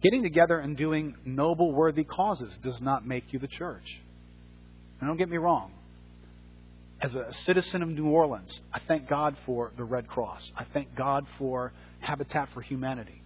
Getting 0.00 0.22
together 0.22 0.60
and 0.60 0.76
doing 0.76 1.16
noble, 1.24 1.72
worthy 1.72 2.04
causes 2.04 2.56
does 2.62 2.80
not 2.80 3.04
make 3.04 3.32
you 3.32 3.40
the 3.40 3.48
church. 3.48 4.00
And 5.00 5.08
don't 5.08 5.16
get 5.16 5.28
me 5.28 5.38
wrong. 5.38 5.72
As 7.00 7.16
a 7.16 7.32
citizen 7.32 7.82
of 7.82 7.88
New 7.88 8.06
Orleans, 8.06 8.60
I 8.72 8.78
thank 8.86 9.08
God 9.08 9.36
for 9.44 9.72
the 9.76 9.82
Red 9.82 10.06
Cross. 10.06 10.52
I 10.56 10.62
thank 10.72 10.94
God 10.94 11.26
for 11.36 11.72
Habitat 12.04 12.48
for 12.54 12.60
Humanity. 12.60 13.20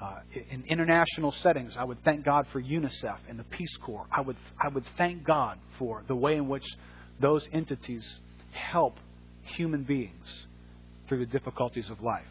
Uh, 0.00 0.20
in 0.50 0.64
international 0.68 1.32
settings, 1.32 1.76
I 1.76 1.82
would 1.82 2.02
thank 2.04 2.24
God 2.24 2.46
for 2.52 2.62
UNICEF 2.62 3.18
and 3.28 3.38
the 3.38 3.44
Peace 3.44 3.76
Corps. 3.84 4.06
I 4.12 4.20
would, 4.20 4.36
I 4.62 4.68
would 4.68 4.84
thank 4.96 5.24
God 5.24 5.58
for 5.78 6.04
the 6.06 6.14
way 6.14 6.36
in 6.36 6.48
which 6.48 6.64
those 7.20 7.46
entities 7.52 8.08
help 8.52 8.94
human 9.42 9.82
beings 9.82 10.46
through 11.08 11.26
the 11.26 11.32
difficulties 11.32 11.90
of 11.90 12.00
life. 12.00 12.26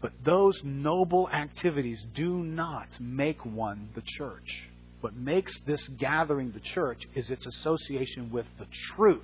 But 0.00 0.12
those 0.24 0.58
noble 0.64 1.28
activities 1.28 2.02
do 2.14 2.30
not 2.42 2.88
make 2.98 3.44
one 3.44 3.90
the 3.94 4.02
church. 4.16 4.68
What 5.02 5.14
makes 5.14 5.52
this 5.66 5.86
gathering 5.98 6.52
the 6.52 6.60
church 6.60 7.02
is 7.14 7.30
its 7.30 7.46
association 7.46 8.30
with 8.32 8.46
the 8.58 8.66
truth 8.94 9.22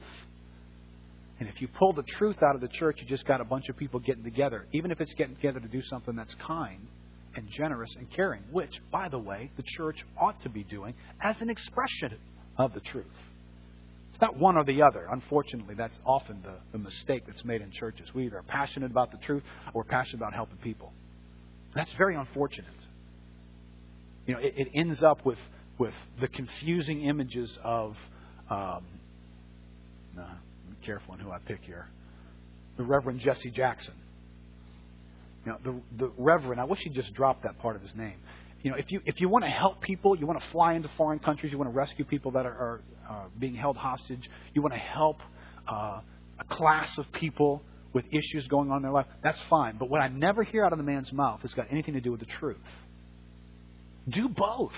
and 1.39 1.49
if 1.49 1.61
you 1.61 1.69
pull 1.69 1.93
the 1.93 2.03
truth 2.03 2.43
out 2.43 2.55
of 2.55 2.61
the 2.61 2.69
church, 2.69 2.99
you 3.01 3.07
just 3.07 3.27
got 3.27 3.41
a 3.41 3.45
bunch 3.45 3.69
of 3.69 3.77
people 3.77 4.01
getting 4.01 4.25
together, 4.25 4.67
even 4.73 4.91
if 4.91 5.01
it's 5.01 5.13
getting 5.15 5.35
together 5.35 5.61
to 5.61 5.69
do 5.69 5.83
something 5.83 6.17
that's 6.17 6.35
kind 6.35 6.87
and 7.35 7.47
generous 7.51 7.95
and 7.99 8.11
caring, 8.11 8.43
which, 8.51 8.81
by 8.91 9.09
the 9.09 9.19
way, 9.19 9.51
the 9.57 9.63
church 9.63 10.03
ought 10.19 10.43
to 10.43 10.49
be 10.49 10.65
doing 10.65 10.95
as 11.23 11.41
an 11.43 11.51
expression 11.51 12.17
of 12.57 12.73
the 12.73 12.81
truth. 12.81 13.05
It's 14.13 14.23
not 14.23 14.39
one 14.39 14.57
or 14.57 14.65
the 14.65 14.81
other. 14.81 15.07
Unfortunately, 15.13 15.75
that's 15.75 15.99
often 16.07 16.41
the, 16.43 16.55
the 16.73 16.79
mistake 16.79 17.25
that's 17.27 17.45
made 17.45 17.61
in 17.61 17.71
churches. 17.71 18.09
We 18.15 18.25
either 18.25 18.39
are 18.39 18.43
passionate 18.43 18.91
about 18.91 19.13
the 19.13 19.19
truth 19.19 19.43
or 19.75 19.83
we're 19.83 19.91
passionate 19.91 20.23
about 20.23 20.33
helping 20.33 20.57
people. 20.57 20.91
That's 21.75 21.93
very 21.99 22.17
unfortunate. 22.17 22.71
You 24.27 24.35
know, 24.35 24.41
it, 24.41 24.55
it 24.57 24.69
ends 24.75 25.03
up 25.03 25.27
with, 25.27 25.39
with 25.79 25.93
the 26.19 26.29
confusing 26.29 27.05
images 27.05 27.59
of 27.63 27.95
um, 28.49 28.87
careful 30.83 31.15
on 31.15 31.21
who 31.21 31.31
I 31.31 31.39
pick 31.39 31.63
here. 31.63 31.87
The 32.77 32.85
Reverend 32.85 33.21
Jesse 33.21 33.51
Jackson. 33.51 33.95
You 35.45 35.53
know, 35.53 35.59
the, 35.65 36.07
the 36.07 36.13
Reverend, 36.19 36.61
I 36.61 36.65
wish 36.65 36.81
he'd 36.81 36.95
just 36.95 37.15
dropped 37.15 37.45
that 37.45 37.59
part 37.59 37.77
of 37.77 37.83
his 37.83 37.95
name. 37.95 38.17
You 38.63 38.73
know, 38.73 38.77
if 38.77 38.91
you, 38.91 39.01
if 39.05 39.21
you 39.21 39.29
want 39.29 39.45
to 39.45 39.51
help 39.51 39.81
people, 39.81 40.17
you 40.17 40.27
want 40.27 40.41
to 40.41 40.47
fly 40.49 40.75
into 40.75 40.89
foreign 40.97 41.21
countries, 41.21 41.53
you 41.53 41.59
want 41.59 41.71
to 41.71 41.77
rescue 41.77 42.05
people 42.05 42.33
that 42.33 42.47
are, 42.47 42.53
are 42.53 42.81
uh, 43.09 43.25
being 43.39 43.55
held 43.55 43.77
hostage, 43.77 44.29
you 44.55 44.63
want 44.63 44.75
to 44.75 44.81
help 44.81 45.21
uh, 45.71 46.01
a 46.39 46.45
class 46.49 46.99
of 46.99 47.11
people 47.13 47.63
with 47.93 48.05
issues 48.13 48.47
going 48.49 48.71
on 48.71 48.79
in 48.79 48.83
their 48.83 48.93
life, 48.93 49.07
that's 49.23 49.41
fine. 49.49 49.77
But 49.79 49.89
what 49.89 50.01
I 50.01 50.09
never 50.09 50.43
hear 50.43 50.65
out 50.65 50.73
of 50.73 50.79
the 50.79 50.85
man's 50.85 51.13
mouth 51.13 51.41
has 51.43 51.55
got 51.55 51.69
anything 51.71 51.95
to 51.95 52.01
do 52.01 52.11
with 52.11 52.21
the 52.21 52.27
truth. 52.27 52.59
Do 54.09 54.29
both. 54.29 54.75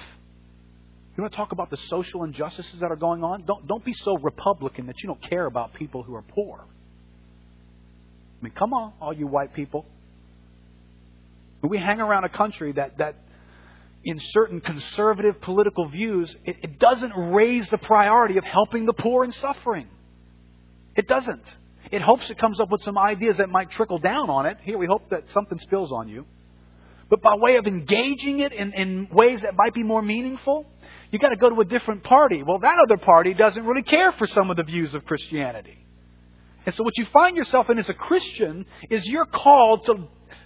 You 1.19 1.23
want 1.23 1.33
to 1.33 1.37
talk 1.37 1.51
about 1.51 1.69
the 1.69 1.77
social 1.77 2.23
injustices 2.23 2.79
that 2.79 2.93
are 2.93 2.97
going 2.97 3.25
on? 3.25 3.45
Don't, 3.45 3.67
don't 3.67 3.85
be 3.85 3.93
so 3.93 4.17
Republican 4.19 4.87
that 4.87 5.03
you 5.03 5.09
don't 5.09 5.21
care 5.21 5.47
about 5.47 5.75
people 5.75 6.05
who 6.05 6.15
are 6.15 6.23
poor. 6.23 6.61
I 6.61 8.45
mean, 8.45 8.53
come 8.53 8.73
on, 8.73 8.93
all 9.01 9.13
you 9.13 9.27
white 9.27 9.53
people. 9.53 9.85
We 11.61 11.77
hang 11.77 12.01
around 12.01 12.23
a 12.23 12.29
country 12.29 12.71
that, 12.71 12.99
that 12.99 13.17
in 14.05 14.21
certain 14.21 14.61
conservative 14.61 15.41
political 15.41 15.89
views, 15.89 16.37
it, 16.45 16.59
it 16.63 16.79
doesn't 16.79 17.13
raise 17.33 17.69
the 17.69 17.79
priority 17.79 18.39
of 18.39 18.45
helping 18.45 18.87
the 18.87 18.93
poor 18.93 19.25
and 19.25 19.35
suffering. 19.35 19.89
It 20.95 21.09
doesn't. 21.09 21.43
It 21.91 22.01
hopes 22.01 22.31
it 22.31 22.39
comes 22.39 22.61
up 22.61 22.71
with 22.71 22.83
some 22.83 22.97
ideas 22.97 23.39
that 23.39 23.49
might 23.49 23.73
trickle 23.73 23.99
down 23.99 24.31
on 24.31 24.47
it. 24.47 24.59
Here, 24.63 24.79
we 24.79 24.87
hope 24.87 25.11
that 25.11 25.29
something 25.31 25.59
spills 25.59 25.91
on 25.91 26.07
you. 26.09 26.27
But 27.09 27.23
by 27.23 27.37
way 27.37 27.57
of 27.57 27.67
engaging 27.67 28.41
it 28.41 28.53
in, 28.53 28.73
in 28.75 29.09
ways 29.11 29.43
that 29.43 29.55
might 29.57 29.73
be 29.73 29.83
more 29.83 30.03
meaningful, 30.03 30.67
you 31.11 31.19
got 31.19 31.31
to 31.31 31.37
go 31.37 31.49
to 31.49 31.61
a 31.61 31.65
different 31.65 32.05
party. 32.05 32.43
Well, 32.43 32.59
that 32.59 32.79
other 32.79 32.99
party 32.99 33.33
doesn't 33.33 33.65
really 33.65 33.83
care 33.83 34.13
for 34.13 34.27
some 34.27 34.51
of 34.51 34.57
the 34.57 34.63
views 34.63 34.95
of 34.95 35.07
Christianity. 35.07 35.87
And 36.67 36.75
so 36.75 36.85
what 36.85 36.99
you 36.99 37.07
find 37.07 37.37
yourself 37.37 37.71
in 37.71 37.79
as 37.79 37.89
a 37.89 37.95
Christian 37.95 38.67
is 38.91 39.07
you're 39.07 39.25
called 39.25 39.87
to, 39.87 39.95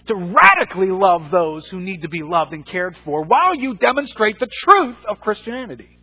to 0.07 0.15
radically 0.15 0.89
love 0.89 1.29
those 1.31 1.67
who 1.67 1.81
need 1.81 2.03
to 2.03 2.09
be 2.09 2.23
loved 2.23 2.53
and 2.53 2.65
cared 2.65 2.95
for 3.03 3.23
while 3.23 3.53
you 3.53 3.75
demonstrate 3.75 4.39
the 4.39 4.47
truth 4.47 4.97
of 5.09 5.19
Christianity. 5.19 5.99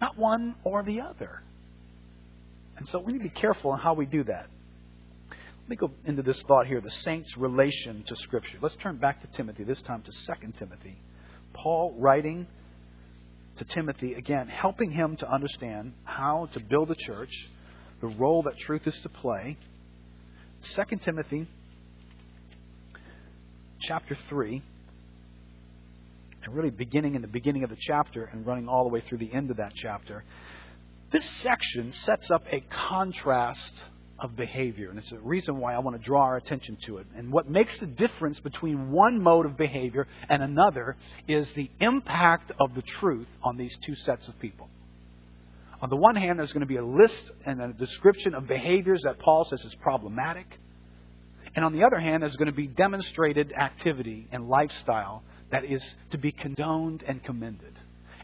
Not 0.00 0.16
one 0.16 0.54
or 0.62 0.84
the 0.84 1.00
other. 1.00 1.42
And 2.76 2.88
so 2.88 3.00
we 3.00 3.12
need 3.12 3.18
to 3.18 3.24
be 3.24 3.30
careful 3.30 3.72
in 3.74 3.80
how 3.80 3.94
we 3.94 4.06
do 4.06 4.22
that. 4.24 4.46
Let 5.62 5.68
me 5.68 5.76
go 5.76 5.90
into 6.04 6.22
this 6.22 6.42
thought 6.42 6.66
here 6.66 6.80
the 6.80 6.90
saint's 6.90 7.36
relation 7.36 8.02
to 8.08 8.16
Scripture. 8.16 8.58
Let's 8.60 8.76
turn 8.76 8.96
back 8.96 9.20
to 9.20 9.28
Timothy, 9.28 9.62
this 9.62 9.80
time 9.82 10.02
to 10.02 10.10
2 10.10 10.52
Timothy. 10.58 10.98
Paul 11.52 11.94
writing 11.98 12.48
to 13.58 13.64
Timothy, 13.64 14.14
again, 14.14 14.48
helping 14.48 14.90
him 14.90 15.16
to 15.18 15.30
understand 15.30 15.92
how 16.04 16.48
to 16.54 16.60
build 16.60 16.90
a 16.90 16.96
church, 16.96 17.30
the 18.00 18.08
role 18.08 18.42
that 18.42 18.58
truth 18.58 18.86
is 18.86 18.98
to 19.02 19.08
play. 19.08 19.56
2 20.74 20.96
Timothy 20.96 21.46
chapter 23.80 24.16
3, 24.28 24.62
and 26.44 26.54
really 26.54 26.70
beginning 26.70 27.14
in 27.14 27.22
the 27.22 27.28
beginning 27.28 27.62
of 27.62 27.70
the 27.70 27.76
chapter 27.78 28.24
and 28.24 28.44
running 28.44 28.68
all 28.68 28.82
the 28.82 28.90
way 28.90 29.00
through 29.00 29.18
the 29.18 29.32
end 29.32 29.50
of 29.50 29.58
that 29.58 29.72
chapter. 29.76 30.24
This 31.12 31.28
section 31.40 31.92
sets 31.92 32.30
up 32.32 32.42
a 32.50 32.64
contrast 32.88 33.72
of 34.22 34.36
behavior, 34.36 34.88
and 34.88 34.98
it's 34.98 35.10
a 35.10 35.18
reason 35.18 35.58
why 35.58 35.74
I 35.74 35.80
want 35.80 35.96
to 35.96 36.02
draw 36.02 36.22
our 36.22 36.36
attention 36.36 36.78
to 36.86 36.98
it. 36.98 37.06
And 37.16 37.32
what 37.32 37.50
makes 37.50 37.76
the 37.78 37.86
difference 37.86 38.38
between 38.38 38.92
one 38.92 39.20
mode 39.20 39.46
of 39.46 39.56
behavior 39.56 40.06
and 40.28 40.42
another 40.42 40.96
is 41.26 41.52
the 41.52 41.68
impact 41.80 42.52
of 42.60 42.74
the 42.76 42.82
truth 42.82 43.26
on 43.42 43.56
these 43.56 43.76
two 43.84 43.96
sets 43.96 44.28
of 44.28 44.38
people. 44.38 44.68
On 45.82 45.90
the 45.90 45.96
one 45.96 46.14
hand, 46.14 46.38
there's 46.38 46.52
going 46.52 46.60
to 46.60 46.66
be 46.66 46.76
a 46.76 46.84
list 46.84 47.32
and 47.44 47.60
a 47.60 47.72
description 47.72 48.34
of 48.34 48.46
behaviors 48.46 49.02
that 49.02 49.18
Paul 49.18 49.44
says 49.44 49.64
is 49.64 49.74
problematic. 49.82 50.46
And 51.56 51.64
on 51.64 51.72
the 51.72 51.84
other 51.84 51.98
hand, 51.98 52.22
there's 52.22 52.36
going 52.36 52.46
to 52.46 52.54
be 52.54 52.68
demonstrated 52.68 53.52
activity 53.52 54.28
and 54.30 54.48
lifestyle 54.48 55.24
that 55.50 55.64
is 55.64 55.84
to 56.12 56.18
be 56.18 56.30
condoned 56.30 57.02
and 57.02 57.22
commended. 57.24 57.76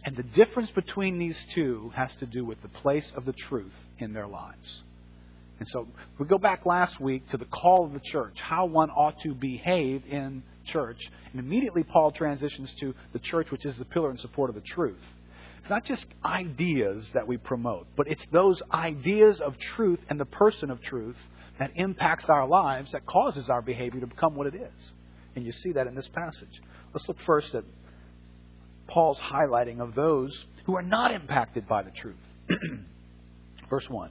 And 0.04 0.16
the 0.16 0.22
difference 0.22 0.70
between 0.70 1.18
these 1.18 1.38
two 1.54 1.92
has 1.96 2.14
to 2.20 2.26
do 2.26 2.44
with 2.44 2.62
the 2.62 2.68
place 2.68 3.10
of 3.16 3.24
the 3.24 3.32
truth 3.32 3.74
in 3.98 4.12
their 4.12 4.28
lives. 4.28 4.84
And 5.58 5.68
so 5.68 5.88
we 6.18 6.26
go 6.26 6.38
back 6.38 6.66
last 6.66 7.00
week 7.00 7.28
to 7.30 7.36
the 7.36 7.44
call 7.46 7.84
of 7.84 7.92
the 7.92 8.00
church, 8.00 8.36
how 8.38 8.66
one 8.66 8.90
ought 8.90 9.18
to 9.20 9.34
behave 9.34 10.04
in 10.08 10.42
church. 10.64 11.10
And 11.32 11.40
immediately 11.40 11.82
Paul 11.82 12.12
transitions 12.12 12.72
to 12.80 12.94
the 13.12 13.18
church, 13.18 13.50
which 13.50 13.66
is 13.66 13.76
the 13.76 13.84
pillar 13.84 14.10
and 14.10 14.20
support 14.20 14.50
of 14.50 14.54
the 14.54 14.62
truth. 14.62 15.02
It's 15.60 15.70
not 15.70 15.84
just 15.84 16.06
ideas 16.24 17.10
that 17.14 17.26
we 17.26 17.36
promote, 17.36 17.88
but 17.96 18.06
it's 18.08 18.26
those 18.28 18.62
ideas 18.72 19.40
of 19.40 19.58
truth 19.58 19.98
and 20.08 20.20
the 20.20 20.24
person 20.24 20.70
of 20.70 20.80
truth 20.80 21.16
that 21.58 21.72
impacts 21.74 22.26
our 22.28 22.46
lives 22.46 22.92
that 22.92 23.04
causes 23.04 23.50
our 23.50 23.60
behavior 23.60 24.00
to 24.00 24.06
become 24.06 24.36
what 24.36 24.46
it 24.46 24.54
is. 24.54 24.92
And 25.34 25.44
you 25.44 25.52
see 25.52 25.72
that 25.72 25.86
in 25.86 25.94
this 25.94 26.08
passage. 26.08 26.62
Let's 26.94 27.08
look 27.08 27.18
first 27.26 27.54
at 27.54 27.64
Paul's 28.86 29.18
highlighting 29.18 29.80
of 29.80 29.94
those 29.94 30.46
who 30.64 30.76
are 30.76 30.82
not 30.82 31.12
impacted 31.12 31.66
by 31.66 31.82
the 31.82 31.90
truth. 31.90 32.16
Verse 33.70 33.88
1. 33.90 34.10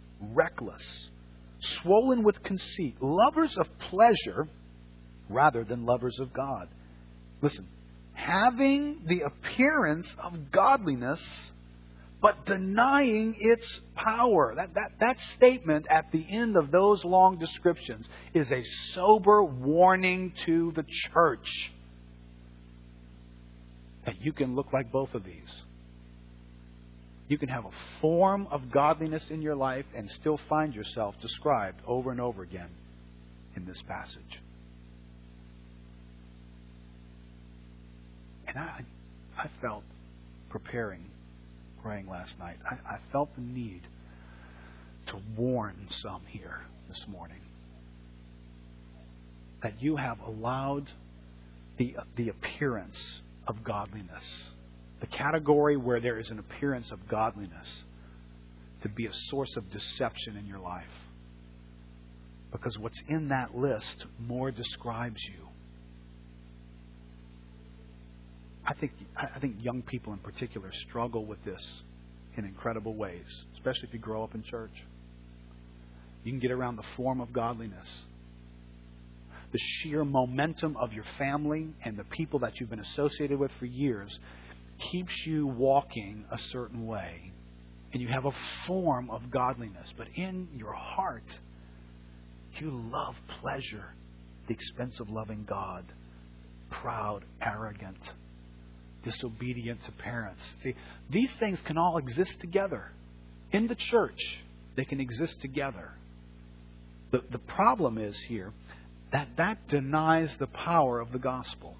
reckless, 0.21 1.09
swollen 1.59 2.23
with 2.23 2.41
conceit, 2.43 2.95
lovers 3.01 3.57
of 3.57 3.67
pleasure 3.89 4.47
rather 5.29 5.63
than 5.63 5.85
lovers 5.85 6.19
of 6.19 6.33
God. 6.33 6.67
Listen, 7.41 7.67
having 8.13 9.01
the 9.05 9.21
appearance 9.21 10.15
of 10.21 10.51
godliness 10.51 11.51
but 12.21 12.45
denying 12.45 13.35
its 13.39 13.81
power. 13.95 14.53
That, 14.55 14.75
that, 14.75 14.91
that 14.99 15.19
statement 15.19 15.87
at 15.89 16.11
the 16.11 16.23
end 16.29 16.55
of 16.55 16.69
those 16.69 17.03
long 17.03 17.39
descriptions 17.39 18.07
is 18.33 18.51
a 18.51 18.61
sober 18.93 19.43
warning 19.43 20.33
to 20.45 20.71
the 20.75 20.85
church 20.87 21.71
that 24.05 24.21
you 24.21 24.33
can 24.33 24.55
look 24.55 24.71
like 24.71 24.91
both 24.91 25.15
of 25.15 25.23
these. 25.23 25.51
You 27.31 27.37
can 27.37 27.47
have 27.47 27.63
a 27.63 27.71
form 28.01 28.45
of 28.51 28.69
godliness 28.69 29.29
in 29.29 29.41
your 29.41 29.55
life 29.55 29.85
and 29.95 30.11
still 30.11 30.37
find 30.49 30.75
yourself 30.75 31.15
described 31.21 31.79
over 31.87 32.11
and 32.11 32.19
over 32.19 32.43
again 32.43 32.67
in 33.55 33.65
this 33.65 33.81
passage. 33.87 34.41
And 38.45 38.59
I, 38.59 38.81
I 39.37 39.49
felt 39.61 39.83
preparing 40.49 41.05
praying 41.81 42.09
last 42.09 42.37
night, 42.37 42.57
I, 42.69 42.95
I 42.95 42.97
felt 43.13 43.33
the 43.37 43.41
need 43.41 43.83
to 45.07 45.15
warn 45.37 45.87
some 46.01 46.23
here 46.27 46.59
this 46.89 47.05
morning 47.07 47.39
that 49.63 49.81
you 49.81 49.95
have 49.95 50.19
allowed 50.19 50.89
the, 51.77 51.95
the 52.17 52.27
appearance 52.27 53.21
of 53.47 53.63
godliness, 53.63 54.50
the 55.01 55.07
category 55.07 55.75
where 55.75 55.99
there 55.99 56.19
is 56.19 56.29
an 56.29 56.39
appearance 56.39 56.91
of 56.91 57.07
godliness, 57.09 57.83
to 58.83 58.89
be 58.89 59.05
a 59.05 59.13
source 59.29 59.55
of 59.57 59.69
deception 59.71 60.37
in 60.37 60.47
your 60.47 60.59
life. 60.59 60.83
Because 62.51 62.77
what's 62.79 63.01
in 63.07 63.29
that 63.29 63.55
list 63.55 64.05
more 64.19 64.51
describes 64.51 65.21
you 65.23 65.47
I 68.65 68.73
think 68.75 68.91
I 69.17 69.39
think 69.39 69.55
young 69.63 69.81
people 69.81 70.13
in 70.13 70.19
particular 70.19 70.71
struggle 70.87 71.25
with 71.25 71.43
this 71.43 71.67
in 72.37 72.45
incredible 72.45 72.95
ways, 72.95 73.25
especially 73.53 73.87
if 73.87 73.93
you 73.93 73.99
grow 73.99 74.23
up 74.23 74.35
in 74.35 74.43
church. 74.43 74.71
You 76.23 76.31
can 76.31 76.39
get 76.39 76.51
around 76.51 76.75
the 76.75 76.85
form 76.95 77.19
of 77.19 77.33
godliness. 77.33 77.87
The 79.51 79.59
sheer 79.59 80.05
momentum 80.05 80.77
of 80.77 80.93
your 80.93 81.03
family 81.17 81.67
and 81.83 81.97
the 81.97 82.03
people 82.05 82.39
that 82.39 82.59
you've 82.59 82.69
been 82.69 82.79
associated 82.79 83.37
with 83.37 83.51
for 83.59 83.65
years 83.65 84.17
keeps 84.91 85.25
you 85.25 85.47
walking 85.47 86.25
a 86.31 86.37
certain 86.37 86.87
way. 86.87 87.31
And 87.93 88.01
you 88.01 88.07
have 88.07 88.25
a 88.25 88.31
form 88.67 89.09
of 89.09 89.29
godliness. 89.29 89.93
But 89.97 90.07
in 90.15 90.47
your 90.55 90.73
heart, 90.73 91.39
you 92.59 92.71
love 92.71 93.15
pleasure 93.41 93.93
the 94.47 94.53
expense 94.53 94.99
of 94.99 95.09
loving 95.09 95.45
God. 95.47 95.85
Proud, 96.69 97.25
arrogant, 97.41 97.99
disobedient 99.03 99.83
to 99.85 99.91
parents. 99.91 100.41
See, 100.63 100.73
these 101.09 101.33
things 101.37 101.59
can 101.65 101.77
all 101.77 101.97
exist 101.97 102.39
together. 102.39 102.91
In 103.51 103.67
the 103.67 103.75
church, 103.75 104.19
they 104.77 104.85
can 104.85 105.01
exist 105.01 105.41
together. 105.41 105.91
The, 107.11 107.21
the 107.29 107.39
problem 107.39 107.97
is 107.97 108.17
here 108.27 108.53
that 109.11 109.27
that 109.37 109.67
denies 109.67 110.33
the 110.39 110.47
power 110.47 111.01
of 111.01 111.11
the 111.11 111.19
gospel. 111.19 111.75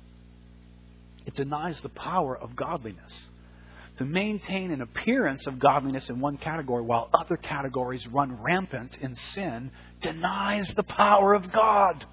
It 1.25 1.35
denies 1.35 1.79
the 1.81 1.89
power 1.89 2.37
of 2.37 2.55
godliness. 2.55 3.27
To 3.97 4.05
maintain 4.05 4.71
an 4.71 4.81
appearance 4.81 5.45
of 5.47 5.59
godliness 5.59 6.09
in 6.09 6.19
one 6.19 6.37
category 6.37 6.81
while 6.81 7.09
other 7.13 7.37
categories 7.37 8.07
run 8.07 8.41
rampant 8.41 8.97
in 9.01 9.15
sin 9.15 9.71
denies 10.01 10.73
the 10.75 10.83
power 10.83 11.33
of 11.33 11.51
God. 11.51 12.05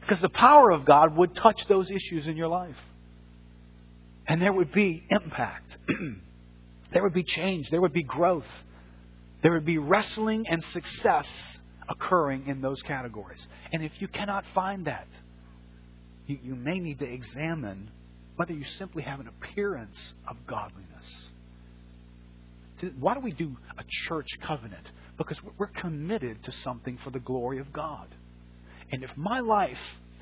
Because 0.00 0.20
the 0.20 0.30
power 0.30 0.70
of 0.70 0.84
God 0.84 1.16
would 1.16 1.34
touch 1.34 1.66
those 1.68 1.90
issues 1.90 2.26
in 2.26 2.36
your 2.36 2.48
life. 2.48 2.76
And 4.26 4.40
there 4.40 4.52
would 4.52 4.72
be 4.72 5.04
impact. 5.10 5.76
there 6.92 7.02
would 7.02 7.12
be 7.12 7.24
change. 7.24 7.68
There 7.70 7.80
would 7.80 7.92
be 7.92 8.04
growth. 8.04 8.46
There 9.42 9.52
would 9.52 9.66
be 9.66 9.78
wrestling 9.78 10.46
and 10.48 10.62
success 10.62 11.58
occurring 11.88 12.46
in 12.46 12.60
those 12.60 12.80
categories. 12.82 13.46
And 13.72 13.82
if 13.82 14.00
you 14.00 14.08
cannot 14.08 14.44
find 14.54 14.86
that, 14.86 15.08
you, 16.26 16.38
you 16.42 16.54
may 16.54 16.78
need 16.78 17.00
to 17.00 17.06
examine 17.06 17.90
whether 18.40 18.54
you 18.54 18.64
simply 18.78 19.02
have 19.02 19.20
an 19.20 19.28
appearance 19.28 20.14
of 20.26 20.34
godliness. 20.46 21.28
Why 22.98 23.12
do 23.12 23.20
we 23.20 23.32
do 23.32 23.54
a 23.76 23.84
church 23.86 24.28
covenant? 24.40 24.90
Because 25.18 25.38
we're 25.58 25.66
committed 25.66 26.42
to 26.44 26.52
something 26.52 26.96
for 27.04 27.10
the 27.10 27.18
glory 27.18 27.58
of 27.58 27.70
God. 27.70 28.08
And 28.90 29.04
if 29.04 29.14
my 29.14 29.40
life 29.40 29.76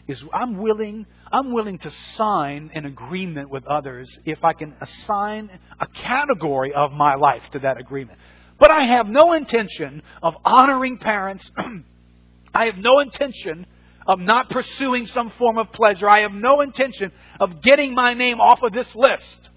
is 0.08 0.20
I'm 0.34 0.58
willing, 0.58 1.06
I'm 1.30 1.52
willing 1.52 1.78
to 1.78 1.92
sign 2.16 2.72
an 2.74 2.86
agreement 2.86 3.50
with 3.50 3.64
others 3.68 4.10
if 4.24 4.42
I 4.42 4.52
can 4.52 4.74
assign 4.80 5.56
a 5.78 5.86
category 5.86 6.74
of 6.74 6.90
my 6.90 7.14
life 7.14 7.44
to 7.52 7.60
that 7.60 7.78
agreement. 7.78 8.18
But 8.58 8.72
I 8.72 8.84
have 8.84 9.06
no 9.06 9.32
intention 9.32 10.02
of 10.24 10.34
honoring 10.44 10.98
parents. 10.98 11.48
I 12.52 12.64
have 12.64 12.78
no 12.78 12.98
intention 12.98 13.64
of 14.08 14.18
not 14.18 14.48
pursuing 14.48 15.04
some 15.06 15.30
form 15.38 15.58
of 15.58 15.70
pleasure. 15.70 16.08
I 16.08 16.20
have 16.20 16.32
no 16.32 16.62
intention 16.62 17.12
of 17.38 17.62
getting 17.62 17.94
my 17.94 18.14
name 18.14 18.40
off 18.40 18.62
of 18.62 18.72
this 18.72 18.92
list. 18.96 19.50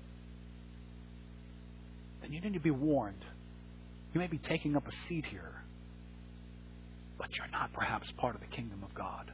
Then 2.21 2.33
you 2.33 2.41
need 2.41 2.53
to 2.53 2.59
be 2.59 2.69
warned. 2.69 3.23
You 4.13 4.19
may 4.19 4.27
be 4.27 4.37
taking 4.37 4.75
up 4.75 4.85
a 4.87 4.91
seat 5.07 5.25
here, 5.25 5.63
but 7.17 7.29
you're 7.37 7.47
not 7.47 7.71
perhaps 7.71 8.11
part 8.17 8.35
of 8.35 8.41
the 8.41 8.47
kingdom 8.47 8.83
of 8.83 8.93
God. 8.93 9.31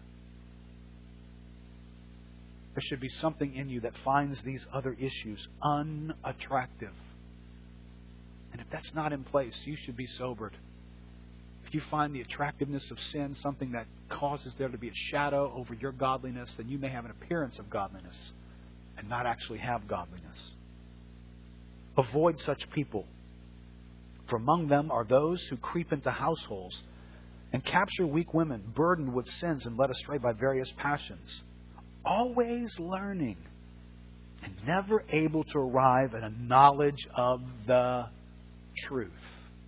There 2.75 2.83
should 2.83 2.99
be 2.99 3.09
something 3.09 3.55
in 3.55 3.69
you 3.69 3.81
that 3.81 3.93
finds 4.05 4.39
these 4.43 4.63
other 4.71 4.93
issues 4.93 5.47
unattractive. 5.63 6.93
And 8.51 8.61
if 8.61 8.67
that's 8.71 8.93
not 8.93 9.13
in 9.13 9.23
place, 9.23 9.57
you 9.65 9.75
should 9.83 9.97
be 9.97 10.05
sobered. 10.05 10.55
If 11.67 11.73
you 11.73 11.81
find 11.91 12.15
the 12.15 12.21
attractiveness 12.21 12.89
of 12.91 12.99
sin 13.11 13.35
something 13.41 13.73
that 13.73 13.87
causes 14.09 14.53
there 14.57 14.69
to 14.69 14.77
be 14.77 14.87
a 14.87 14.95
shadow 15.11 15.51
over 15.53 15.73
your 15.73 15.91
godliness, 15.91 16.49
then 16.55 16.69
you 16.69 16.77
may 16.77 16.87
have 16.87 17.03
an 17.03 17.11
appearance 17.11 17.59
of 17.59 17.69
godliness 17.69 18.15
and 18.97 19.09
not 19.09 19.25
actually 19.25 19.59
have 19.59 19.85
godliness. 19.85 20.51
Avoid 21.97 22.39
such 22.39 22.69
people. 22.71 23.05
For 24.29 24.37
among 24.37 24.69
them 24.69 24.91
are 24.91 25.03
those 25.03 25.45
who 25.49 25.57
creep 25.57 25.91
into 25.91 26.09
households 26.09 26.77
and 27.51 27.63
capture 27.65 28.07
weak 28.07 28.33
women 28.33 28.63
burdened 28.73 29.13
with 29.13 29.25
sins 29.25 29.65
and 29.65 29.77
led 29.77 29.89
astray 29.89 30.19
by 30.19 30.31
various 30.31 30.71
passions. 30.77 31.41
Always 32.05 32.73
learning 32.79 33.37
and 34.41 34.53
never 34.65 35.03
able 35.09 35.43
to 35.43 35.57
arrive 35.57 36.13
at 36.13 36.23
a 36.23 36.29
knowledge 36.29 37.07
of 37.13 37.41
the 37.65 38.05
truth. 38.85 39.11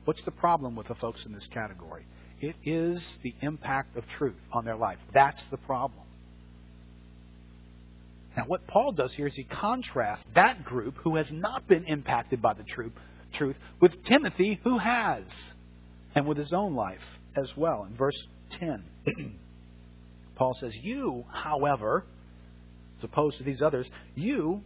What's 0.05 0.23
the 0.23 0.31
problem 0.31 0.75
with 0.75 0.87
the 0.87 0.95
folks 0.95 1.25
in 1.25 1.33
this 1.33 1.47
category? 1.47 2.05
It 2.41 2.55
is 2.63 3.05
the 3.21 3.33
impact 3.41 3.97
of 3.97 4.07
truth 4.17 4.39
on 4.51 4.65
their 4.65 4.77
life. 4.77 4.97
That's 5.13 5.43
the 5.45 5.57
problem. 5.57 6.03
Now, 8.37 8.45
what 8.47 8.65
Paul 8.67 8.93
does 8.93 9.13
here 9.13 9.27
is 9.27 9.35
he 9.35 9.43
contrasts 9.43 10.23
that 10.35 10.63
group 10.63 10.95
who 11.03 11.17
has 11.17 11.31
not 11.31 11.67
been 11.67 11.83
impacted 11.85 12.41
by 12.41 12.53
the 12.53 12.63
truth, 12.63 12.93
truth 13.33 13.57
with 13.81 14.03
Timothy 14.05 14.59
who 14.63 14.77
has, 14.77 15.25
and 16.15 16.27
with 16.27 16.37
his 16.37 16.53
own 16.53 16.75
life 16.75 17.03
as 17.35 17.51
well. 17.57 17.83
In 17.83 17.95
verse 17.95 18.17
10, 18.51 18.83
Paul 20.35 20.53
says, 20.53 20.75
You, 20.75 21.25
however, 21.31 22.05
as 22.97 23.03
opposed 23.03 23.37
to 23.39 23.43
these 23.43 23.61
others, 23.61 23.89
you 24.15 24.61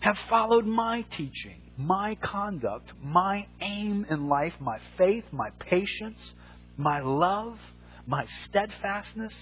have 0.00 0.16
followed 0.28 0.66
my 0.66 1.04
teaching, 1.10 1.60
my 1.76 2.16
conduct, 2.16 2.92
my 3.02 3.46
aim 3.60 4.06
in 4.08 4.28
life, 4.28 4.54
my 4.60 4.78
faith, 4.96 5.24
my 5.32 5.50
patience, 5.58 6.34
my 6.76 7.00
love, 7.00 7.58
my 8.06 8.26
steadfastness 8.44 9.34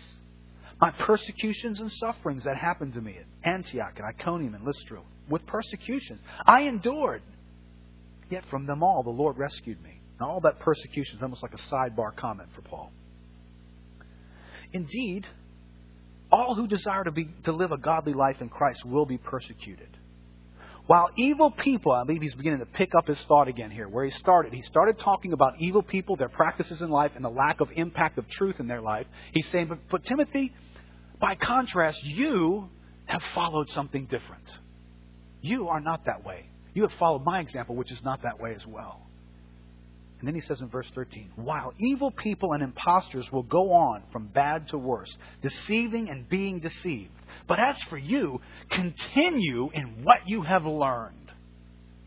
my 0.80 0.90
persecutions 0.90 1.80
and 1.80 1.90
sufferings 1.90 2.44
that 2.44 2.56
happened 2.56 2.94
to 2.94 3.00
me 3.00 3.16
at 3.16 3.48
Antioch 3.50 3.94
and 3.96 4.06
Iconium 4.06 4.54
and 4.54 4.64
Lystra, 4.64 5.00
with 5.28 5.46
persecutions. 5.46 6.20
I 6.44 6.62
endured. 6.62 7.22
Yet 8.30 8.44
from 8.50 8.66
them 8.66 8.82
all 8.82 9.02
the 9.02 9.10
Lord 9.10 9.38
rescued 9.38 9.82
me. 9.82 10.00
Now, 10.20 10.30
all 10.30 10.40
that 10.40 10.58
persecution 10.60 11.16
is 11.16 11.22
almost 11.22 11.42
like 11.42 11.54
a 11.54 11.74
sidebar 11.74 12.16
comment 12.16 12.48
for 12.54 12.62
Paul. 12.62 12.92
Indeed, 14.72 15.26
all 16.32 16.54
who 16.54 16.66
desire 16.66 17.04
to, 17.04 17.12
be, 17.12 17.28
to 17.44 17.52
live 17.52 17.70
a 17.70 17.78
godly 17.78 18.12
life 18.12 18.40
in 18.40 18.48
Christ 18.48 18.84
will 18.84 19.06
be 19.06 19.18
persecuted. 19.18 19.93
While 20.86 21.10
evil 21.16 21.50
people, 21.50 21.92
I 21.92 22.04
believe 22.04 22.20
he's 22.20 22.34
beginning 22.34 22.58
to 22.58 22.66
pick 22.66 22.94
up 22.94 23.06
his 23.06 23.18
thought 23.24 23.48
again 23.48 23.70
here, 23.70 23.88
where 23.88 24.04
he 24.04 24.10
started. 24.10 24.52
He 24.52 24.62
started 24.62 24.98
talking 24.98 25.32
about 25.32 25.54
evil 25.58 25.82
people, 25.82 26.16
their 26.16 26.28
practices 26.28 26.82
in 26.82 26.90
life, 26.90 27.12
and 27.16 27.24
the 27.24 27.30
lack 27.30 27.60
of 27.60 27.70
impact 27.74 28.18
of 28.18 28.28
truth 28.28 28.60
in 28.60 28.66
their 28.66 28.82
life. 28.82 29.06
He's 29.32 29.48
saying, 29.48 29.68
but, 29.68 29.78
but 29.90 30.04
Timothy, 30.04 30.52
by 31.18 31.36
contrast, 31.36 32.04
you 32.04 32.68
have 33.06 33.22
followed 33.34 33.70
something 33.70 34.04
different. 34.04 34.44
You 35.40 35.68
are 35.68 35.80
not 35.80 36.04
that 36.04 36.24
way. 36.24 36.46
You 36.74 36.82
have 36.82 36.92
followed 36.92 37.24
my 37.24 37.40
example, 37.40 37.76
which 37.76 37.90
is 37.90 38.02
not 38.02 38.22
that 38.22 38.40
way 38.40 38.54
as 38.54 38.66
well. 38.66 39.00
And 40.18 40.28
then 40.28 40.34
he 40.34 40.40
says 40.40 40.60
in 40.60 40.68
verse 40.68 40.90
13, 40.94 41.32
while 41.36 41.72
evil 41.78 42.10
people 42.10 42.52
and 42.52 42.62
impostors 42.62 43.30
will 43.30 43.42
go 43.42 43.72
on 43.72 44.02
from 44.12 44.26
bad 44.26 44.68
to 44.68 44.78
worse, 44.78 45.14
deceiving 45.42 46.08
and 46.08 46.28
being 46.28 46.60
deceived. 46.60 47.10
But 47.46 47.58
as 47.58 47.82
for 47.84 47.98
you, 47.98 48.40
continue 48.70 49.70
in 49.72 50.04
what 50.04 50.26
you 50.26 50.42
have 50.42 50.64
learned 50.64 51.32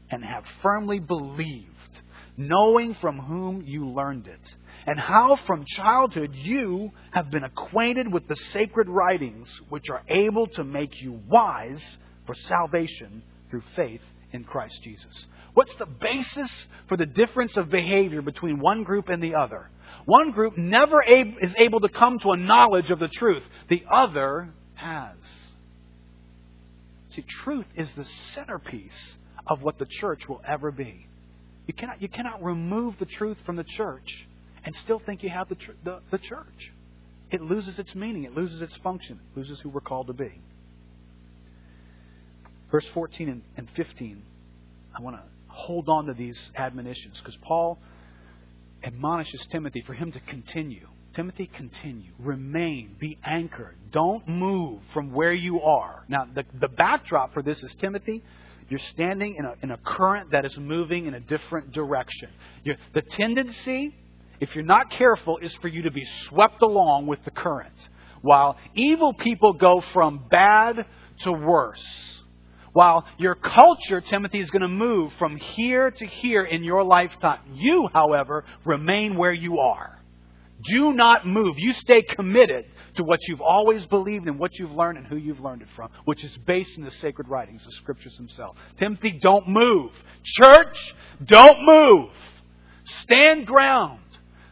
and 0.10 0.24
have 0.24 0.46
firmly 0.62 1.00
believed, 1.00 2.02
knowing 2.38 2.94
from 2.96 3.18
whom 3.20 3.62
you 3.62 3.90
learned 3.90 4.28
it, 4.28 4.56
and 4.86 5.00
how 5.00 5.36
from 5.46 5.66
childhood 5.66 6.32
you 6.34 6.92
have 7.12 7.30
been 7.30 7.44
acquainted 7.44 8.12
with 8.12 8.28
the 8.28 8.36
sacred 8.36 8.88
writings, 8.88 9.50
which 9.70 9.90
are 9.90 10.04
able 10.08 10.48
to 10.48 10.64
make 10.64 11.02
you 11.02 11.20
wise 11.28 11.98
for 12.26 12.36
salvation 12.36 13.22
through 13.50 13.64
faith 13.76 14.02
in 14.32 14.44
Christ 14.44 14.80
Jesus. 14.84 15.28
What's 15.54 15.76
the 15.76 15.88
basis 15.88 16.68
for 16.88 16.98
the 16.98 17.06
difference 17.06 17.58
of 17.58 17.70
behavior 17.70 18.22
between 18.22 18.60
one 18.60 18.84
group 18.84 19.10
and 19.10 19.22
the 19.22 19.36
other? 19.36 19.70
One 20.06 20.32
group 20.32 20.58
never 20.58 21.02
is 21.04 21.56
able 21.58 21.80
to 21.82 21.90
come 21.90 22.20
to 22.20 22.32
a 22.32 22.38
knowledge 22.38 22.92
of 22.92 23.00
the 23.00 23.08
truth. 23.08 23.44
The 23.68 23.84
other 23.92 24.54
has. 24.78 25.16
See, 27.12 27.24
truth 27.24 27.66
is 27.76 27.92
the 27.94 28.06
centerpiece 28.34 29.16
of 29.46 29.62
what 29.62 29.78
the 29.78 29.86
church 29.86 30.28
will 30.28 30.42
ever 30.46 30.72
be. 30.72 31.08
You 31.66 31.74
cannot, 31.74 32.02
you 32.02 32.08
cannot 32.08 32.44
remove 32.44 32.96
the 33.00 33.06
truth 33.06 33.38
from 33.46 33.56
the 33.56 33.64
church 33.64 34.28
and 34.64 34.76
still 34.76 35.00
think 35.00 35.24
you 35.24 35.30
have 35.30 35.50
the, 35.50 35.56
tr- 35.56 35.72
the, 35.84 36.00
the 36.12 36.18
church. 36.18 36.72
It 37.30 37.42
loses 37.42 37.78
its 37.78 37.94
meaning, 37.94 38.24
it 38.24 38.34
loses 38.34 38.62
its 38.62 38.76
function, 38.78 39.20
it 39.20 39.38
loses 39.38 39.60
who 39.60 39.70
we're 39.70 39.82
called 39.82 40.08
to 40.08 40.14
be. 40.14 40.42
Verse 42.72 42.88
14 42.94 43.30
and, 43.30 43.42
and 43.56 43.70
15, 43.76 44.22
I 44.98 45.02
want 45.02 45.18
to 45.18 45.24
hold 45.48 45.90
on 45.90 46.06
to 46.06 46.14
these 46.14 46.52
admonitions 46.56 47.18
because 47.20 47.38
Paul 47.42 47.80
admonishes 48.84 49.46
Timothy 49.48 49.82
for 49.86 49.94
him 49.94 50.12
to 50.12 50.20
continue. 50.22 50.88
Timothy, 51.18 51.48
continue. 51.48 52.12
Remain. 52.20 52.96
Be 53.00 53.18
anchored. 53.24 53.76
Don't 53.92 54.28
move 54.28 54.84
from 54.94 55.12
where 55.12 55.34
you 55.34 55.60
are. 55.62 56.06
Now, 56.08 56.28
the, 56.32 56.44
the 56.62 56.68
backdrop 56.68 57.34
for 57.34 57.42
this 57.42 57.64
is 57.64 57.74
Timothy, 57.74 58.24
you're 58.70 58.78
standing 58.78 59.34
in 59.36 59.44
a, 59.44 59.56
in 59.64 59.72
a 59.72 59.78
current 59.78 60.30
that 60.34 60.46
is 60.46 60.56
moving 60.60 61.08
in 61.08 61.16
a 61.16 61.20
different 61.20 61.72
direction. 61.72 62.30
You're, 62.64 62.76
the 62.94 63.02
tendency, 63.02 63.96
if 64.40 64.54
you're 64.54 64.64
not 64.64 64.92
careful, 64.92 65.40
is 65.40 65.56
for 65.56 65.70
you 65.70 65.82
to 65.84 65.92
be 65.92 66.06
swept 66.06 66.62
along 66.62 67.08
with 67.08 67.26
the 67.26 67.32
current. 67.32 67.90
While 68.22 68.56
evil 68.76 69.16
people 69.16 69.54
go 69.54 69.82
from 69.82 70.24
bad 70.30 70.86
to 71.22 71.32
worse. 71.32 72.22
While 72.74 73.06
your 73.18 73.34
culture, 73.34 74.02
Timothy, 74.02 74.38
is 74.38 74.52
going 74.52 74.62
to 74.62 74.68
move 74.68 75.14
from 75.18 75.36
here 75.36 75.90
to 75.90 76.06
here 76.06 76.44
in 76.44 76.64
your 76.64 76.84
lifetime. 76.84 77.40
You, 77.56 77.90
however, 77.92 78.46
remain 78.66 79.18
where 79.18 79.34
you 79.34 79.58
are. 79.58 79.97
Do 80.64 80.94
not 80.94 81.28
move. 81.28 81.56
You 81.58 81.74
stay 81.74 82.02
committed 82.02 82.66
to 82.96 83.04
what 83.04 83.20
you've 83.28 83.42
always 83.42 83.86
believed 83.86 84.28
and 84.28 84.40
what 84.40 84.58
you've 84.58 84.72
learned 84.72 84.98
and 84.98 85.08
who 85.08 85.18
you've 85.18 85.40
learned 85.40 85.62
it 85.62 85.68
from, 85.76 85.90
which 86.06 86.24
is 86.24 86.36
based 86.46 86.78
in 86.78 86.84
the 86.84 86.92
sacred 86.92 87.28
writings, 87.28 87.64
the 87.64 87.72
scriptures 87.74 88.16
themselves. 88.18 88.60
Timothy, 88.78 89.20
don't 89.22 89.48
move. 89.48 89.92
Church, 90.24 90.96
don't 91.24 91.64
move. 91.64 92.10
Stand 93.02 93.46
ground. 93.46 94.00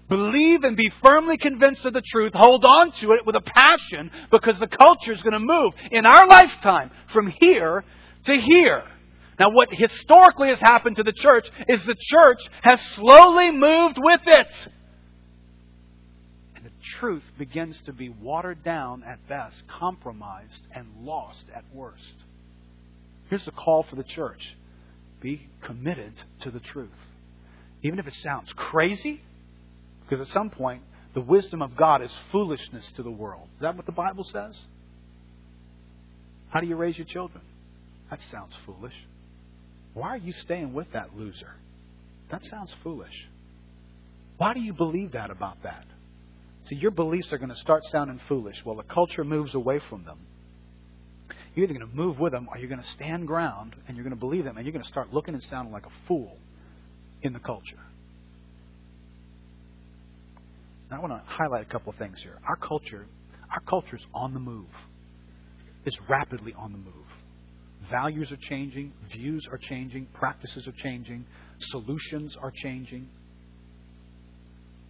Believe 0.07 0.63
and 0.63 0.77
be 0.77 0.91
firmly 1.01 1.37
convinced 1.37 1.85
of 1.85 1.93
the 1.93 2.03
truth. 2.05 2.33
Hold 2.35 2.63
on 2.63 2.91
to 2.99 3.13
it 3.13 3.25
with 3.25 3.35
a 3.35 3.41
passion 3.41 4.11
because 4.31 4.59
the 4.59 4.67
culture 4.67 5.13
is 5.13 5.23
going 5.23 5.33
to 5.33 5.39
move 5.39 5.73
in 5.91 6.05
our 6.05 6.27
lifetime 6.27 6.91
from 7.11 7.33
here 7.39 7.83
to 8.25 8.33
here. 8.35 8.83
Now, 9.39 9.49
what 9.49 9.73
historically 9.73 10.49
has 10.49 10.59
happened 10.59 10.97
to 10.97 11.03
the 11.03 11.11
church 11.11 11.49
is 11.67 11.83
the 11.83 11.95
church 11.99 12.39
has 12.61 12.79
slowly 12.91 13.51
moved 13.51 13.97
with 13.99 14.21
it 14.27 14.67
truth 16.99 17.23
begins 17.37 17.79
to 17.85 17.93
be 17.93 18.09
watered 18.09 18.63
down 18.63 19.03
at 19.03 19.27
best, 19.27 19.63
compromised, 19.67 20.67
and 20.71 20.87
lost 21.01 21.43
at 21.53 21.63
worst. 21.73 22.15
Here's 23.29 23.45
the 23.45 23.51
call 23.51 23.83
for 23.83 23.95
the 23.95 24.03
church 24.03 24.55
be 25.21 25.47
committed 25.63 26.13
to 26.41 26.51
the 26.51 26.59
truth. 26.59 26.89
Even 27.81 27.99
if 27.99 28.07
it 28.07 28.13
sounds 28.15 28.51
crazy, 28.55 29.21
because 30.01 30.27
at 30.27 30.33
some 30.33 30.49
point, 30.49 30.83
the 31.13 31.21
wisdom 31.21 31.61
of 31.61 31.75
God 31.75 32.01
is 32.01 32.15
foolishness 32.31 32.91
to 32.95 33.03
the 33.03 33.11
world. 33.11 33.47
Is 33.55 33.61
that 33.61 33.75
what 33.75 33.85
the 33.85 33.91
Bible 33.91 34.23
says? 34.23 34.59
How 36.49 36.59
do 36.59 36.67
you 36.67 36.75
raise 36.75 36.97
your 36.97 37.07
children? 37.07 37.43
That 38.09 38.21
sounds 38.21 38.53
foolish. 38.65 38.93
Why 39.93 40.09
are 40.09 40.17
you 40.17 40.33
staying 40.33 40.73
with 40.73 40.91
that 40.93 41.15
loser? 41.17 41.53
That 42.29 42.43
sounds 42.45 42.71
foolish. 42.83 43.27
Why 44.37 44.53
do 44.53 44.59
you 44.59 44.73
believe 44.73 45.13
that 45.13 45.31
about 45.31 45.63
that? 45.63 45.85
See, 46.67 46.75
your 46.75 46.91
beliefs 46.91 47.31
are 47.31 47.37
going 47.37 47.49
to 47.49 47.55
start 47.55 47.83
sounding 47.91 48.19
foolish 48.27 48.59
while 48.63 48.75
the 48.75 48.83
culture 48.83 49.23
moves 49.23 49.53
away 49.53 49.79
from 49.87 50.03
them. 50.03 50.19
You're 51.53 51.65
either 51.65 51.73
going 51.73 51.89
to 51.89 51.95
move 51.95 52.19
with 52.19 52.33
them 52.33 52.47
or 52.49 52.57
you're 52.57 52.69
going 52.69 52.81
to 52.81 52.91
stand 52.95 53.27
ground 53.27 53.75
and 53.87 53.95
you're 53.95 54.03
going 54.03 54.15
to 54.15 54.19
believe 54.19 54.43
them 54.43 54.57
and 54.57 54.65
you're 54.65 54.73
going 54.73 54.83
to 54.83 54.89
start 54.89 55.13
looking 55.13 55.35
and 55.35 55.43
sounding 55.43 55.71
like 55.71 55.85
a 55.85 56.07
fool 56.07 56.37
in 57.21 57.33
the 57.33 57.39
culture. 57.39 57.79
Now, 60.89 60.97
I 60.97 60.99
want 60.99 61.13
to 61.13 61.21
highlight 61.25 61.61
a 61.61 61.69
couple 61.69 61.91
of 61.91 61.97
things 61.97 62.21
here. 62.21 62.37
Our 62.47 62.57
culture, 62.57 63.05
our 63.51 63.61
culture 63.61 63.95
is 63.95 64.05
on 64.13 64.33
the 64.33 64.39
move. 64.39 64.67
It's 65.85 65.97
rapidly 66.09 66.53
on 66.57 66.71
the 66.71 66.77
move. 66.77 66.93
Values 67.91 68.31
are 68.31 68.39
changing, 68.49 68.91
views 69.11 69.47
are 69.51 69.59
changing, 69.59 70.07
practices 70.13 70.67
are 70.67 70.73
changing, 70.83 71.25
solutions 71.59 72.35
are 72.41 72.51
changing 72.51 73.07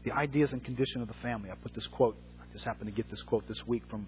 the 0.05 0.11
ideas 0.11 0.53
and 0.53 0.63
condition 0.63 1.01
of 1.01 1.07
the 1.07 1.15
family. 1.15 1.49
I 1.51 1.55
put 1.55 1.73
this 1.73 1.87
quote, 1.87 2.15
I 2.39 2.53
just 2.53 2.63
happened 2.63 2.89
to 2.89 2.95
get 2.95 3.09
this 3.09 3.21
quote 3.23 3.47
this 3.47 3.61
week 3.67 3.83
from 3.89 4.05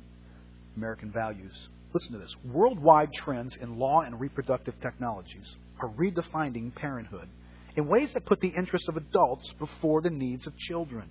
American 0.78 1.12
Values. 1.12 1.68
Listen 1.94 2.14
to 2.14 2.20
this. 2.20 2.34
Worldwide 2.54 3.12
trends 3.12 3.58
in 3.60 3.80
law 3.80 4.02
and 4.02 4.20
reproductive 4.20 4.76
technologies 4.80 5.56
are 5.80 5.90
redefining 5.90 6.74
parenthood 6.76 7.28
in 7.76 7.88
ways 7.88 8.14
that 8.14 8.26
put 8.26 8.40
the 8.40 8.50
interests 8.50 8.88
of 8.88 8.98
adults 8.98 9.52
before 9.60 10.02
the 10.02 10.10
needs 10.10 10.48
of 10.48 10.56
children. 10.58 11.10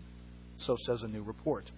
So 0.58 0.76
says 0.86 1.02
a 1.02 1.08
new 1.08 1.22
report. 1.22 1.70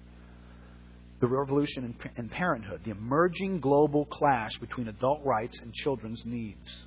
The 1.20 1.26
revolution 1.26 1.84
in, 1.84 2.10
in 2.16 2.28
parenthood, 2.28 2.82
the 2.84 2.92
emerging 2.92 3.60
global 3.60 4.04
clash 4.06 4.52
between 4.60 4.88
adult 4.88 5.24
rights 5.24 5.58
and 5.60 5.72
children's 5.72 6.22
needs. 6.24 6.84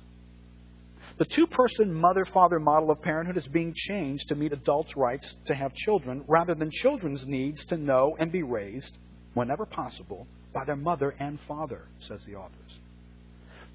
The 1.18 1.24
two 1.26 1.46
person 1.46 1.92
mother 1.92 2.24
father 2.24 2.58
model 2.58 2.90
of 2.90 3.02
parenthood 3.02 3.36
is 3.36 3.46
being 3.48 3.74
changed 3.74 4.28
to 4.28 4.34
meet 4.34 4.52
adults' 4.52 4.96
rights 4.96 5.34
to 5.46 5.54
have 5.54 5.74
children 5.74 6.24
rather 6.26 6.54
than 6.54 6.70
children's 6.70 7.26
needs 7.26 7.64
to 7.66 7.76
know 7.76 8.16
and 8.18 8.32
be 8.32 8.42
raised, 8.42 8.96
whenever 9.34 9.66
possible, 9.66 10.26
by 10.52 10.64
their 10.64 10.76
mother 10.76 11.14
and 11.18 11.38
father, 11.40 11.82
says 12.00 12.24
the 12.24 12.34
authors. 12.34 12.78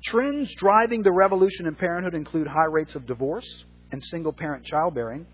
Trends 0.03 0.53
driving 0.55 1.03
the 1.03 1.11
revolution 1.11 1.67
in 1.67 1.75
parenthood 1.75 2.15
include 2.15 2.47
high 2.47 2.69
rates 2.69 2.95
of 2.95 3.05
divorce 3.05 3.65
and 3.91 4.03
single 4.03 4.33
parent 4.33 4.65
childbearing, 4.65 5.25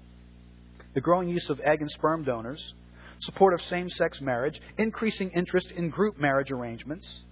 the 0.94 1.02
growing 1.02 1.30
use 1.30 1.50
of 1.50 1.60
egg 1.62 1.82
and 1.82 1.90
sperm 1.90 2.24
donors, 2.24 2.74
support 3.22 3.54
of 3.54 3.62
same 3.62 3.90
sex 3.90 4.22
marriage, 4.22 4.62
increasing 4.78 5.32
interest 5.32 5.72
in 5.72 5.90
group 5.90 6.18
marriage 6.20 6.52
arrangements, 6.52 7.24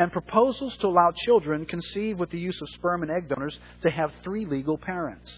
and 0.00 0.10
proposals 0.10 0.74
to 0.78 0.86
allow 0.86 1.12
children 1.14 1.66
conceived 1.66 2.18
with 2.18 2.30
the 2.30 2.38
use 2.38 2.58
of 2.62 2.68
sperm 2.70 3.02
and 3.02 3.10
egg 3.10 3.28
donors 3.28 3.58
to 3.82 3.90
have 3.90 4.10
three 4.24 4.46
legal 4.46 4.78
parents. 4.78 5.30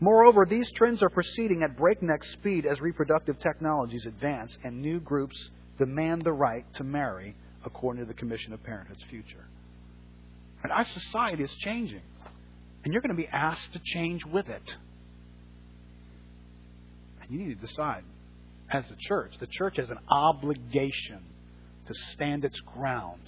Moreover, 0.00 0.46
these 0.48 0.70
trends 0.72 1.02
are 1.02 1.10
proceeding 1.10 1.62
at 1.62 1.76
breakneck 1.76 2.24
speed 2.24 2.64
as 2.64 2.80
reproductive 2.80 3.38
technologies 3.38 4.06
advance 4.06 4.56
and 4.64 4.80
new 4.80 4.98
groups 4.98 5.50
demand 5.78 6.22
the 6.22 6.32
right 6.32 6.64
to 6.76 6.84
marry 6.84 7.36
according 7.66 8.02
to 8.02 8.08
the 8.08 8.14
Commission 8.14 8.54
of 8.54 8.62
Parenthood's 8.64 9.04
future. 9.10 9.44
And 10.62 10.72
our 10.72 10.86
society 10.86 11.42
is 11.42 11.54
changing, 11.56 12.00
and 12.82 12.94
you're 12.94 13.02
going 13.02 13.14
to 13.14 13.22
be 13.22 13.28
asked 13.28 13.74
to 13.74 13.80
change 13.84 14.24
with 14.24 14.48
it. 14.48 14.74
And 17.20 17.30
you 17.30 17.46
need 17.46 17.60
to 17.60 17.66
decide 17.66 18.04
as 18.70 18.88
the 18.88 18.96
church. 18.98 19.32
The 19.38 19.48
church 19.48 19.76
has 19.76 19.90
an 19.90 19.98
obligation 20.10 21.20
to 21.86 21.94
stand 22.12 22.44
its 22.44 22.60
ground. 22.60 23.20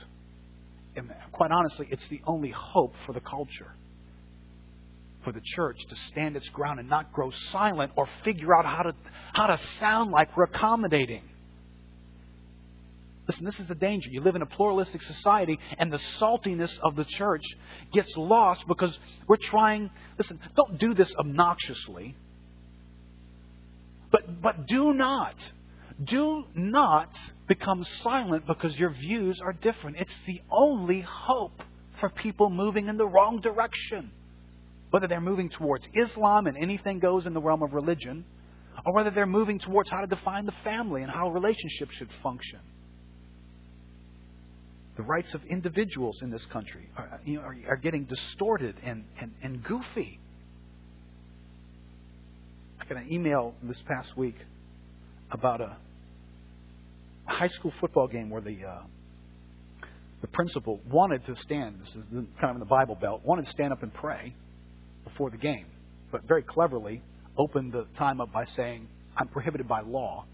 And 0.94 1.12
quite 1.32 1.50
honestly, 1.50 1.86
it's 1.90 2.08
the 2.08 2.20
only 2.26 2.50
hope 2.50 2.94
for 3.04 3.12
the 3.12 3.20
culture. 3.20 3.72
For 5.24 5.32
the 5.32 5.42
church 5.42 5.84
to 5.88 5.96
stand 6.08 6.36
its 6.36 6.48
ground 6.48 6.80
and 6.80 6.88
not 6.88 7.12
grow 7.12 7.30
silent 7.30 7.92
or 7.96 8.06
figure 8.24 8.56
out 8.56 8.64
how 8.64 8.84
to, 8.84 8.94
how 9.32 9.48
to 9.48 9.58
sound 9.58 10.10
like 10.10 10.36
we're 10.36 10.44
accommodating. 10.44 11.22
Listen, 13.26 13.44
this 13.44 13.58
is 13.58 13.70
a 13.70 13.74
danger. 13.74 14.08
You 14.08 14.20
live 14.20 14.36
in 14.36 14.42
a 14.42 14.46
pluralistic 14.46 15.02
society, 15.02 15.58
and 15.78 15.92
the 15.92 15.98
saltiness 16.20 16.78
of 16.80 16.94
the 16.94 17.04
church 17.04 17.42
gets 17.92 18.16
lost 18.16 18.64
because 18.68 18.96
we're 19.26 19.36
trying. 19.36 19.90
Listen, 20.16 20.38
don't 20.54 20.78
do 20.78 20.94
this 20.94 21.12
obnoxiously. 21.18 22.14
But, 24.12 24.40
but 24.40 24.66
do 24.66 24.92
not, 24.92 25.34
do 26.02 26.44
not 26.54 27.16
become 27.48 27.84
silent 27.84 28.46
because 28.46 28.78
your 28.78 28.90
views 28.90 29.40
are 29.40 29.52
different. 29.52 29.96
It's 29.96 30.18
the 30.26 30.42
only 30.50 31.00
hope 31.00 31.62
for 32.00 32.10
people 32.10 32.50
moving 32.50 32.88
in 32.88 32.98
the 32.98 33.06
wrong 33.06 33.40
direction. 33.40 34.10
Whether 34.90 35.08
they're 35.08 35.20
moving 35.20 35.48
towards 35.48 35.88
Islam 35.94 36.46
and 36.46 36.56
anything 36.56 36.98
goes 36.98 37.26
in 37.26 37.32
the 37.32 37.40
realm 37.40 37.62
of 37.62 37.72
religion, 37.72 38.24
or 38.84 38.94
whether 38.94 39.10
they're 39.10 39.26
moving 39.26 39.58
towards 39.58 39.90
how 39.90 40.00
to 40.00 40.06
define 40.06 40.46
the 40.46 40.54
family 40.62 41.02
and 41.02 41.10
how 41.10 41.30
relationships 41.30 41.94
should 41.94 42.10
function. 42.22 42.60
The 44.96 45.02
rights 45.02 45.34
of 45.34 45.44
individuals 45.44 46.20
in 46.22 46.30
this 46.30 46.44
country 46.46 46.88
are, 46.96 47.04
uh, 47.04 47.18
you 47.24 47.36
know, 47.36 47.42
are, 47.42 47.56
are 47.68 47.76
getting 47.76 48.04
distorted 48.04 48.76
and, 48.82 49.04
and, 49.20 49.32
and 49.42 49.62
goofy. 49.62 50.18
I 52.80 52.84
got 52.84 53.02
an 53.02 53.12
email 53.12 53.54
this 53.62 53.82
past 53.82 54.16
week 54.16 54.36
about 55.30 55.60
a 55.60 55.76
high 57.26 57.48
school 57.48 57.72
football 57.80 58.06
game 58.06 58.30
where 58.30 58.40
the 58.40 58.64
uh, 58.64 58.82
the 60.20 60.28
principal 60.28 60.80
wanted 60.90 61.24
to 61.26 61.36
stand. 61.36 61.80
This 61.80 61.88
is 61.88 62.04
kind 62.40 62.50
of 62.50 62.56
in 62.56 62.60
the 62.60 62.66
Bible 62.66 62.94
Belt. 62.94 63.22
Wanted 63.24 63.44
to 63.46 63.50
stand 63.50 63.72
up 63.72 63.82
and 63.82 63.92
pray 63.92 64.34
before 65.04 65.30
the 65.30 65.36
game, 65.36 65.66
but 66.10 66.26
very 66.26 66.42
cleverly 66.42 67.02
opened 67.36 67.72
the 67.72 67.86
time 67.96 68.20
up 68.20 68.32
by 68.32 68.44
saying, 68.44 68.88
"I'm 69.16 69.28
prohibited 69.28 69.68
by 69.68 69.80
law." 69.80 70.24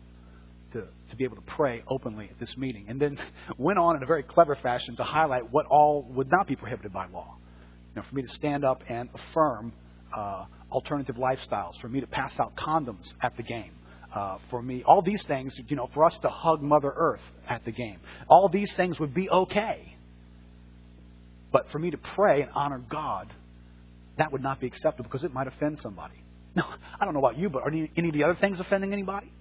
To, 0.72 0.86
to 1.10 1.16
be 1.16 1.24
able 1.24 1.36
to 1.36 1.42
pray 1.42 1.82
openly 1.86 2.30
at 2.30 2.40
this 2.40 2.56
meeting, 2.56 2.86
and 2.88 2.98
then 2.98 3.18
went 3.58 3.78
on 3.78 3.94
in 3.94 4.02
a 4.02 4.06
very 4.06 4.22
clever 4.22 4.56
fashion 4.56 4.96
to 4.96 5.04
highlight 5.04 5.52
what 5.52 5.66
all 5.66 6.06
would 6.14 6.30
not 6.30 6.46
be 6.46 6.56
prohibited 6.56 6.94
by 6.94 7.08
law. 7.08 7.36
You 7.94 8.00
know, 8.00 8.08
for 8.08 8.14
me 8.14 8.22
to 8.22 8.28
stand 8.30 8.64
up 8.64 8.82
and 8.88 9.10
affirm 9.12 9.74
uh, 10.16 10.46
alternative 10.70 11.16
lifestyles, 11.16 11.78
for 11.82 11.88
me 11.88 12.00
to 12.00 12.06
pass 12.06 12.40
out 12.40 12.56
condoms 12.56 13.04
at 13.22 13.36
the 13.36 13.42
game, 13.42 13.72
uh, 14.14 14.38
for 14.50 14.60
me, 14.60 14.82
all 14.84 15.02
these 15.02 15.22
things, 15.24 15.58
you 15.68 15.76
know, 15.76 15.88
for 15.94 16.04
us 16.04 16.16
to 16.18 16.28
hug 16.28 16.62
Mother 16.62 16.92
Earth 16.94 17.22
at 17.48 17.64
the 17.64 17.72
game, 17.72 17.98
all 18.28 18.48
these 18.48 18.72
things 18.76 19.00
would 19.00 19.14
be 19.14 19.30
okay. 19.30 19.96
But 21.50 21.70
for 21.70 21.78
me 21.78 21.90
to 21.90 21.98
pray 21.98 22.42
and 22.42 22.50
honor 22.54 22.82
God, 22.90 23.32
that 24.18 24.32
would 24.32 24.42
not 24.42 24.60
be 24.60 24.66
acceptable 24.66 25.04
because 25.04 25.24
it 25.24 25.32
might 25.32 25.46
offend 25.46 25.78
somebody. 25.80 26.14
Now, 26.54 26.68
I 27.00 27.06
don't 27.06 27.14
know 27.14 27.20
about 27.20 27.38
you, 27.38 27.48
but 27.48 27.62
are 27.62 27.68
any, 27.68 27.90
any 27.96 28.08
of 28.08 28.14
the 28.14 28.24
other 28.24 28.34
things 28.34 28.60
offending 28.60 28.92
anybody? 28.92 29.32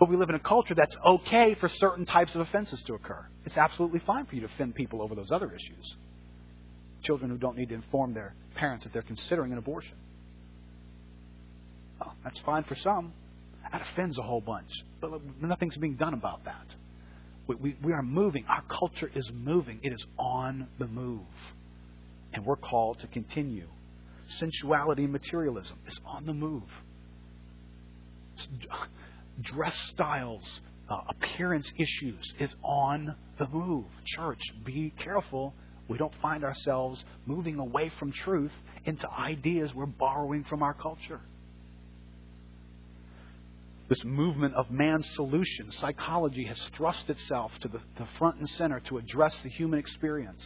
But 0.00 0.08
we 0.08 0.16
live 0.16 0.30
in 0.30 0.34
a 0.34 0.40
culture 0.40 0.74
that's 0.74 0.96
okay 1.04 1.54
for 1.54 1.68
certain 1.68 2.06
types 2.06 2.34
of 2.34 2.40
offenses 2.40 2.82
to 2.86 2.94
occur. 2.94 3.26
It's 3.44 3.58
absolutely 3.58 3.98
fine 3.98 4.24
for 4.24 4.34
you 4.34 4.40
to 4.40 4.46
offend 4.46 4.74
people 4.74 5.02
over 5.02 5.14
those 5.14 5.30
other 5.30 5.52
issues. 5.52 5.94
Children 7.02 7.30
who 7.30 7.36
don't 7.36 7.58
need 7.58 7.68
to 7.68 7.74
inform 7.74 8.14
their 8.14 8.34
parents 8.54 8.84
that 8.84 8.94
they're 8.94 9.02
considering 9.02 9.52
an 9.52 9.58
abortion. 9.58 9.94
Well, 12.00 12.16
that's 12.24 12.40
fine 12.40 12.64
for 12.64 12.74
some. 12.74 13.12
That 13.72 13.82
offends 13.82 14.18
a 14.18 14.22
whole 14.22 14.40
bunch. 14.40 14.70
But 15.00 15.10
nothing's 15.40 15.76
being 15.76 15.96
done 15.96 16.14
about 16.14 16.44
that. 16.44 16.66
We, 17.46 17.56
we, 17.56 17.76
we 17.82 17.92
are 17.92 18.02
moving. 18.02 18.44
Our 18.48 18.62
culture 18.62 19.10
is 19.14 19.30
moving. 19.34 19.80
It 19.82 19.92
is 19.92 20.04
on 20.18 20.68
the 20.78 20.86
move. 20.86 21.20
And 22.32 22.44
we're 22.44 22.56
called 22.56 23.00
to 23.00 23.06
continue. 23.08 23.66
Sensuality 24.38 25.04
and 25.04 25.12
materialism 25.12 25.78
is 25.86 25.98
on 26.06 26.26
the 26.26 26.34
move. 26.34 26.62
Dress 29.40 29.76
styles, 29.92 30.60
uh, 30.88 30.96
appearance 31.08 31.70
issues 31.78 32.32
is 32.38 32.54
on 32.62 33.14
the 33.38 33.48
move. 33.48 33.86
Church, 34.04 34.40
be 34.64 34.92
careful 34.98 35.54
we 35.88 35.98
don't 35.98 36.14
find 36.22 36.44
ourselves 36.44 37.04
moving 37.26 37.58
away 37.58 37.90
from 37.98 38.12
truth 38.12 38.52
into 38.84 39.10
ideas 39.10 39.74
we're 39.74 39.86
borrowing 39.86 40.44
from 40.44 40.62
our 40.62 40.74
culture. 40.74 41.20
This 43.92 44.04
movement 44.04 44.54
of 44.54 44.70
man's 44.70 45.06
solution, 45.16 45.70
psychology, 45.70 46.44
has 46.46 46.58
thrust 46.78 47.10
itself 47.10 47.52
to 47.60 47.68
the, 47.68 47.78
the 47.98 48.06
front 48.16 48.38
and 48.38 48.48
center 48.48 48.80
to 48.86 48.96
address 48.96 49.38
the 49.42 49.50
human 49.50 49.78
experience 49.78 50.42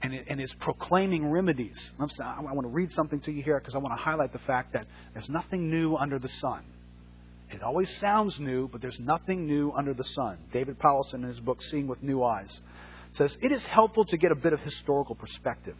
and, 0.00 0.14
it, 0.14 0.24
and 0.30 0.40
is 0.40 0.54
proclaiming 0.54 1.30
remedies. 1.30 1.92
I 2.00 2.40
want 2.40 2.62
to 2.62 2.68
read 2.68 2.90
something 2.90 3.20
to 3.20 3.30
you 3.30 3.42
here 3.42 3.58
because 3.58 3.74
I 3.74 3.78
want 3.80 3.98
to 3.98 4.02
highlight 4.02 4.32
the 4.32 4.38
fact 4.38 4.72
that 4.72 4.86
there's 5.12 5.28
nothing 5.28 5.68
new 5.68 5.94
under 5.96 6.18
the 6.18 6.30
sun. 6.30 6.64
It 7.50 7.62
always 7.62 7.94
sounds 7.98 8.40
new, 8.40 8.66
but 8.66 8.80
there's 8.80 8.98
nothing 8.98 9.44
new 9.44 9.72
under 9.72 9.92
the 9.92 10.04
sun. 10.04 10.38
David 10.54 10.78
Powlison, 10.78 11.16
in 11.16 11.24
his 11.24 11.40
book 11.40 11.60
Seeing 11.64 11.86
with 11.86 12.02
New 12.02 12.24
Eyes, 12.24 12.62
says 13.12 13.36
it 13.42 13.52
is 13.52 13.62
helpful 13.66 14.06
to 14.06 14.16
get 14.16 14.32
a 14.32 14.36
bit 14.36 14.54
of 14.54 14.60
historical 14.60 15.16
perspective. 15.16 15.76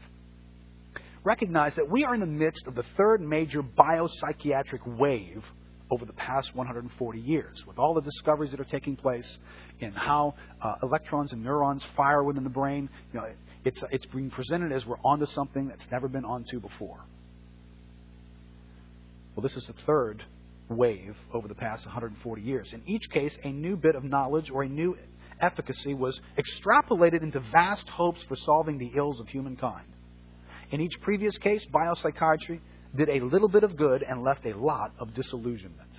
Recognize 1.24 1.76
that 1.76 1.90
we 1.90 2.04
are 2.04 2.12
in 2.12 2.20
the 2.20 2.26
midst 2.26 2.66
of 2.66 2.74
the 2.74 2.84
third 2.98 3.22
major 3.22 3.62
biopsychiatric 3.62 4.86
wave 4.98 5.42
over 5.90 6.04
the 6.04 6.12
past 6.12 6.54
140 6.54 7.20
years, 7.20 7.62
with 7.66 7.78
all 7.78 7.94
the 7.94 8.00
discoveries 8.00 8.50
that 8.50 8.60
are 8.60 8.64
taking 8.64 8.96
place 8.96 9.38
in 9.80 9.92
how 9.92 10.34
uh, 10.60 10.74
electrons 10.82 11.32
and 11.32 11.42
neurons 11.42 11.84
fire 11.96 12.24
within 12.24 12.44
the 12.44 12.50
brain. 12.50 12.88
You 13.12 13.20
know, 13.20 13.26
it's, 13.64 13.82
it's 13.90 14.06
being 14.06 14.30
presented 14.30 14.72
as 14.72 14.84
we're 14.84 14.98
onto 15.04 15.26
something 15.26 15.68
that's 15.68 15.86
never 15.90 16.08
been 16.08 16.24
onto 16.24 16.60
before. 16.60 16.98
Well, 19.34 19.42
this 19.42 19.56
is 19.56 19.66
the 19.66 19.74
third 19.84 20.24
wave 20.68 21.16
over 21.32 21.46
the 21.46 21.54
past 21.54 21.84
140 21.84 22.42
years. 22.42 22.72
In 22.72 22.82
each 22.86 23.08
case, 23.10 23.36
a 23.44 23.50
new 23.50 23.76
bit 23.76 23.94
of 23.94 24.02
knowledge 24.02 24.50
or 24.50 24.62
a 24.62 24.68
new 24.68 24.96
efficacy 25.40 25.94
was 25.94 26.18
extrapolated 26.38 27.22
into 27.22 27.40
vast 27.52 27.88
hopes 27.88 28.24
for 28.28 28.36
solving 28.36 28.78
the 28.78 28.90
ills 28.96 29.20
of 29.20 29.28
humankind. 29.28 29.86
In 30.70 30.80
each 30.80 31.00
previous 31.02 31.36
case, 31.38 31.64
biopsychiatry 31.72 32.60
did 32.96 33.08
a 33.08 33.24
little 33.24 33.48
bit 33.48 33.64
of 33.64 33.76
good 33.76 34.02
and 34.02 34.22
left 34.22 34.46
a 34.46 34.56
lot 34.56 34.92
of 34.98 35.14
disillusionment. 35.14 35.90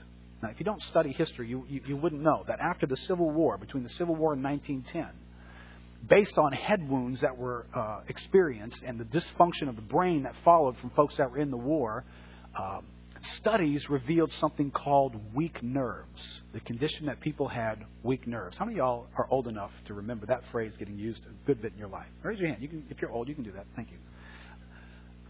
Now, 0.41 0.49
if 0.49 0.59
you 0.59 0.65
don't 0.65 0.81
study 0.83 1.11
history, 1.11 1.47
you, 1.47 1.65
you, 1.67 1.81
you 1.85 1.97
wouldn't 1.97 2.21
know 2.21 2.43
that 2.47 2.59
after 2.59 2.85
the 2.85 2.97
Civil 2.97 3.29
War, 3.31 3.57
between 3.57 3.83
the 3.83 3.89
Civil 3.89 4.15
War 4.15 4.33
and 4.33 4.43
1910, 4.43 6.07
based 6.07 6.37
on 6.37 6.51
head 6.51 6.87
wounds 6.87 7.21
that 7.21 7.37
were 7.37 7.65
uh, 7.73 8.01
experienced 8.07 8.83
and 8.85 8.99
the 8.99 9.05
dysfunction 9.05 9.67
of 9.67 9.75
the 9.75 9.81
brain 9.81 10.23
that 10.23 10.35
followed 10.45 10.77
from 10.77 10.91
folks 10.91 11.17
that 11.17 11.31
were 11.31 11.39
in 11.39 11.49
the 11.49 11.57
war, 11.57 12.03
uh, 12.55 12.81
studies 13.21 13.89
revealed 13.89 14.31
something 14.33 14.69
called 14.69 15.15
weak 15.33 15.61
nerves, 15.63 16.41
the 16.53 16.59
condition 16.59 17.07
that 17.07 17.19
people 17.19 17.47
had 17.47 17.83
weak 18.03 18.27
nerves. 18.27 18.55
How 18.57 18.65
many 18.65 18.75
of 18.75 18.85
y'all 18.85 19.07
are 19.17 19.27
old 19.29 19.47
enough 19.47 19.71
to 19.87 19.95
remember 19.95 20.27
that 20.27 20.41
phrase 20.51 20.73
getting 20.77 20.97
used 20.97 21.25
a 21.25 21.47
good 21.47 21.61
bit 21.61 21.73
in 21.73 21.79
your 21.79 21.89
life? 21.89 22.07
Raise 22.23 22.39
your 22.39 22.49
hand. 22.49 22.61
You 22.61 22.67
can, 22.67 22.85
if 22.89 23.01
you're 23.01 23.11
old, 23.11 23.27
you 23.27 23.35
can 23.35 23.43
do 23.43 23.51
that. 23.53 23.65
Thank 23.75 23.91
you. 23.91 23.97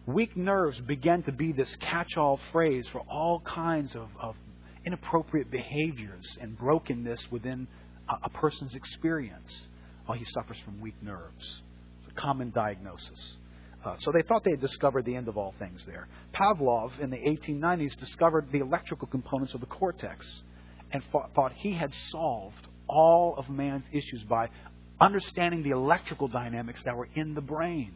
Weak 0.07 0.37
nerves 0.37 0.79
began 0.79 1.21
to 1.23 1.33
be 1.33 1.51
this 1.51 1.75
catch 1.81 2.15
all 2.15 2.39
phrase 2.53 2.87
for 2.87 3.01
all 3.01 3.41
kinds 3.41 3.93
of, 3.93 4.07
of, 4.19 4.35
inappropriate 4.85 5.51
behaviors 5.51 6.25
and 6.39 6.57
brokenness 6.57 7.27
within 7.29 7.67
a, 8.07 8.13
a 8.23 8.29
person's 8.29 8.73
experience 8.73 9.67
while 10.05 10.17
he 10.17 10.23
suffers 10.23 10.57
from 10.63 10.79
weak 10.79 10.95
nerves. 11.01 11.61
It's 12.03 12.17
a 12.17 12.21
common 12.21 12.51
diagnosis. 12.51 13.35
Uh, 13.83 13.97
so 13.99 14.13
they 14.13 14.21
thought 14.21 14.45
they 14.45 14.51
had 14.51 14.61
discovered 14.61 15.03
the 15.03 15.13
end 15.13 15.27
of 15.27 15.37
all 15.37 15.53
things 15.59 15.83
there. 15.85 16.07
Pavlov 16.33 16.97
in 17.01 17.09
the 17.09 17.17
1890s 17.17 17.97
discovered 17.99 18.49
the 18.49 18.59
electrical 18.59 19.09
components 19.09 19.53
of 19.53 19.59
the 19.59 19.65
cortex 19.65 20.25
and 20.93 21.03
thought, 21.11 21.31
thought 21.35 21.51
he 21.51 21.73
had 21.73 21.93
solved 22.11 22.67
all 22.87 23.35
of 23.37 23.49
man's 23.49 23.83
issues 23.91 24.23
by 24.23 24.47
understanding 25.01 25.63
the 25.63 25.71
electrical 25.71 26.29
dynamics 26.29 26.81
that 26.85 26.95
were 26.95 27.09
in 27.13 27.33
the 27.33 27.41
brain. 27.41 27.93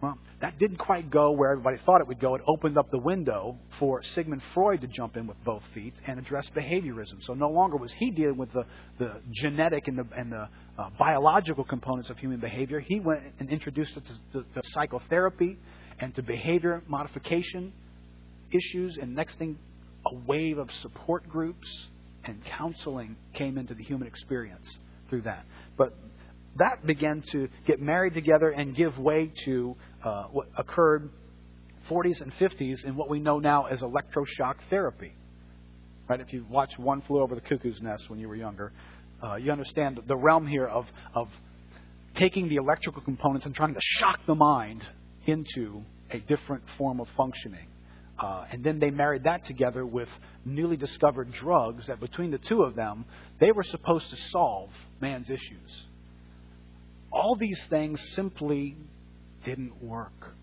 Well, 0.00 0.18
that 0.40 0.58
didn't 0.58 0.76
quite 0.76 1.10
go 1.10 1.30
where 1.30 1.52
everybody 1.52 1.78
thought 1.86 2.02
it 2.02 2.06
would 2.06 2.20
go. 2.20 2.34
It 2.34 2.42
opened 2.46 2.76
up 2.76 2.90
the 2.90 2.98
window 2.98 3.56
for 3.78 4.02
Sigmund 4.02 4.42
Freud 4.52 4.82
to 4.82 4.86
jump 4.86 5.16
in 5.16 5.26
with 5.26 5.42
both 5.44 5.62
feet 5.72 5.94
and 6.06 6.18
address 6.18 6.46
behaviorism. 6.54 7.22
So 7.22 7.32
no 7.32 7.48
longer 7.48 7.78
was 7.78 7.92
he 7.94 8.10
dealing 8.10 8.36
with 8.36 8.52
the, 8.52 8.64
the 8.98 9.14
genetic 9.32 9.88
and 9.88 9.98
the, 9.98 10.06
and 10.14 10.30
the 10.30 10.48
uh, 10.78 10.90
biological 10.98 11.64
components 11.64 12.10
of 12.10 12.18
human 12.18 12.38
behavior. 12.38 12.80
He 12.80 13.00
went 13.00 13.22
and 13.40 13.48
introduced 13.48 13.96
it 13.96 14.04
to, 14.04 14.42
to, 14.42 14.48
to 14.54 14.60
psychotherapy 14.72 15.56
and 16.00 16.14
to 16.16 16.22
behavior 16.22 16.82
modification 16.86 17.72
issues. 18.52 18.98
And 19.00 19.14
next 19.14 19.38
thing, 19.38 19.56
a 20.04 20.14
wave 20.26 20.58
of 20.58 20.70
support 20.70 21.26
groups 21.30 21.88
and 22.24 22.44
counseling 22.44 23.16
came 23.32 23.56
into 23.56 23.72
the 23.72 23.82
human 23.82 24.06
experience 24.06 24.66
through 25.08 25.22
that. 25.22 25.46
But 25.78 25.94
that 26.58 26.86
began 26.86 27.22
to 27.32 27.48
get 27.66 27.80
married 27.80 28.14
together 28.14 28.50
and 28.50 28.74
give 28.74 28.98
way 28.98 29.32
to 29.44 29.76
uh, 30.04 30.24
what 30.24 30.48
occurred 30.56 31.10
40s 31.90 32.20
and 32.20 32.32
50s 32.34 32.84
in 32.84 32.96
what 32.96 33.08
we 33.08 33.20
know 33.20 33.38
now 33.38 33.66
as 33.66 33.80
electroshock 33.80 34.56
therapy. 34.70 35.14
Right? 36.08 36.20
If 36.20 36.32
you 36.32 36.46
watched 36.48 36.78
One 36.78 37.02
Flew 37.02 37.20
Over 37.20 37.34
the 37.34 37.40
Cuckoo's 37.40 37.80
Nest 37.80 38.08
when 38.08 38.18
you 38.18 38.28
were 38.28 38.36
younger, 38.36 38.72
uh, 39.22 39.36
you 39.36 39.50
understand 39.50 40.00
the 40.06 40.16
realm 40.16 40.46
here 40.46 40.66
of, 40.66 40.86
of 41.14 41.28
taking 42.14 42.48
the 42.48 42.56
electrical 42.56 43.02
components 43.02 43.46
and 43.46 43.54
trying 43.54 43.74
to 43.74 43.80
shock 43.80 44.20
the 44.26 44.34
mind 44.34 44.82
into 45.26 45.82
a 46.10 46.18
different 46.20 46.62
form 46.78 47.00
of 47.00 47.08
functioning. 47.16 47.66
Uh, 48.18 48.46
and 48.50 48.64
then 48.64 48.78
they 48.78 48.90
married 48.90 49.24
that 49.24 49.44
together 49.44 49.84
with 49.84 50.08
newly 50.44 50.76
discovered 50.76 51.30
drugs 51.32 51.86
that 51.88 52.00
between 52.00 52.30
the 52.30 52.38
two 52.38 52.62
of 52.62 52.74
them, 52.74 53.04
they 53.40 53.52
were 53.52 53.64
supposed 53.64 54.08
to 54.08 54.16
solve 54.30 54.70
man's 55.00 55.28
issues 55.28 55.86
all 57.12 57.36
these 57.36 57.60
things 57.68 58.00
simply 58.14 58.76
didn't 59.44 59.82
work. 59.82 60.34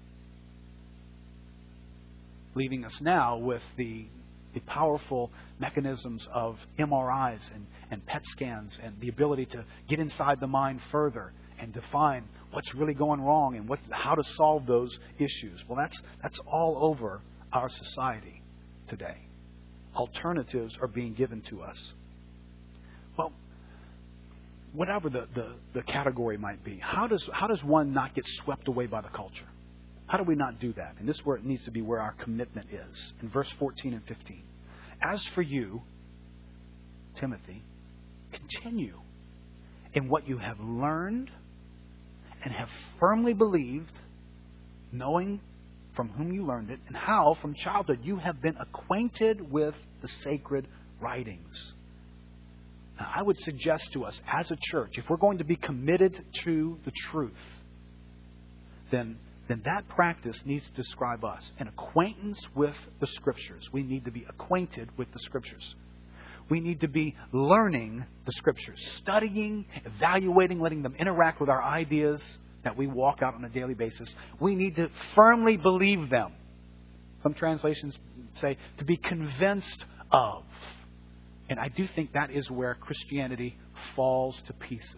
Leaving 2.55 2.85
us 2.85 2.99
now 3.01 3.37
with 3.37 3.61
the, 3.77 4.05
the 4.53 4.59
powerful 4.61 5.31
mechanisms 5.59 6.27
of 6.31 6.57
MRIs 6.77 7.41
and, 7.53 7.65
and 7.91 8.05
PET 8.05 8.21
scans 8.27 8.79
and 8.81 8.99
the 8.99 9.09
ability 9.09 9.45
to 9.47 9.65
get 9.87 9.99
inside 9.99 10.39
the 10.39 10.47
mind 10.47 10.79
further 10.91 11.33
and 11.59 11.73
define 11.73 12.23
what's 12.51 12.73
really 12.75 12.93
going 12.93 13.21
wrong 13.21 13.55
and 13.55 13.67
what, 13.67 13.79
how 13.89 14.15
to 14.15 14.23
solve 14.35 14.65
those 14.65 14.97
issues. 15.17 15.63
Well, 15.67 15.77
that's, 15.77 16.01
that's 16.21 16.39
all 16.45 16.77
over 16.81 17.21
our 17.51 17.69
society 17.69 18.41
today. 18.87 19.17
Alternatives 19.95 20.77
are 20.81 20.87
being 20.87 21.13
given 21.13 21.41
to 21.49 21.61
us. 21.61 21.93
Well, 23.17 23.31
whatever 24.73 25.09
the, 25.09 25.27
the, 25.35 25.53
the 25.73 25.83
category 25.83 26.37
might 26.37 26.63
be, 26.63 26.77
how 26.79 27.07
does, 27.07 27.27
how 27.31 27.47
does 27.47 27.63
one 27.63 27.93
not 27.93 28.13
get 28.15 28.25
swept 28.25 28.67
away 28.67 28.87
by 28.87 29.01
the 29.01 29.09
culture? 29.09 29.45
How 30.07 30.17
do 30.17 30.23
we 30.23 30.35
not 30.35 30.59
do 30.59 30.73
that? 30.73 30.95
And 30.99 31.07
this 31.07 31.17
is 31.17 31.25
where 31.25 31.37
it 31.37 31.45
needs 31.45 31.63
to 31.65 31.71
be 31.71 31.81
where 31.81 32.01
our 32.01 32.13
commitment 32.13 32.67
is 32.71 33.13
in 33.21 33.29
verse 33.29 33.49
14 33.59 33.93
and 33.93 34.03
15. 34.05 34.43
As 35.01 35.23
for 35.27 35.41
you, 35.41 35.81
Timothy, 37.19 37.63
continue 38.31 38.99
in 39.93 40.09
what 40.09 40.27
you 40.27 40.37
have 40.37 40.59
learned 40.59 41.29
and 42.43 42.53
have 42.53 42.69
firmly 42.99 43.33
believed, 43.33 43.91
knowing 44.91 45.39
from 45.95 46.09
whom 46.09 46.33
you 46.33 46.45
learned 46.45 46.71
it, 46.71 46.79
and 46.87 46.97
how 46.97 47.37
from 47.41 47.53
childhood 47.53 47.99
you 48.03 48.17
have 48.17 48.41
been 48.41 48.57
acquainted 48.57 49.51
with 49.51 49.75
the 50.01 50.07
sacred 50.07 50.67
writings 50.99 51.73
I 52.99 53.21
would 53.21 53.37
suggest 53.39 53.91
to 53.93 54.05
us 54.05 54.19
as 54.31 54.51
a 54.51 54.57
church, 54.59 54.93
if 54.97 55.09
we're 55.09 55.17
going 55.17 55.39
to 55.39 55.43
be 55.43 55.55
committed 55.55 56.23
to 56.43 56.77
the 56.85 56.91
truth, 57.09 57.31
then, 58.91 59.17
then 59.47 59.61
that 59.65 59.87
practice 59.89 60.41
needs 60.45 60.63
to 60.65 60.71
describe 60.73 61.25
us. 61.25 61.51
An 61.59 61.67
acquaintance 61.67 62.39
with 62.55 62.75
the 62.99 63.07
Scriptures. 63.07 63.67
We 63.73 63.83
need 63.83 64.05
to 64.05 64.11
be 64.11 64.25
acquainted 64.29 64.89
with 64.97 65.11
the 65.11 65.19
Scriptures. 65.19 65.75
We 66.49 66.59
need 66.59 66.81
to 66.81 66.87
be 66.87 67.15
learning 67.31 68.05
the 68.25 68.31
Scriptures, 68.33 68.79
studying, 69.01 69.65
evaluating, 69.85 70.59
letting 70.59 70.83
them 70.83 70.95
interact 70.99 71.39
with 71.39 71.49
our 71.49 71.63
ideas 71.63 72.23
that 72.63 72.77
we 72.77 72.87
walk 72.87 73.21
out 73.21 73.33
on 73.33 73.43
a 73.43 73.49
daily 73.49 73.73
basis. 73.73 74.13
We 74.39 74.55
need 74.55 74.75
to 74.75 74.89
firmly 75.15 75.57
believe 75.57 76.09
them. 76.09 76.33
Some 77.23 77.33
translations 77.33 77.97
say 78.35 78.57
to 78.77 78.85
be 78.85 78.97
convinced 78.97 79.85
of. 80.11 80.43
And 81.53 81.59
I 81.59 81.67
do 81.67 81.85
think 81.85 82.13
that 82.13 82.31
is 82.31 82.49
where 82.49 82.73
Christianity 82.73 83.55
falls 83.95 84.41
to 84.47 84.53
pieces. 84.53 84.95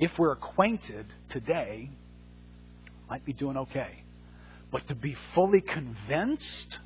If 0.00 0.18
we're 0.18 0.32
acquainted 0.32 1.04
today, 1.28 1.90
might 3.10 3.22
be 3.22 3.34
doing 3.34 3.58
okay. 3.58 4.04
But 4.70 4.88
to 4.88 4.94
be 4.94 5.14
fully 5.34 5.60
convinced 5.60 6.78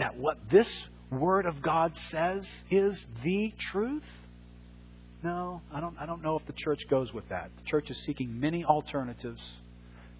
that 0.00 0.16
what 0.16 0.36
this 0.50 0.68
Word 1.12 1.46
of 1.46 1.62
God 1.62 1.94
says 1.94 2.44
is 2.72 3.06
the 3.22 3.54
truth? 3.56 4.02
No, 5.22 5.60
I 5.72 5.80
don't, 5.80 5.96
I 5.96 6.06
don't 6.06 6.24
know 6.24 6.36
if 6.36 6.44
the 6.48 6.54
church 6.56 6.80
goes 6.90 7.12
with 7.12 7.28
that. 7.28 7.52
The 7.56 7.70
church 7.70 7.88
is 7.88 8.02
seeking 8.04 8.40
many 8.40 8.64
alternatives, 8.64 9.42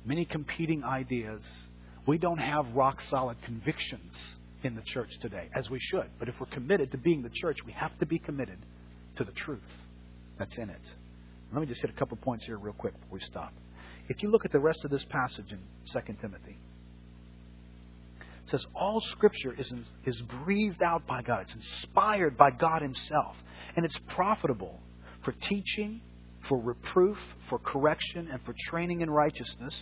many 0.04 0.24
competing 0.24 0.84
ideas. 0.84 1.42
We 2.06 2.16
don't 2.16 2.38
have 2.38 2.76
rock 2.76 3.00
solid 3.00 3.42
convictions 3.42 4.36
in 4.62 4.74
the 4.74 4.82
church 4.82 5.10
today, 5.20 5.48
as 5.54 5.70
we 5.70 5.78
should. 5.80 6.06
But 6.18 6.28
if 6.28 6.34
we're 6.38 6.46
committed 6.46 6.90
to 6.92 6.98
being 6.98 7.22
the 7.22 7.30
church, 7.30 7.58
we 7.64 7.72
have 7.72 7.96
to 7.98 8.06
be 8.06 8.18
committed 8.18 8.58
to 9.16 9.24
the 9.24 9.32
truth 9.32 9.60
that's 10.38 10.56
in 10.58 10.70
it. 10.70 10.94
Let 11.52 11.60
me 11.60 11.66
just 11.66 11.80
hit 11.80 11.90
a 11.90 11.94
couple 11.94 12.16
points 12.16 12.46
here 12.46 12.56
real 12.56 12.74
quick 12.74 12.94
before 13.00 13.18
we 13.18 13.20
stop. 13.20 13.52
If 14.08 14.22
you 14.22 14.30
look 14.30 14.44
at 14.44 14.52
the 14.52 14.60
rest 14.60 14.84
of 14.84 14.90
this 14.90 15.04
passage 15.04 15.52
in 15.52 15.58
2 15.92 16.14
Timothy, 16.20 16.58
it 18.20 18.50
says 18.50 18.64
all 18.74 19.00
Scripture 19.00 19.54
is, 19.56 19.72
is 20.04 20.22
breathed 20.44 20.82
out 20.82 21.06
by 21.06 21.22
God. 21.22 21.42
It's 21.42 21.54
inspired 21.54 22.36
by 22.36 22.50
God 22.50 22.82
Himself. 22.82 23.36
And 23.76 23.84
it's 23.84 23.98
profitable 24.08 24.80
for 25.24 25.32
teaching, 25.32 26.00
for 26.48 26.58
reproof, 26.58 27.18
for 27.48 27.58
correction, 27.58 28.28
and 28.30 28.40
for 28.42 28.54
training 28.68 29.02
in 29.02 29.10
righteousness 29.10 29.76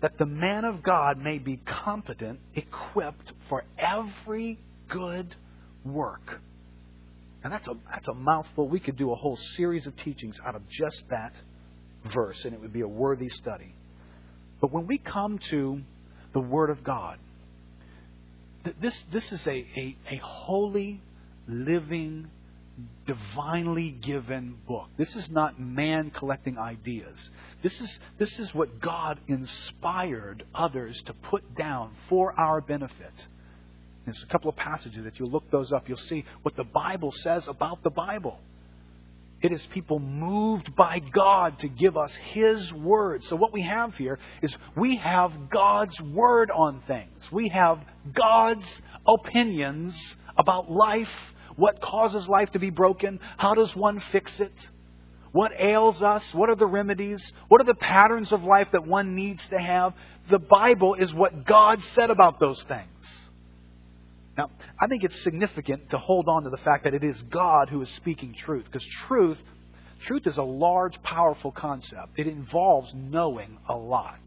that 0.00 0.18
the 0.18 0.26
man 0.26 0.64
of 0.64 0.82
God 0.82 1.18
may 1.18 1.38
be 1.38 1.56
competent, 1.56 2.40
equipped 2.54 3.32
for 3.48 3.64
every 3.78 4.58
good 4.88 5.34
work. 5.84 6.40
And 7.42 7.52
that's 7.52 7.66
a, 7.68 7.74
that's 7.90 8.08
a 8.08 8.14
mouthful. 8.14 8.68
We 8.68 8.80
could 8.80 8.96
do 8.96 9.12
a 9.12 9.14
whole 9.14 9.36
series 9.56 9.86
of 9.86 9.96
teachings 9.96 10.36
out 10.44 10.54
of 10.54 10.68
just 10.68 11.04
that 11.10 11.32
verse, 12.12 12.44
and 12.44 12.52
it 12.52 12.60
would 12.60 12.72
be 12.72 12.80
a 12.80 12.88
worthy 12.88 13.28
study. 13.28 13.74
But 14.60 14.72
when 14.72 14.86
we 14.86 14.98
come 14.98 15.38
to 15.50 15.80
the 16.32 16.40
Word 16.40 16.70
of 16.70 16.82
God, 16.82 17.18
this, 18.80 19.00
this 19.12 19.30
is 19.30 19.46
a, 19.46 19.50
a, 19.50 19.96
a 20.10 20.20
holy, 20.22 21.00
living, 21.46 22.28
divinely 23.06 23.90
given 23.90 24.56
book. 24.66 24.88
This 24.96 25.14
is 25.16 25.28
not 25.30 25.60
man 25.60 26.10
collecting 26.10 26.58
ideas. 26.58 27.30
This 27.62 27.80
is, 27.80 27.98
this 28.18 28.38
is 28.38 28.54
what 28.54 28.80
God 28.80 29.18
inspired 29.28 30.44
others 30.54 31.00
to 31.06 31.12
put 31.12 31.54
down 31.56 31.92
for 32.08 32.38
our 32.38 32.60
benefit. 32.60 33.26
There's 34.04 34.22
a 34.22 34.30
couple 34.30 34.50
of 34.50 34.56
passages 34.56 35.04
that 35.04 35.18
you 35.18 35.26
look 35.26 35.50
those 35.50 35.72
up, 35.72 35.88
you'll 35.88 35.98
see 35.98 36.24
what 36.42 36.56
the 36.56 36.64
Bible 36.64 37.12
says 37.12 37.48
about 37.48 37.82
the 37.82 37.90
Bible. 37.90 38.38
It 39.42 39.52
is 39.52 39.64
people 39.66 39.98
moved 39.98 40.74
by 40.74 40.98
God 40.98 41.58
to 41.58 41.68
give 41.68 41.96
us 41.96 42.14
His 42.32 42.72
Word. 42.72 43.22
So, 43.24 43.36
what 43.36 43.52
we 43.52 43.62
have 43.62 43.94
here 43.94 44.18
is 44.40 44.56
we 44.76 44.96
have 44.96 45.50
God's 45.50 46.00
Word 46.00 46.50
on 46.50 46.82
things. 46.86 47.30
We 47.30 47.48
have 47.50 47.78
God's 48.14 48.66
opinions 49.06 49.94
about 50.38 50.70
life 50.70 51.12
what 51.56 51.80
causes 51.80 52.28
life 52.28 52.50
to 52.52 52.58
be 52.58 52.70
broken? 52.70 53.18
How 53.36 53.54
does 53.54 53.74
one 53.74 54.00
fix 54.12 54.40
it? 54.40 54.52
What 55.32 55.52
ails 55.58 56.02
us? 56.02 56.32
What 56.32 56.48
are 56.48 56.54
the 56.56 56.66
remedies? 56.66 57.32
What 57.48 57.60
are 57.60 57.64
the 57.64 57.74
patterns 57.74 58.32
of 58.32 58.44
life 58.44 58.68
that 58.72 58.86
one 58.86 59.14
needs 59.14 59.46
to 59.48 59.58
have? 59.58 59.94
The 60.30 60.38
Bible 60.38 60.94
is 60.94 61.12
what 61.12 61.46
God 61.46 61.82
said 61.94 62.10
about 62.10 62.40
those 62.40 62.62
things. 62.64 62.88
Now, 64.36 64.50
I 64.80 64.86
think 64.86 65.02
it's 65.02 65.22
significant 65.22 65.90
to 65.90 65.98
hold 65.98 66.28
on 66.28 66.44
to 66.44 66.50
the 66.50 66.58
fact 66.58 66.84
that 66.84 66.94
it 66.94 67.04
is 67.04 67.20
God 67.22 67.70
who 67.70 67.80
is 67.80 67.88
speaking 67.90 68.34
truth, 68.34 68.66
because 68.66 68.84
truth, 69.06 69.38
truth 70.04 70.26
is 70.26 70.36
a 70.36 70.42
large, 70.42 71.02
powerful 71.02 71.52
concept. 71.52 72.18
It 72.18 72.26
involves 72.26 72.92
knowing 72.94 73.58
a 73.66 73.74
lot. 73.74 74.20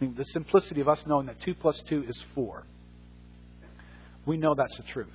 I 0.00 0.04
mean, 0.04 0.14
the 0.16 0.24
simplicity 0.24 0.80
of 0.80 0.88
us 0.88 1.02
knowing 1.06 1.26
that 1.26 1.40
2 1.42 1.54
plus 1.54 1.80
2 1.88 2.04
is 2.08 2.24
4 2.34 2.64
we 4.26 4.36
know 4.36 4.54
that's 4.54 4.76
the 4.76 4.82
truth. 4.92 5.08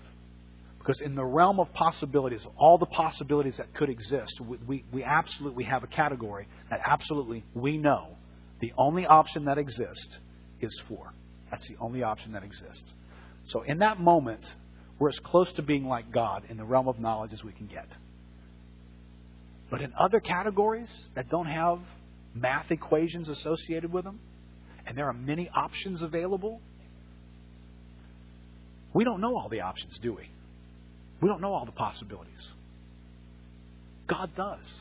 Because 0.79 0.99
in 1.01 1.13
the 1.13 1.23
realm 1.23 1.59
of 1.59 1.71
possibilities, 1.73 2.41
all 2.57 2.79
the 2.79 2.87
possibilities 2.87 3.57
that 3.57 3.71
could 3.75 3.89
exist, 3.89 4.41
we, 4.41 4.57
we, 4.65 4.83
we 4.91 5.03
absolutely 5.03 5.63
have 5.65 5.83
a 5.83 5.87
category 5.87 6.47
that 6.71 6.79
absolutely 6.83 7.43
we 7.53 7.77
know 7.77 8.15
the 8.61 8.73
only 8.77 9.05
option 9.05 9.45
that 9.45 9.59
exists 9.59 10.17
is 10.59 10.81
four. 10.87 11.13
That's 11.51 11.67
the 11.67 11.75
only 11.79 12.01
option 12.01 12.31
that 12.31 12.43
exists. 12.43 12.93
So 13.49 13.61
in 13.61 13.79
that 13.79 13.99
moment, 13.99 14.41
we're 14.97 15.09
as 15.09 15.19
close 15.19 15.51
to 15.53 15.61
being 15.61 15.85
like 15.85 16.11
God 16.11 16.43
in 16.49 16.57
the 16.57 16.63
realm 16.63 16.87
of 16.87 16.99
knowledge 16.99 17.33
as 17.33 17.43
we 17.43 17.51
can 17.51 17.67
get. 17.67 17.87
But 19.69 19.81
in 19.81 19.93
other 19.99 20.19
categories 20.19 20.91
that 21.15 21.29
don't 21.29 21.47
have 21.47 21.79
math 22.33 22.71
equations 22.71 23.29
associated 23.29 23.91
with 23.91 24.03
them, 24.03 24.19
and 24.85 24.97
there 24.97 25.07
are 25.07 25.13
many 25.13 25.49
options 25.49 26.01
available, 26.01 26.61
we 28.93 29.03
don't 29.03 29.21
know 29.21 29.35
all 29.37 29.49
the 29.49 29.61
options, 29.61 29.97
do 30.01 30.13
we? 30.13 30.29
We 31.21 31.29
don't 31.29 31.41
know 31.41 31.53
all 31.53 31.65
the 31.65 31.71
possibilities. 31.71 32.47
God 34.07 34.31
does. 34.35 34.73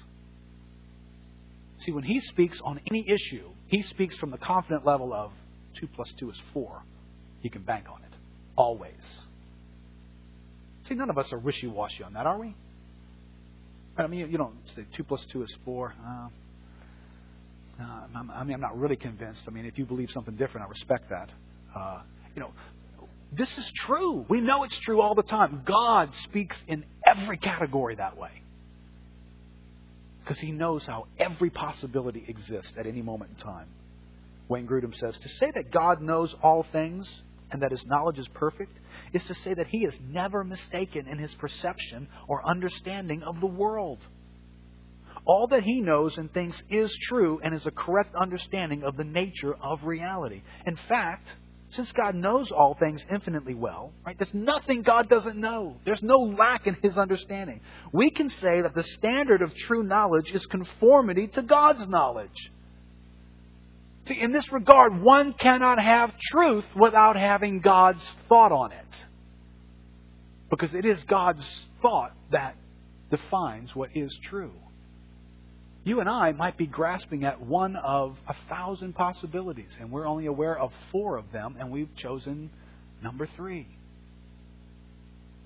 See, 1.80 1.92
when 1.92 2.04
He 2.04 2.20
speaks 2.20 2.60
on 2.62 2.80
any 2.90 3.06
issue, 3.08 3.48
He 3.68 3.82
speaks 3.82 4.16
from 4.16 4.30
the 4.30 4.38
confident 4.38 4.84
level 4.84 5.12
of 5.12 5.30
2 5.80 5.88
plus 5.94 6.12
2 6.18 6.30
is 6.30 6.40
4. 6.52 6.82
You 7.42 7.50
can 7.50 7.62
bank 7.62 7.86
on 7.92 8.02
it. 8.02 8.14
Always. 8.56 9.22
See, 10.88 10.94
none 10.94 11.10
of 11.10 11.18
us 11.18 11.32
are 11.32 11.38
wishy 11.38 11.68
washy 11.68 12.02
on 12.02 12.14
that, 12.14 12.26
are 12.26 12.38
we? 12.38 12.54
I 13.96 14.06
mean, 14.06 14.30
you 14.30 14.38
don't 14.38 14.56
say 14.74 14.84
2 14.96 15.04
plus 15.04 15.24
2 15.32 15.42
is 15.42 15.56
4. 15.64 15.94
Uh, 16.04 16.28
uh, 17.80 17.84
I 18.34 18.44
mean, 18.44 18.54
I'm 18.54 18.60
not 18.60 18.78
really 18.78 18.96
convinced. 18.96 19.42
I 19.46 19.50
mean, 19.50 19.66
if 19.66 19.78
you 19.78 19.84
believe 19.84 20.10
something 20.10 20.36
different, 20.36 20.66
I 20.66 20.70
respect 20.70 21.10
that. 21.10 21.30
Uh, 21.74 22.02
you 22.34 22.40
know, 22.40 22.50
this 23.32 23.56
is 23.56 23.72
true. 23.74 24.24
We 24.28 24.40
know 24.40 24.64
it's 24.64 24.78
true 24.80 25.00
all 25.00 25.14
the 25.14 25.22
time. 25.22 25.62
God 25.64 26.10
speaks 26.24 26.60
in 26.66 26.84
every 27.06 27.38
category 27.38 27.94
that 27.96 28.16
way. 28.16 28.30
Because 30.22 30.38
he 30.38 30.52
knows 30.52 30.84
how 30.84 31.06
every 31.18 31.50
possibility 31.50 32.24
exists 32.26 32.72
at 32.76 32.86
any 32.86 33.02
moment 33.02 33.32
in 33.36 33.42
time. 33.42 33.68
Wayne 34.48 34.66
Grudem 34.66 34.94
says 34.94 35.16
To 35.18 35.28
say 35.28 35.50
that 35.54 35.70
God 35.70 36.02
knows 36.02 36.34
all 36.42 36.66
things 36.72 37.08
and 37.52 37.62
that 37.62 37.70
his 37.70 37.84
knowledge 37.86 38.18
is 38.18 38.28
perfect 38.34 38.76
is 39.12 39.24
to 39.24 39.34
say 39.34 39.54
that 39.54 39.68
he 39.68 39.84
is 39.84 39.98
never 40.08 40.44
mistaken 40.44 41.06
in 41.08 41.18
his 41.18 41.34
perception 41.34 42.08
or 42.28 42.46
understanding 42.46 43.22
of 43.22 43.40
the 43.40 43.46
world. 43.46 43.98
All 45.24 45.48
that 45.48 45.62
he 45.62 45.80
knows 45.80 46.16
and 46.18 46.32
thinks 46.32 46.60
is 46.70 46.96
true 47.02 47.40
and 47.42 47.54
is 47.54 47.66
a 47.66 47.70
correct 47.70 48.14
understanding 48.14 48.82
of 48.82 48.96
the 48.96 49.04
nature 49.04 49.54
of 49.54 49.84
reality. 49.84 50.42
In 50.66 50.76
fact, 50.88 51.26
since 51.72 51.92
God 51.92 52.14
knows 52.14 52.50
all 52.50 52.74
things 52.74 53.04
infinitely 53.10 53.54
well, 53.54 53.92
right? 54.04 54.16
There's 54.18 54.34
nothing 54.34 54.82
God 54.82 55.08
doesn't 55.08 55.36
know. 55.36 55.76
There's 55.84 56.02
no 56.02 56.16
lack 56.16 56.66
in 56.66 56.76
his 56.82 56.98
understanding. 56.98 57.60
We 57.92 58.10
can 58.10 58.28
say 58.28 58.62
that 58.62 58.74
the 58.74 58.82
standard 58.82 59.40
of 59.40 59.54
true 59.54 59.84
knowledge 59.84 60.30
is 60.32 60.44
conformity 60.46 61.28
to 61.28 61.42
God's 61.42 61.86
knowledge. 61.86 62.50
See, 64.06 64.20
in 64.20 64.32
this 64.32 64.50
regard, 64.50 65.00
one 65.00 65.32
cannot 65.32 65.80
have 65.80 66.12
truth 66.18 66.66
without 66.74 67.16
having 67.16 67.60
God's 67.60 68.02
thought 68.28 68.50
on 68.50 68.72
it. 68.72 69.04
Because 70.50 70.74
it 70.74 70.84
is 70.84 71.04
God's 71.04 71.66
thought 71.80 72.12
that 72.32 72.56
defines 73.10 73.76
what 73.76 73.90
is 73.94 74.18
true. 74.24 74.52
You 75.82 76.00
and 76.00 76.08
I 76.08 76.32
might 76.32 76.58
be 76.58 76.66
grasping 76.66 77.24
at 77.24 77.40
one 77.40 77.74
of 77.76 78.16
a 78.28 78.34
thousand 78.48 78.94
possibilities, 78.94 79.70
and 79.80 79.90
we're 79.90 80.06
only 80.06 80.26
aware 80.26 80.58
of 80.58 80.72
four 80.92 81.16
of 81.16 81.32
them, 81.32 81.56
and 81.58 81.70
we've 81.70 81.94
chosen 81.96 82.50
number 83.02 83.26
three. 83.36 83.66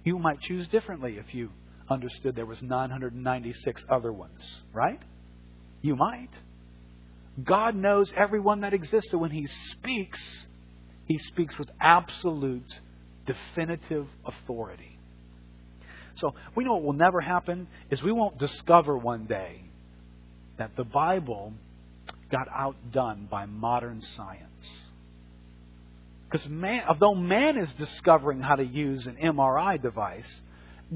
You 0.03 0.19
might 0.19 0.41
choose 0.41 0.67
differently 0.69 1.19
if 1.19 1.35
you 1.35 1.51
understood 1.89 2.35
there 2.35 2.47
was 2.47 2.61
996 2.63 3.85
other 3.89 4.13
ones, 4.13 4.63
right? 4.73 5.01
You 5.83 5.95
might. 5.95 6.31
God 7.43 7.77
knows 7.77 8.13
everyone 8.17 8.63
that 8.63 8.75
exists, 8.75 9.13
and 9.13 9.21
when 9.21 9.31
He 9.31 9.47
speaks, 9.47 10.21
He 11.07 11.19
speaks 11.19 11.57
with 11.59 11.69
absolute, 11.81 12.73
definitive 13.25 14.09
authority. 14.25 14.99
So 16.17 16.35
we 16.57 16.65
know 16.65 16.75
what 16.75 16.83
will 16.83 16.93
never 16.93 17.21
happen 17.21 17.69
is 17.91 18.03
we 18.03 18.13
won't 18.13 18.39
discover 18.39 18.99
one 18.99 19.27
day 19.27 19.61
that 20.59 20.77
the 20.77 20.85
Bible 20.85 21.53
got 22.31 22.49
outdone 22.49 23.29
by 23.31 23.47
modern 23.47 24.01
science. 24.01 24.89
Because 26.31 26.49
man, 26.49 26.85
although 26.89 27.15
man 27.15 27.57
is 27.57 27.73
discovering 27.75 28.41
how 28.41 28.57
to 28.57 28.65
use 28.65 29.07
an 29.07 29.17
MRI 29.23 29.81
device, 29.81 30.43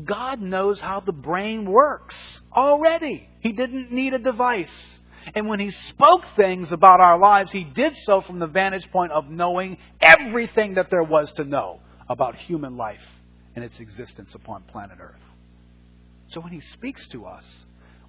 God 0.05 0.41
knows 0.41 0.81
how 0.81 1.01
the 1.01 1.13
brain 1.13 1.71
works 1.71 2.41
already. 2.55 3.29
He 3.41 3.53
didn't 3.53 3.93
need 3.93 4.15
a 4.15 4.19
device. 4.19 4.99
And 5.35 5.49
when 5.49 5.61
He 5.61 5.71
spoke 5.71 6.25
things 6.37 6.73
about 6.73 7.01
our 7.01 7.19
lives, 7.19 7.53
He 7.53 7.65
did 7.65 7.97
so 7.99 8.21
from 8.21 8.39
the 8.39 8.47
vantage 8.47 8.91
point 8.91 9.13
of 9.13 9.29
knowing 9.29 9.79
everything 10.01 10.75
that 10.75 10.91
there 10.91 11.03
was 11.03 11.31
to 11.33 11.45
know 11.45 11.81
about 12.09 12.35
human 12.35 12.77
life 12.77 13.05
and 13.55 13.65
its 13.65 13.79
existence 13.81 14.35
upon 14.35 14.63
planet 14.63 14.99
Earth. 15.01 15.21
So 16.31 16.41
when 16.41 16.53
He 16.53 16.61
speaks 16.61 17.07
to 17.09 17.27
us, 17.27 17.45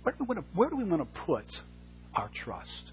where 0.04 0.14
do 0.16 0.24
we 0.24 0.28
want 0.28 0.40
to, 0.40 0.58
where 0.58 0.70
do 0.70 0.78
we 0.78 0.84
want 0.84 1.02
to 1.02 1.20
put 1.22 1.62
our 2.16 2.30
trust? 2.34 2.92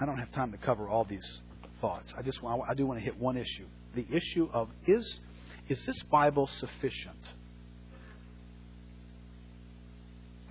I 0.00 0.06
don't 0.06 0.18
have 0.18 0.32
time 0.32 0.52
to 0.52 0.58
cover 0.58 0.88
all 0.88 1.04
these 1.04 1.40
thoughts. 1.80 2.12
I 2.16 2.22
just 2.22 2.38
I 2.42 2.74
do 2.74 2.86
want 2.86 3.00
to 3.00 3.04
hit 3.04 3.18
one 3.18 3.36
issue. 3.36 3.66
The 3.94 4.06
issue 4.10 4.48
of 4.52 4.68
is 4.86 5.20
is 5.68 5.84
this 5.84 6.02
Bible 6.10 6.48
sufficient? 6.58 7.18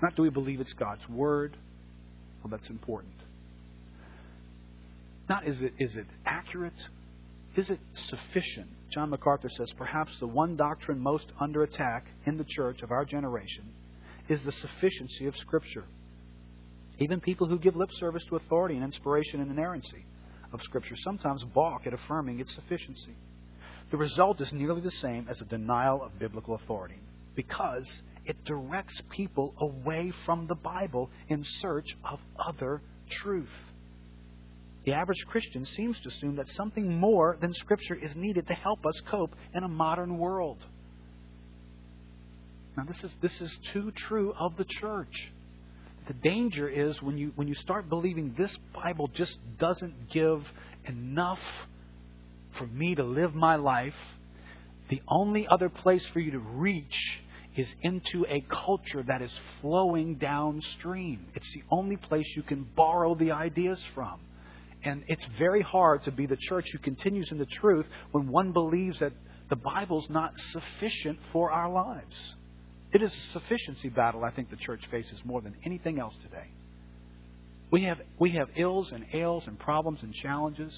Not 0.02 0.16
do 0.16 0.22
we 0.22 0.30
believe 0.30 0.60
it's 0.60 0.74
God's 0.74 1.08
word? 1.10 1.58
Well, 2.44 2.52
that's 2.52 2.70
important. 2.70 3.14
Not 5.30 5.48
is 5.48 5.62
it 5.62 5.74
is 5.80 5.96
it 5.96 6.06
accurate? 6.26 6.74
Is 7.58 7.72
it 7.72 7.80
sufficient? 7.96 8.68
John 8.92 9.10
MacArthur 9.10 9.50
says 9.50 9.74
perhaps 9.74 10.18
the 10.20 10.28
one 10.28 10.56
doctrine 10.56 11.00
most 11.00 11.32
under 11.40 11.64
attack 11.64 12.06
in 12.26 12.38
the 12.38 12.46
church 12.46 12.84
of 12.84 12.92
our 12.92 13.04
generation 13.04 13.66
is 14.30 14.44
the 14.44 14.52
sufficiency 14.52 15.26
of 15.26 15.36
Scripture. 15.36 15.86
Even 17.00 17.20
people 17.20 17.48
who 17.48 17.58
give 17.58 17.76
lip 17.76 17.90
service 17.94 18.24
to 18.26 18.36
authority 18.36 18.76
and 18.76 18.84
inspiration 18.84 19.42
and 19.42 19.50
inerrancy 19.50 20.06
of 20.54 20.62
Scripture 20.62 20.96
sometimes 20.98 21.44
balk 21.44 21.88
at 21.88 21.94
affirming 21.96 22.40
its 22.40 22.54
sufficiency. 22.54 23.16
The 23.90 23.98
result 23.98 24.40
is 24.40 24.54
nearly 24.54 24.82
the 24.82 24.92
same 24.92 25.28
as 25.28 25.42
a 25.42 25.46
denial 25.46 26.04
of 26.04 26.20
biblical 26.20 26.54
authority 26.54 27.00
because 27.36 28.04
it 28.26 28.44
directs 28.44 29.02
people 29.10 29.56
away 29.58 30.12
from 30.26 30.46
the 30.46 30.56
Bible 30.56 31.10
in 31.28 31.44
search 31.44 31.98
of 32.04 32.20
other 32.38 32.84
truth. 33.10 33.50
The 34.88 34.94
average 34.94 35.26
Christian 35.28 35.66
seems 35.66 36.00
to 36.00 36.08
assume 36.08 36.38
that 36.38 36.48
something 36.48 36.98
more 36.98 37.36
than 37.42 37.54
Scripture 37.54 37.96
is 37.96 38.16
needed 38.16 38.48
to 38.48 38.54
help 38.54 38.86
us 38.86 38.98
cope 39.12 39.36
in 39.54 39.66
a 39.66 39.68
modern 39.68 40.18
world. 40.18 40.66
Now, 42.78 42.86
this 42.86 43.04
is, 43.04 43.12
this 43.22 43.42
is 43.42 43.60
too 43.74 43.92
true 43.92 44.34
of 44.40 44.56
the 44.56 44.64
church. 44.64 45.30
The 46.08 46.14
danger 46.14 46.70
is 46.70 47.02
when 47.02 47.18
you, 47.18 47.34
when 47.36 47.50
you 47.50 47.56
start 47.56 47.90
believing 47.90 48.34
this 48.38 48.58
Bible 48.74 49.10
just 49.10 49.38
doesn't 49.60 50.10
give 50.10 50.42
enough 50.86 51.42
for 52.58 52.66
me 52.68 52.96
to 52.96 53.04
live 53.04 53.36
my 53.36 53.58
life, 53.58 53.98
the 54.90 55.02
only 55.10 55.50
other 55.50 55.68
place 55.68 56.08
for 56.14 56.22
you 56.22 56.32
to 56.32 56.40
reach 56.40 57.20
is 57.58 57.76
into 57.82 58.26
a 58.30 58.40
culture 58.50 59.04
that 59.06 59.22
is 59.22 59.38
flowing 59.60 60.16
downstream. 60.16 61.26
It's 61.36 61.54
the 61.54 61.64
only 61.70 61.98
place 61.98 62.38
you 62.38 62.44
can 62.44 62.66
borrow 62.74 63.16
the 63.16 63.34
ideas 63.34 63.84
from. 63.94 64.22
And 64.88 65.04
it's 65.10 65.26
very 65.38 65.62
hard 65.62 66.06
to 66.06 66.12
be 66.12 66.28
the 66.28 66.38
church 66.38 66.68
who 66.72 66.78
continues 66.78 67.30
in 67.30 67.38
the 67.38 67.46
truth 67.46 67.86
when 68.12 68.30
one 68.30 68.54
believes 68.54 69.00
that 69.00 69.12
the 69.50 69.58
Bible's 69.58 70.10
not 70.10 70.32
sufficient 70.38 71.20
for 71.34 71.52
our 71.52 71.70
lives. 71.70 72.16
It 72.94 73.02
is 73.02 73.14
a 73.14 73.32
sufficiency 73.34 73.90
battle 73.90 74.24
I 74.24 74.32
think 74.32 74.50
the 74.50 74.56
church 74.56 74.80
faces 74.90 75.22
more 75.26 75.42
than 75.42 75.56
anything 75.66 76.00
else 76.00 76.16
today. 76.24 76.48
We 77.70 77.84
have, 77.84 77.98
we 78.18 78.32
have 78.32 78.48
ills 78.56 78.94
and 78.94 79.06
ails 79.14 79.46
and 79.46 79.60
problems 79.60 80.00
and 80.04 80.14
challenges. 80.14 80.74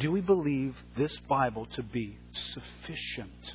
Do 0.00 0.10
we 0.10 0.20
believe 0.20 0.74
this 0.96 1.16
Bible 1.28 1.68
to 1.76 1.84
be 1.84 2.18
sufficient 2.52 3.52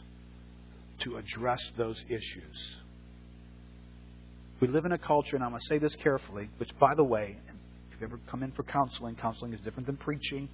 to 1.00 1.18
address 1.18 1.60
those 1.78 2.02
issues? 2.08 2.78
We 4.62 4.70
live 4.70 4.86
in 4.86 4.94
a 4.94 4.98
culture, 4.98 5.36
and 5.36 5.44
I'm 5.44 5.50
going 5.50 5.60
to 5.60 5.68
say 5.68 5.80
this 5.80 5.98
carefully, 5.98 6.50
which, 6.60 6.70
by 6.80 6.96
the 6.96 7.04
way, 7.04 7.36
you 8.00 8.08
ever 8.08 8.20
come 8.30 8.44
in 8.44 8.52
for 8.52 8.64
counseling, 8.64 9.16
counseling 9.16 9.54
is 9.54 9.62
different 9.62 9.88
than 9.88 9.98
preaching. 9.98 10.50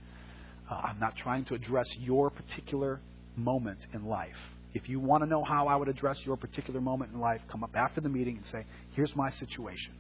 Uh, 0.70 0.76
I'm 0.76 1.00
not 1.00 1.16
trying 1.16 1.46
to 1.46 1.56
address 1.56 1.88
your 1.98 2.30
particular 2.30 3.00
moment 3.36 3.80
in 3.94 4.06
life. 4.06 4.36
If 4.74 4.88
you 4.88 5.00
want 5.00 5.24
to 5.24 5.30
know 5.30 5.44
how 5.44 5.68
I 5.68 5.76
would 5.76 5.88
address 5.88 6.18
your 6.26 6.38
particular 6.38 6.80
moment 6.80 7.12
in 7.14 7.20
life, 7.20 7.42
come 7.50 7.64
up 7.64 7.72
after 7.76 8.02
the 8.02 8.10
meeting 8.10 8.38
and 8.38 8.46
say, 8.46 8.66
here's 8.96 9.16
my 9.16 9.32
situation. 9.32 9.94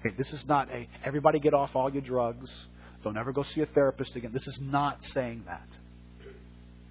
Okay, 0.00 0.14
this 0.18 0.32
is 0.32 0.44
not 0.48 0.68
a 0.70 0.88
everybody 1.04 1.38
get 1.38 1.54
off 1.54 1.70
all 1.76 1.92
your 1.92 2.02
drugs. 2.02 2.50
Don't 3.04 3.16
ever 3.16 3.32
go 3.32 3.42
see 3.42 3.60
a 3.60 3.66
therapist 3.66 4.16
again. 4.16 4.32
This 4.32 4.46
is 4.46 4.58
not 4.60 5.04
saying 5.04 5.44
that. 5.46 5.68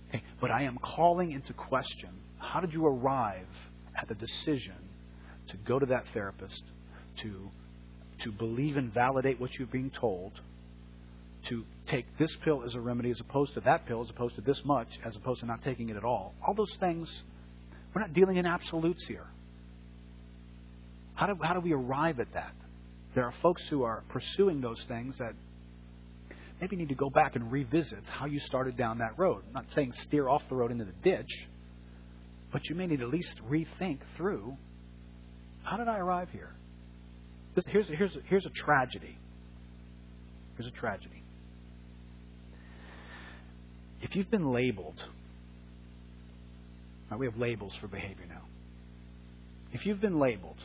Okay, 0.10 0.24
but 0.40 0.50
I 0.50 0.64
am 0.64 0.78
calling 0.78 1.32
into 1.32 1.54
question 1.54 2.10
how 2.38 2.60
did 2.60 2.74
you 2.74 2.86
arrive 2.86 3.48
at 3.96 4.08
the 4.08 4.16
decision 4.16 4.76
to 5.50 5.58
go 5.58 5.80
to 5.80 5.86
that 5.88 6.06
therapist, 6.14 6.64
to, 7.22 7.50
to 8.24 8.32
believe 8.32 8.78
and 8.78 8.94
validate 8.94 9.40
what 9.40 9.54
you're 9.54 9.68
being 9.68 9.92
told, 9.92 10.32
to 11.50 11.64
take 11.88 12.06
this 12.18 12.36
pill 12.44 12.64
as 12.66 12.76
a 12.76 12.80
remedy 12.80 13.12
as 13.12 13.20
opposed 13.20 13.54
to 13.56 13.62
that 13.62 13.86
pill, 13.88 14.02
as 14.02 14.10
opposed 14.10 14.36
to 14.36 14.42
this 14.42 14.62
much, 14.64 14.88
as 15.06 15.16
opposed 15.16 15.40
to 15.42 15.46
not 15.46 15.64
taking 15.64 15.90
it 15.90 15.96
at 15.96 16.04
all. 16.04 16.34
All 16.46 16.54
those 16.54 16.76
things, 16.80 17.12
we're 17.94 18.02
not 18.02 18.14
dealing 18.14 18.38
in 18.38 18.46
absolutes 18.46 19.06
here. 19.08 19.26
How 21.16 21.28
do, 21.28 21.36
how 21.42 21.54
do 21.54 21.60
we 21.60 21.74
arrive 21.74 22.20
at 22.20 22.34
that? 22.34 22.54
There 23.16 23.26
are 23.26 23.34
folks 23.42 23.64
who 23.70 23.84
are 23.84 24.04
pursuing 24.10 24.62
those 24.62 24.84
things 24.88 25.18
that 25.18 25.34
maybe 26.62 26.76
need 26.76 26.90
to 26.90 26.96
go 26.96 27.10
back 27.10 27.36
and 27.36 27.52
revisit 27.52 28.04
how 28.08 28.28
you 28.28 28.40
started 28.40 28.78
down 28.78 29.00
that 29.00 29.18
road. 29.18 29.44
I'm 29.48 29.54
not 29.54 29.66
saying 29.74 29.94
steer 29.94 30.30
off 30.30 30.44
the 30.48 30.56
road 30.56 30.72
into 30.72 30.86
the 30.86 30.94
ditch, 31.04 31.48
but 32.52 32.70
you 32.70 32.76
may 32.76 32.86
need 32.86 33.00
to 33.00 33.06
at 33.06 33.10
least 33.10 33.42
rethink 33.50 34.00
through 34.16 34.56
how 35.64 35.78
did 35.78 35.88
I 35.88 35.98
arrive 35.98 36.30
here? 36.32 36.52
Here's, 37.68 37.88
here's, 37.88 38.18
here's 38.28 38.46
a 38.46 38.50
tragedy. 38.50 39.18
Here's 40.58 40.68
a 40.68 40.76
tragedy. 40.76 41.24
If 44.02 44.16
you've 44.16 44.32
been 44.32 44.52
labeled, 44.52 45.02
right, 47.10 47.20
we 47.20 47.26
have 47.26 47.38
labels 47.38 47.74
for 47.80 47.88
behavior 47.88 48.26
now. 48.28 48.42
If 49.74 49.86
you've 49.86 50.02
been 50.02 50.20
labeled, 50.20 50.58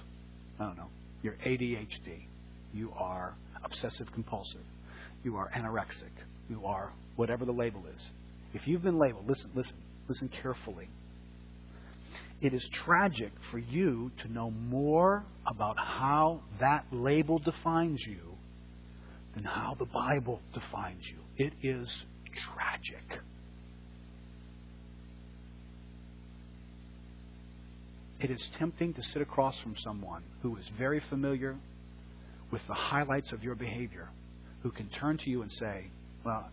I 0.59 0.65
don't 0.65 0.77
know, 0.77 0.89
you're 1.23 1.37
ADHD, 1.47 2.27
you 2.73 2.93
are 2.97 3.35
obsessive 3.63 4.07
compulsive, 4.15 4.65
you 5.23 5.37
are 5.37 5.51
anorexic, 5.51 6.13
you 6.49 6.65
are 6.65 6.93
whatever 7.17 7.45
the 7.45 7.53
label 7.53 7.85
is. 7.95 8.07
If 8.55 8.67
you've 8.67 8.83
been 8.83 8.99
labeled, 8.99 9.29
listen, 9.29 9.51
listen, 9.55 9.77
listen 10.09 10.31
carefully. 10.43 10.89
It 12.41 12.53
is 12.53 12.69
tragic 12.73 13.33
for 13.51 13.59
you 13.59 14.11
to 14.23 14.33
know 14.33 14.51
more 14.51 15.25
about 15.47 15.77
how 15.79 16.43
that 16.61 16.85
label 16.93 17.39
defines 17.39 18.05
you 18.07 18.37
than 19.35 19.45
how 19.45 19.75
the 19.79 19.87
Bible 19.87 20.41
defines 20.53 21.03
you. 21.09 21.19
It 21.45 21.53
is 21.63 21.91
tragic. 22.55 23.23
It 28.21 28.31
is 28.31 28.51
tempting 28.59 28.95
to 28.95 29.03
sit 29.03 29.23
across 29.23 29.59
from 29.61 29.75
someone 29.79 30.23
who 30.43 30.57
is 30.57 30.69
very 30.79 31.01
familiar 31.09 31.57
with 32.51 32.63
the 32.67 32.75
highlights 32.75 33.33
of 33.33 33.43
your 33.43 33.55
behavior, 33.55 34.09
who 34.63 34.71
can 34.71 34.89
turn 34.89 35.19
to 35.19 35.31
you 35.31 35.43
and 35.43 35.53
say, 35.53 35.87
Well, 36.25 36.49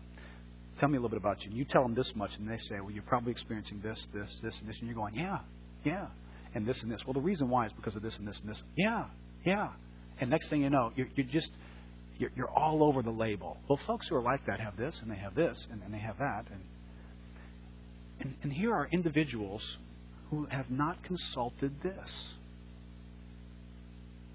tell 0.78 0.88
me 0.88 0.98
a 0.98 1.00
little 1.00 1.10
bit 1.10 1.18
about 1.18 1.42
you. 1.42 1.50
And 1.50 1.58
you 1.58 1.64
tell 1.64 1.82
them 1.82 1.94
this 1.94 2.12
much, 2.14 2.30
and 2.38 2.48
they 2.48 2.58
say, 2.58 2.80
Well, 2.80 2.90
you're 2.90 3.02
probably 3.02 3.32
experiencing 3.32 3.80
this, 3.82 3.98
this, 4.12 4.28
this, 4.42 4.54
and 4.60 4.68
this. 4.68 4.76
And 4.78 4.88
you're 4.88 4.96
going, 4.96 5.14
Yeah, 5.14 5.38
yeah. 5.84 6.06
And 6.54 6.66
this 6.66 6.80
and 6.82 6.90
this. 6.90 7.00
Well, 7.04 7.14
the 7.14 7.20
reason 7.20 7.48
why 7.48 7.66
is 7.66 7.72
because 7.72 7.96
of 7.96 8.02
this 8.02 8.16
and 8.16 8.26
this 8.26 8.38
and 8.40 8.48
this. 8.48 8.62
Yeah, 8.76 9.06
yeah. 9.44 9.70
And 10.20 10.30
next 10.30 10.48
thing 10.48 10.62
you 10.62 10.70
know, 10.70 10.92
you're, 10.94 11.08
you're 11.16 11.26
just 11.26 11.50
you're, 12.18 12.30
you're 12.36 12.50
all 12.50 12.84
over 12.84 13.02
the 13.02 13.10
label. 13.10 13.56
Well, 13.68 13.78
folks 13.86 14.08
who 14.08 14.14
are 14.16 14.22
like 14.22 14.46
that 14.46 14.60
have 14.60 14.76
this, 14.76 14.96
and 15.02 15.10
they 15.10 15.16
have 15.16 15.34
this, 15.34 15.66
and, 15.70 15.82
and 15.82 15.92
they 15.92 15.98
have 15.98 16.18
that, 16.18 16.44
and, 16.50 16.60
and 18.20 18.34
and 18.42 18.52
here 18.52 18.72
are 18.72 18.88
individuals 18.92 19.62
who 20.30 20.46
have 20.46 20.70
not 20.70 21.02
consulted 21.02 21.72
this, 21.82 22.28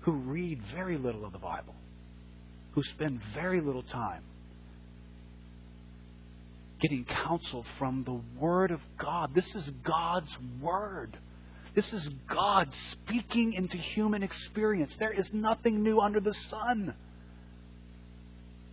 who 0.02 0.12
read 0.12 0.60
very 0.74 0.97
little 0.97 1.26
of 1.26 1.32
the 1.32 1.39
Bible, 1.39 1.76
who 2.74 2.84
spend 2.84 3.22
very 3.34 3.62
little 3.62 3.84
time 3.84 4.24
getting 6.80 7.06
counsel 7.06 7.66
from 7.78 8.04
the 8.04 8.39
Word 8.39 8.72
of 8.72 8.80
God. 8.97 9.32
This 9.36 9.54
is 9.56 9.70
God's 9.84 10.32
Word. 10.62 11.18
This 11.80 11.93
is 11.93 12.09
God 12.30 12.67
speaking 12.91 13.53
into 13.53 13.77
human 13.77 14.21
experience. 14.21 14.93
There 14.99 15.13
is 15.13 15.30
nothing 15.32 15.82
new 15.82 16.01
under 16.01 16.19
the 16.19 16.34
sun. 16.49 16.93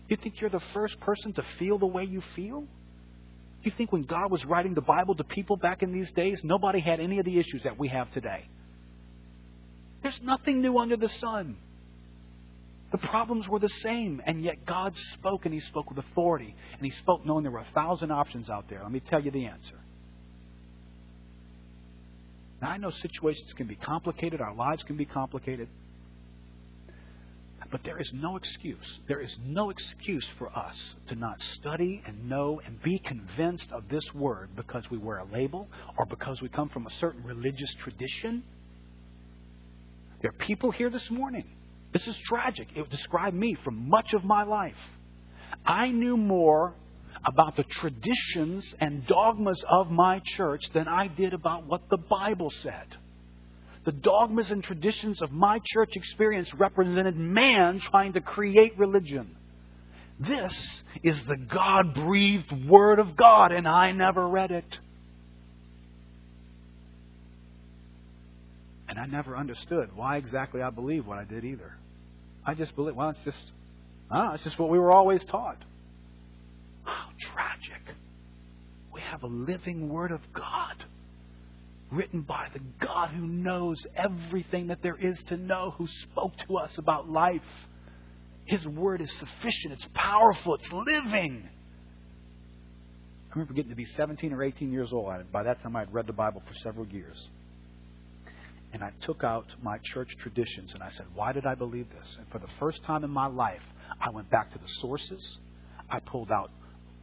You 0.08 0.16
think 0.16 0.40
you're 0.40 0.50
the 0.50 0.58
first 0.74 0.98
person 0.98 1.32
to 1.34 1.44
feel 1.56 1.78
the 1.78 1.86
way 1.86 2.02
you 2.02 2.20
feel? 2.34 2.64
You 3.62 3.70
think 3.70 3.92
when 3.92 4.02
God 4.02 4.32
was 4.32 4.44
writing 4.44 4.74
the 4.74 4.80
Bible 4.80 5.14
to 5.14 5.22
people 5.22 5.56
back 5.56 5.84
in 5.84 5.92
these 5.92 6.10
days, 6.10 6.40
nobody 6.42 6.80
had 6.80 6.98
any 6.98 7.20
of 7.20 7.24
the 7.24 7.38
issues 7.38 7.62
that 7.62 7.78
we 7.78 7.86
have 7.86 8.12
today? 8.12 8.48
There's 10.02 10.18
nothing 10.20 10.60
new 10.60 10.76
under 10.76 10.96
the 10.96 11.08
sun. 11.08 11.58
The 12.90 12.98
problems 12.98 13.48
were 13.48 13.60
the 13.60 13.68
same, 13.84 14.20
and 14.26 14.42
yet 14.42 14.66
God 14.66 14.94
spoke, 15.12 15.44
and 15.44 15.54
He 15.54 15.60
spoke 15.60 15.90
with 15.90 16.04
authority, 16.04 16.56
and 16.72 16.82
He 16.82 16.90
spoke 16.90 17.24
knowing 17.24 17.44
there 17.44 17.52
were 17.52 17.60
a 17.60 17.72
thousand 17.72 18.10
options 18.10 18.50
out 18.50 18.64
there. 18.68 18.82
Let 18.82 18.90
me 18.90 18.98
tell 18.98 19.22
you 19.22 19.30
the 19.30 19.46
answer. 19.46 19.76
Now, 22.66 22.72
I 22.72 22.78
know 22.78 22.90
situations 22.90 23.52
can 23.52 23.68
be 23.68 23.76
complicated, 23.76 24.40
our 24.40 24.52
lives 24.52 24.82
can 24.82 24.96
be 24.96 25.04
complicated. 25.04 25.68
But 27.70 27.84
there 27.84 28.00
is 28.00 28.10
no 28.12 28.36
excuse. 28.36 28.98
There 29.06 29.20
is 29.20 29.36
no 29.44 29.70
excuse 29.70 30.26
for 30.36 30.48
us 30.48 30.76
to 31.06 31.14
not 31.14 31.40
study 31.40 32.02
and 32.04 32.28
know 32.28 32.60
and 32.66 32.82
be 32.82 32.98
convinced 32.98 33.70
of 33.70 33.88
this 33.88 34.12
word 34.12 34.48
because 34.56 34.82
we 34.90 34.98
wear 34.98 35.18
a 35.18 35.24
label 35.26 35.68
or 35.96 36.06
because 36.06 36.42
we 36.42 36.48
come 36.48 36.68
from 36.68 36.88
a 36.88 36.90
certain 36.90 37.22
religious 37.22 37.72
tradition. 37.74 38.42
There 40.20 40.30
are 40.30 40.46
people 40.46 40.72
here 40.72 40.90
this 40.90 41.08
morning. 41.08 41.44
This 41.92 42.08
is 42.08 42.16
tragic. 42.24 42.66
It 42.74 42.90
described 42.90 43.36
me 43.36 43.56
for 43.62 43.70
much 43.70 44.12
of 44.12 44.24
my 44.24 44.42
life. 44.42 44.74
I 45.64 45.90
knew 45.90 46.16
more 46.16 46.74
about 47.26 47.56
the 47.56 47.64
traditions 47.64 48.74
and 48.80 49.06
dogmas 49.06 49.62
of 49.68 49.90
my 49.90 50.20
church 50.24 50.70
than 50.72 50.86
I 50.86 51.08
did 51.08 51.34
about 51.34 51.66
what 51.66 51.88
the 51.90 51.96
Bible 51.96 52.50
said. 52.50 52.96
The 53.84 53.92
dogmas 53.92 54.50
and 54.50 54.62
traditions 54.62 55.20
of 55.22 55.32
my 55.32 55.60
church 55.64 55.90
experience 55.94 56.52
represented 56.54 57.16
man 57.16 57.80
trying 57.80 58.12
to 58.14 58.20
create 58.20 58.78
religion. 58.78 59.36
This 60.20 60.82
is 61.02 61.22
the 61.24 61.36
God 61.36 61.94
breathed 61.94 62.52
Word 62.68 63.00
of 63.00 63.16
God, 63.16 63.52
and 63.52 63.66
I 63.66 63.92
never 63.92 64.26
read 64.26 64.50
it. 64.50 64.78
And 68.88 68.98
I 68.98 69.06
never 69.06 69.36
understood 69.36 69.94
why 69.94 70.16
exactly 70.16 70.62
I 70.62 70.70
believe 70.70 71.06
what 71.06 71.18
I 71.18 71.24
did 71.24 71.44
either. 71.44 71.74
I 72.44 72.54
just 72.54 72.74
believe, 72.76 72.94
well, 72.94 73.10
it's 73.10 73.24
just, 73.24 73.52
ah, 74.10 74.34
it's 74.34 74.44
just 74.44 74.58
what 74.58 74.70
we 74.70 74.78
were 74.78 74.92
always 74.92 75.24
taught. 75.24 75.58
Tragic. 77.18 77.82
We 78.92 79.00
have 79.00 79.22
a 79.22 79.26
living 79.26 79.88
Word 79.88 80.12
of 80.12 80.20
God 80.32 80.84
written 81.90 82.22
by 82.22 82.48
the 82.52 82.60
God 82.84 83.10
who 83.10 83.26
knows 83.26 83.76
everything 83.94 84.68
that 84.68 84.82
there 84.82 84.96
is 84.96 85.22
to 85.28 85.36
know, 85.36 85.74
who 85.76 85.86
spoke 85.86 86.32
to 86.48 86.56
us 86.56 86.76
about 86.78 87.08
life. 87.08 87.42
His 88.44 88.66
word 88.66 89.00
is 89.00 89.12
sufficient, 89.18 89.74
it's 89.74 89.86
powerful, 89.94 90.54
it's 90.54 90.70
living. 90.72 91.48
I 93.30 93.34
remember 93.34 93.54
getting 93.54 93.70
to 93.70 93.76
be 93.76 93.84
17 93.84 94.32
or 94.32 94.42
18 94.42 94.72
years 94.72 94.92
old. 94.92 95.12
By 95.30 95.42
that 95.42 95.62
time, 95.62 95.76
I 95.76 95.80
had 95.80 95.92
read 95.92 96.06
the 96.06 96.12
Bible 96.12 96.42
for 96.46 96.54
several 96.54 96.86
years. 96.86 97.28
And 98.72 98.82
I 98.82 98.90
took 99.02 99.24
out 99.24 99.46
my 99.62 99.78
church 99.82 100.10
traditions 100.18 100.74
and 100.74 100.82
I 100.82 100.90
said, 100.90 101.06
Why 101.14 101.32
did 101.32 101.46
I 101.46 101.54
believe 101.54 101.88
this? 101.90 102.16
And 102.18 102.28
for 102.28 102.38
the 102.38 102.48
first 102.58 102.82
time 102.84 103.04
in 103.04 103.10
my 103.10 103.26
life, 103.26 103.62
I 104.00 104.10
went 104.10 104.30
back 104.30 104.52
to 104.52 104.58
the 104.58 104.68
sources. 104.80 105.38
I 105.88 106.00
pulled 106.00 106.32
out 106.32 106.50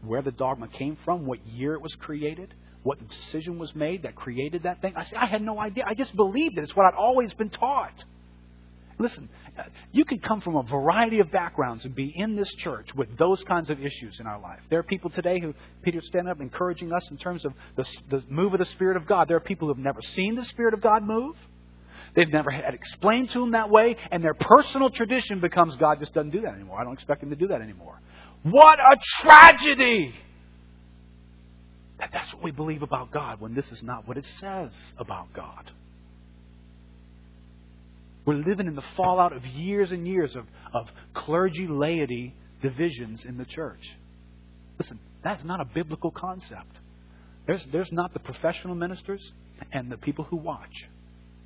where 0.05 0.21
the 0.21 0.31
dogma 0.31 0.67
came 0.67 0.97
from, 1.03 1.25
what 1.25 1.45
year 1.47 1.73
it 1.73 1.81
was 1.81 1.95
created, 1.95 2.53
what 2.83 2.99
decision 3.07 3.57
was 3.59 3.73
made 3.75 4.03
that 4.03 4.15
created 4.15 4.63
that 4.63 4.81
thing. 4.81 4.93
I 4.95 5.03
said, 5.03 5.17
I 5.17 5.25
had 5.25 5.41
no 5.41 5.59
idea. 5.59 5.85
I 5.87 5.93
just 5.93 6.15
believed 6.15 6.57
it. 6.57 6.63
It's 6.63 6.75
what 6.75 6.85
I'd 6.85 6.97
always 6.97 7.33
been 7.33 7.49
taught. 7.49 8.03
Listen, 8.99 9.27
uh, 9.57 9.63
you 9.91 10.05
can 10.05 10.19
come 10.19 10.41
from 10.41 10.55
a 10.55 10.63
variety 10.63 11.19
of 11.19 11.31
backgrounds 11.31 11.85
and 11.85 11.95
be 11.95 12.13
in 12.15 12.35
this 12.35 12.49
church 12.57 12.93
with 12.95 13.17
those 13.17 13.43
kinds 13.43 13.69
of 13.69 13.79
issues 13.79 14.19
in 14.19 14.27
our 14.27 14.39
life. 14.39 14.59
There 14.69 14.79
are 14.79 14.83
people 14.83 15.09
today 15.09 15.39
who, 15.39 15.53
Peter, 15.81 15.99
stand 16.01 16.29
up 16.29 16.39
encouraging 16.41 16.91
us 16.93 17.09
in 17.09 17.17
terms 17.17 17.43
of 17.45 17.53
the, 17.75 17.85
the 18.09 18.23
move 18.29 18.53
of 18.53 18.59
the 18.59 18.65
Spirit 18.65 18.97
of 18.97 19.07
God. 19.07 19.27
There 19.27 19.37
are 19.37 19.41
people 19.41 19.67
who 19.67 19.73
have 19.73 19.83
never 19.83 20.01
seen 20.01 20.35
the 20.35 20.45
Spirit 20.45 20.73
of 20.73 20.81
God 20.81 21.03
move. 21.03 21.35
They've 22.15 22.31
never 22.31 22.51
had 22.51 22.75
explained 22.75 23.31
to 23.31 23.39
them 23.39 23.51
that 23.51 23.71
way, 23.71 23.95
and 24.11 24.23
their 24.23 24.35
personal 24.35 24.91
tradition 24.91 25.39
becomes 25.39 25.75
God 25.77 25.99
just 25.99 26.13
doesn't 26.13 26.29
do 26.29 26.41
that 26.41 26.53
anymore. 26.53 26.79
I 26.79 26.83
don't 26.83 26.93
expect 26.93 27.23
him 27.23 27.31
to 27.31 27.35
do 27.35 27.47
that 27.47 27.61
anymore. 27.61 27.99
What 28.43 28.79
a 28.79 28.97
tragedy! 29.21 30.13
That 31.99 32.09
that's 32.11 32.33
what 32.33 32.43
we 32.43 32.51
believe 32.51 32.83
about 32.83 33.11
God 33.11 33.39
when 33.39 33.53
this 33.55 33.71
is 33.71 33.81
not 33.81 34.07
what 34.07 34.17
it 34.17 34.25
says 34.39 34.71
about 34.97 35.33
God. 35.33 35.71
We're 38.25 38.35
living 38.35 38.67
in 38.67 38.75
the 38.75 38.83
fallout 38.95 39.33
of 39.33 39.45
years 39.45 39.91
and 39.91 40.07
years 40.07 40.35
of, 40.35 40.45
of 40.73 40.87
clergy 41.13 41.67
laity 41.67 42.33
divisions 42.61 43.25
in 43.25 43.37
the 43.37 43.45
church. 43.45 43.81
Listen, 44.77 44.99
that's 45.23 45.43
not 45.43 45.59
a 45.59 45.65
biblical 45.65 46.11
concept. 46.11 46.77
There's, 47.45 47.65
there's 47.71 47.91
not 47.91 48.13
the 48.13 48.19
professional 48.19 48.75
ministers 48.75 49.31
and 49.71 49.91
the 49.91 49.97
people 49.97 50.25
who 50.25 50.37
watch. 50.37 50.85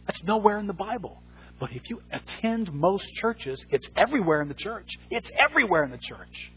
That's 0.05 0.23
nowhere 0.23 0.59
in 0.59 0.67
the 0.67 0.73
Bible. 0.73 1.21
But 1.59 1.71
if 1.73 1.89
you 1.89 2.01
attend 2.11 2.71
most 2.71 3.07
churches, 3.13 3.63
it's 3.71 3.89
everywhere 3.95 4.41
in 4.41 4.47
the 4.47 4.53
church. 4.53 4.89
It's 5.09 5.29
everywhere 5.39 5.83
in 5.83 5.91
the 5.91 5.97
church. 5.97 6.51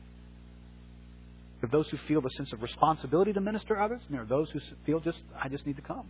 There 1.60 1.68
are 1.68 1.70
those 1.70 1.90
who 1.90 1.98
feel 2.08 2.20
the 2.20 2.30
sense 2.30 2.52
of 2.52 2.62
responsibility 2.62 3.32
to 3.32 3.40
minister 3.40 3.78
others, 3.78 4.00
and 4.06 4.14
there 4.14 4.22
are 4.22 4.26
those 4.26 4.50
who 4.50 4.60
feel 4.86 5.00
just, 5.00 5.20
I 5.40 5.48
just 5.48 5.66
need 5.66 5.76
to 5.76 5.82
come. 5.82 6.06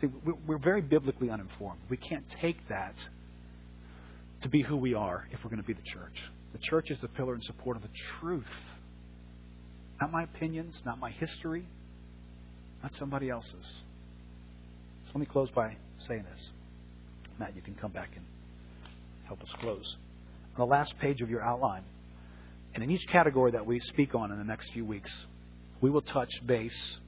See, 0.00 0.08
we're 0.46 0.58
very 0.58 0.82
biblically 0.82 1.30
uninformed. 1.30 1.80
We 1.88 1.96
can't 1.96 2.24
take 2.40 2.56
that 2.68 2.94
to 4.42 4.48
be 4.48 4.62
who 4.62 4.76
we 4.76 4.94
are 4.94 5.26
if 5.32 5.42
we're 5.44 5.50
going 5.50 5.62
to 5.62 5.66
be 5.66 5.74
the 5.74 5.82
church. 5.82 6.16
The 6.52 6.58
church 6.58 6.90
is 6.90 7.00
the 7.00 7.08
pillar 7.08 7.34
and 7.34 7.44
support 7.44 7.76
of 7.76 7.82
the 7.82 7.90
truth. 8.20 8.44
Not 10.00 10.10
my 10.10 10.22
opinions, 10.24 10.80
not 10.84 10.98
my 10.98 11.10
history, 11.10 11.66
not 12.82 12.94
somebody 12.94 13.28
else's. 13.28 13.54
So 15.06 15.12
let 15.14 15.20
me 15.20 15.26
close 15.26 15.50
by 15.50 15.76
saying 16.08 16.24
this. 16.30 16.50
Matt, 17.38 17.54
you 17.54 17.62
can 17.62 17.74
come 17.74 17.92
back 17.92 18.10
and 18.16 18.24
help 19.26 19.42
us 19.42 19.52
close. 19.60 19.96
On 20.56 20.60
the 20.60 20.66
last 20.66 20.94
page 20.98 21.20
of 21.20 21.28
your 21.28 21.42
outline, 21.42 21.84
and 22.74 22.84
in 22.84 22.90
each 22.90 23.06
category 23.08 23.52
that 23.52 23.66
we 23.66 23.80
speak 23.80 24.14
on 24.14 24.30
in 24.30 24.38
the 24.38 24.44
next 24.44 24.72
few 24.72 24.84
weeks, 24.84 25.10
we 25.80 25.90
will 25.90 26.02
touch 26.02 26.30
base 26.46 26.98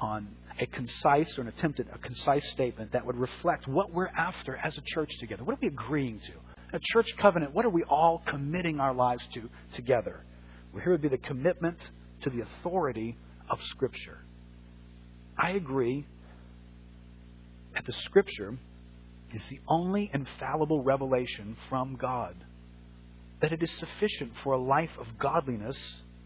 on 0.00 0.28
a 0.58 0.66
concise 0.66 1.38
or 1.38 1.42
an 1.42 1.48
attempt 1.48 1.80
at 1.80 1.86
a 1.94 1.98
concise 1.98 2.48
statement 2.50 2.92
that 2.92 3.04
would 3.04 3.16
reflect 3.16 3.66
what 3.66 3.92
we're 3.92 4.08
after 4.08 4.56
as 4.56 4.76
a 4.76 4.82
church 4.84 5.10
together. 5.18 5.44
What 5.44 5.54
are 5.54 5.58
we 5.60 5.68
agreeing 5.68 6.20
to? 6.20 6.32
A 6.74 6.80
church 6.80 7.16
covenant, 7.18 7.52
what 7.52 7.64
are 7.64 7.70
we 7.70 7.84
all 7.84 8.22
committing 8.26 8.80
our 8.80 8.94
lives 8.94 9.26
to 9.34 9.48
together? 9.74 10.24
Well, 10.72 10.82
here 10.82 10.92
would 10.92 11.02
be 11.02 11.08
the 11.08 11.18
commitment 11.18 11.78
to 12.22 12.30
the 12.30 12.42
authority 12.42 13.16
of 13.50 13.60
Scripture. 13.62 14.18
I 15.38 15.50
agree 15.50 16.06
that 17.74 17.84
the 17.84 17.92
Scripture 17.92 18.56
is 19.34 19.42
the 19.48 19.60
only 19.68 20.10
infallible 20.12 20.82
revelation 20.82 21.56
from 21.68 21.96
God, 21.96 22.36
that 23.42 23.52
it 23.52 23.62
is 23.62 23.70
sufficient 23.72 24.32
for 24.42 24.52
a 24.52 24.58
life 24.58 24.92
of 24.98 25.18
godliness 25.18 25.76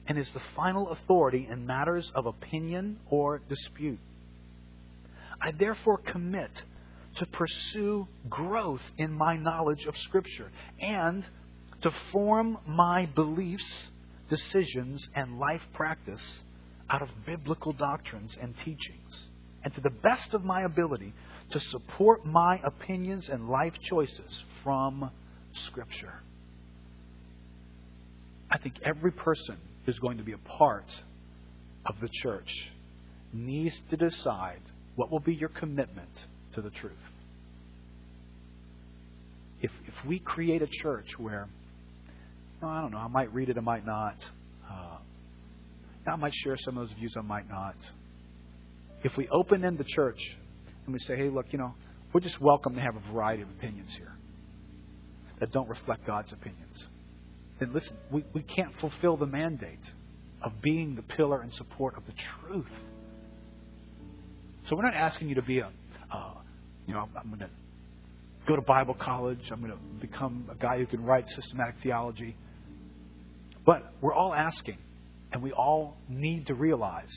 and 0.06 0.18
is 0.18 0.30
the 0.32 0.42
final 0.54 0.90
authority 0.90 1.48
in 1.50 1.66
matters 1.66 2.12
of 2.14 2.26
opinion 2.26 3.00
or 3.10 3.40
dispute. 3.48 3.98
I 5.40 5.50
therefore 5.50 5.96
commit 5.98 6.50
to 7.16 7.26
pursue 7.26 8.06
growth 8.28 8.82
in 8.98 9.12
my 9.12 9.36
knowledge 9.36 9.86
of 9.86 9.96
Scripture 9.96 10.52
and 10.78 11.26
to 11.80 11.90
form 12.12 12.58
my 12.66 13.06
beliefs, 13.06 13.88
decisions, 14.28 15.08
and 15.14 15.38
life 15.38 15.62
practice 15.72 16.40
out 16.90 17.00
of 17.00 17.08
biblical 17.24 17.72
doctrines 17.72 18.36
and 18.40 18.54
teachings, 18.58 19.28
and 19.64 19.74
to 19.74 19.80
the 19.80 19.90
best 19.90 20.34
of 20.34 20.44
my 20.44 20.62
ability 20.62 21.14
to 21.50 21.60
support 21.60 22.26
my 22.26 22.60
opinions 22.62 23.28
and 23.30 23.48
life 23.48 23.74
choices 23.82 24.44
from 24.62 25.10
Scripture. 25.66 26.20
I 28.50 28.58
think 28.58 28.76
every 28.84 29.12
person 29.12 29.56
who's 29.84 29.98
going 29.98 30.18
to 30.18 30.24
be 30.24 30.32
a 30.32 30.38
part 30.38 30.92
of 31.84 31.94
the 32.00 32.08
church 32.22 32.50
needs 33.32 33.74
to 33.90 33.96
decide 33.96 34.60
what 34.94 35.10
will 35.10 35.20
be 35.20 35.34
your 35.34 35.48
commitment 35.48 36.10
to 36.54 36.62
the 36.62 36.70
truth. 36.70 36.92
If, 39.60 39.70
if 39.86 40.06
we 40.06 40.18
create 40.18 40.62
a 40.62 40.66
church 40.66 41.08
where, 41.18 41.48
well, 42.60 42.70
I 42.70 42.80
don't 42.80 42.92
know, 42.92 42.98
I 42.98 43.08
might 43.08 43.32
read 43.32 43.48
it, 43.48 43.56
I 43.56 43.60
might 43.60 43.86
not. 43.86 44.16
Uh, 44.70 44.98
I 46.06 46.16
might 46.16 46.34
share 46.34 46.56
some 46.58 46.78
of 46.78 46.88
those 46.88 46.96
views, 46.98 47.14
I 47.16 47.22
might 47.22 47.48
not. 47.48 47.76
If 49.02 49.16
we 49.16 49.28
open 49.28 49.64
in 49.64 49.76
the 49.76 49.84
church 49.84 50.18
and 50.84 50.92
we 50.92 50.98
say, 51.00 51.16
hey, 51.16 51.28
look, 51.28 51.46
you 51.50 51.58
know, 51.58 51.74
we're 52.12 52.20
just 52.20 52.40
welcome 52.40 52.74
to 52.74 52.80
have 52.80 52.96
a 52.96 53.12
variety 53.12 53.42
of 53.42 53.48
opinions 53.50 53.90
here 53.96 54.12
that 55.40 55.52
don't 55.52 55.68
reflect 55.68 56.06
God's 56.06 56.32
opinions, 56.32 56.86
then 57.58 57.72
listen, 57.72 57.96
we, 58.10 58.24
we 58.32 58.42
can't 58.42 58.72
fulfill 58.80 59.16
the 59.16 59.26
mandate 59.26 59.80
of 60.42 60.52
being 60.62 60.94
the 60.94 61.02
pillar 61.02 61.40
and 61.40 61.52
support 61.54 61.96
of 61.96 62.04
the 62.06 62.12
truth. 62.12 62.66
So 64.68 64.76
we're 64.76 64.82
not 64.82 64.94
asking 64.94 65.28
you 65.28 65.36
to 65.36 65.42
be 65.42 65.60
a, 65.60 65.70
uh, 66.12 66.34
you 66.86 66.94
know, 66.94 67.08
I'm 67.16 67.28
going 67.28 67.40
to 67.40 67.50
go 68.46 68.56
to 68.56 68.62
Bible 68.62 68.94
college. 68.94 69.40
I'm 69.50 69.60
going 69.60 69.72
to 69.72 70.06
become 70.06 70.48
a 70.50 70.54
guy 70.54 70.78
who 70.78 70.86
can 70.86 71.04
write 71.04 71.28
systematic 71.30 71.76
theology. 71.82 72.36
But 73.64 73.92
we're 74.00 74.14
all 74.14 74.34
asking, 74.34 74.78
and 75.32 75.42
we 75.42 75.52
all 75.52 75.96
need 76.08 76.46
to 76.46 76.54
realize 76.54 77.12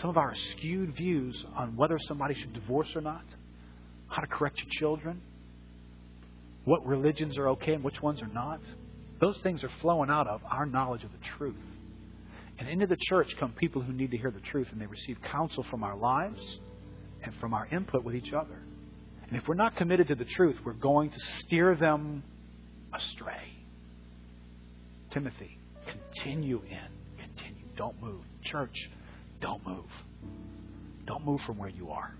some 0.00 0.10
of 0.10 0.16
our 0.16 0.34
skewed 0.34 0.96
views 0.96 1.44
on 1.56 1.76
whether 1.76 1.98
somebody 2.06 2.34
should 2.34 2.52
divorce 2.52 2.88
or 2.94 3.00
not, 3.00 3.24
how 4.08 4.22
to 4.22 4.28
correct 4.28 4.58
your 4.58 4.68
children, 4.70 5.20
what 6.64 6.86
religions 6.86 7.36
are 7.36 7.48
okay 7.50 7.74
and 7.74 7.82
which 7.82 8.00
ones 8.00 8.22
are 8.22 8.28
not. 8.28 8.60
Those 9.20 9.38
things 9.42 9.64
are 9.64 9.70
flowing 9.80 10.10
out 10.10 10.26
of 10.26 10.40
our 10.48 10.66
knowledge 10.66 11.04
of 11.04 11.12
the 11.12 11.18
truth. 11.36 11.56
And 12.58 12.68
into 12.68 12.86
the 12.86 12.96
church 13.08 13.28
come 13.38 13.52
people 13.52 13.82
who 13.82 13.92
need 13.92 14.10
to 14.10 14.16
hear 14.16 14.30
the 14.30 14.40
truth, 14.40 14.68
and 14.72 14.80
they 14.80 14.86
receive 14.86 15.18
counsel 15.22 15.64
from 15.70 15.84
our 15.84 15.96
lives 15.96 16.58
and 17.22 17.34
from 17.36 17.54
our 17.54 17.66
input 17.66 18.04
with 18.04 18.14
each 18.14 18.32
other. 18.32 18.62
And 19.28 19.36
if 19.36 19.46
we're 19.46 19.54
not 19.54 19.76
committed 19.76 20.08
to 20.08 20.14
the 20.14 20.24
truth, 20.24 20.56
we're 20.64 20.72
going 20.72 21.10
to 21.10 21.20
steer 21.20 21.76
them 21.76 22.22
astray. 22.92 23.52
Timothy, 25.10 25.58
continue 25.86 26.62
in. 26.68 27.18
Continue. 27.18 27.64
Don't 27.76 28.00
move. 28.02 28.22
Church, 28.42 28.90
don't 29.40 29.64
move. 29.66 29.90
Don't 31.06 31.24
move 31.24 31.40
from 31.42 31.58
where 31.58 31.68
you 31.68 31.90
are. 31.90 32.14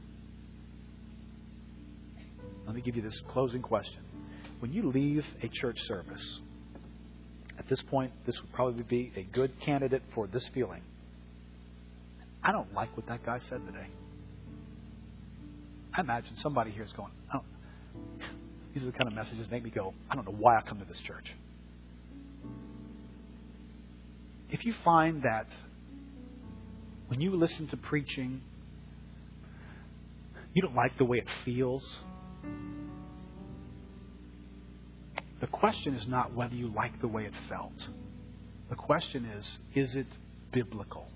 Let 2.67 2.75
me 2.75 2.83
give 2.83 2.97
you 2.97 3.03
this 3.03 3.21
closing 3.29 3.63
question. 3.63 4.03
When 4.61 4.73
you 4.73 4.91
leave 4.91 5.25
a 5.43 5.49
church 5.49 5.79
service, 5.87 6.41
at 7.59 7.69
this 7.69 7.83
point, 7.83 8.13
this 8.27 8.41
would 8.41 8.53
probably 8.53 8.83
be 8.85 9.13
a 9.17 9.23
good 9.23 9.59
candidate 9.61 10.03
for 10.15 10.27
this 10.27 10.47
feeling. 10.55 10.83
I 12.43 12.53
don't 12.53 12.73
like 12.73 12.97
what 12.97 13.07
that 13.09 13.27
guy 13.27 13.41
said 13.41 13.67
today. 13.67 13.89
I 15.93 16.01
imagine 16.01 16.37
somebody 16.39 16.71
here 16.71 16.85
is 16.85 16.93
going, 16.93 17.11
oh, 17.35 17.41
these 18.73 18.85
are 18.85 18.87
the 18.87 18.93
kind 18.93 19.09
of 19.09 19.15
messages 19.15 19.41
that 19.41 19.51
make 19.51 19.65
me 19.65 19.71
go, 19.71 19.93
I 20.11 20.15
don't 20.15 20.25
know 20.25 20.37
why 20.39 20.57
I 20.57 20.63
come 20.63 20.79
to 20.79 20.85
this 20.85 21.01
church. 21.01 21.33
If 24.51 24.65
you 24.65 24.73
find 24.85 25.23
that 25.23 25.47
when 27.09 27.21
you 27.21 27.35
listen 27.35 27.67
to 27.69 27.77
preaching, 27.77 28.41
you 30.55 30.63
don't 30.63 30.75
like 30.75 30.97
the 30.99 31.05
way 31.05 31.19
it 31.19 31.27
feels, 31.45 31.83
the 35.41 35.47
question 35.47 35.95
is 35.95 36.07
not 36.09 36.35
whether 36.35 36.55
you 36.55 36.73
like 36.75 37.01
the 37.01 37.09
way 37.09 37.25
it 37.25 37.33
felt. 37.49 37.73
The 38.71 38.77
question 38.77 39.25
is, 39.25 39.59
is 39.75 39.95
it 39.95 40.07
biblical? 40.53 41.09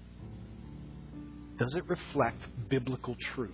Does 1.59 1.74
it 1.74 1.89
reflect 1.89 2.40
biblical 2.69 3.16
truth? 3.35 3.51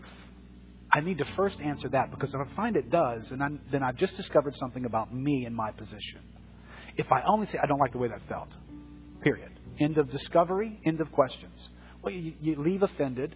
I 0.92 1.00
need 1.00 1.18
to 1.18 1.24
first 1.36 1.60
answer 1.60 1.88
that 1.90 2.10
because 2.10 2.32
if 2.32 2.40
I 2.40 2.54
find 2.54 2.76
it 2.76 2.90
does, 2.90 3.30
and 3.30 3.42
I'm, 3.42 3.60
then 3.70 3.82
I've 3.82 3.96
just 3.96 4.16
discovered 4.16 4.54
something 4.56 4.84
about 4.84 5.14
me 5.14 5.44
and 5.44 5.54
my 5.54 5.70
position. 5.72 6.20
If 6.96 7.12
I 7.12 7.22
only 7.26 7.46
say 7.46 7.58
I 7.62 7.66
don't 7.66 7.78
like 7.78 7.92
the 7.92 7.98
way 7.98 8.08
that 8.08 8.20
felt, 8.28 8.48
period. 9.22 9.50
End 9.78 9.98
of 9.98 10.10
discovery, 10.10 10.80
end 10.84 11.00
of 11.00 11.12
questions. 11.12 11.68
Well, 12.02 12.12
you, 12.12 12.32
you 12.40 12.56
leave 12.56 12.82
offended 12.82 13.34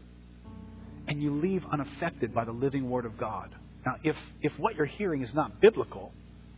and 1.06 1.22
you 1.22 1.34
leave 1.34 1.64
unaffected 1.70 2.34
by 2.34 2.44
the 2.44 2.52
living 2.52 2.88
Word 2.88 3.04
of 3.04 3.18
God. 3.18 3.54
Now, 3.84 3.96
if, 4.02 4.16
if 4.40 4.52
what 4.58 4.76
you're 4.76 4.86
hearing 4.86 5.22
is 5.22 5.34
not 5.34 5.60
biblical, 5.60 6.12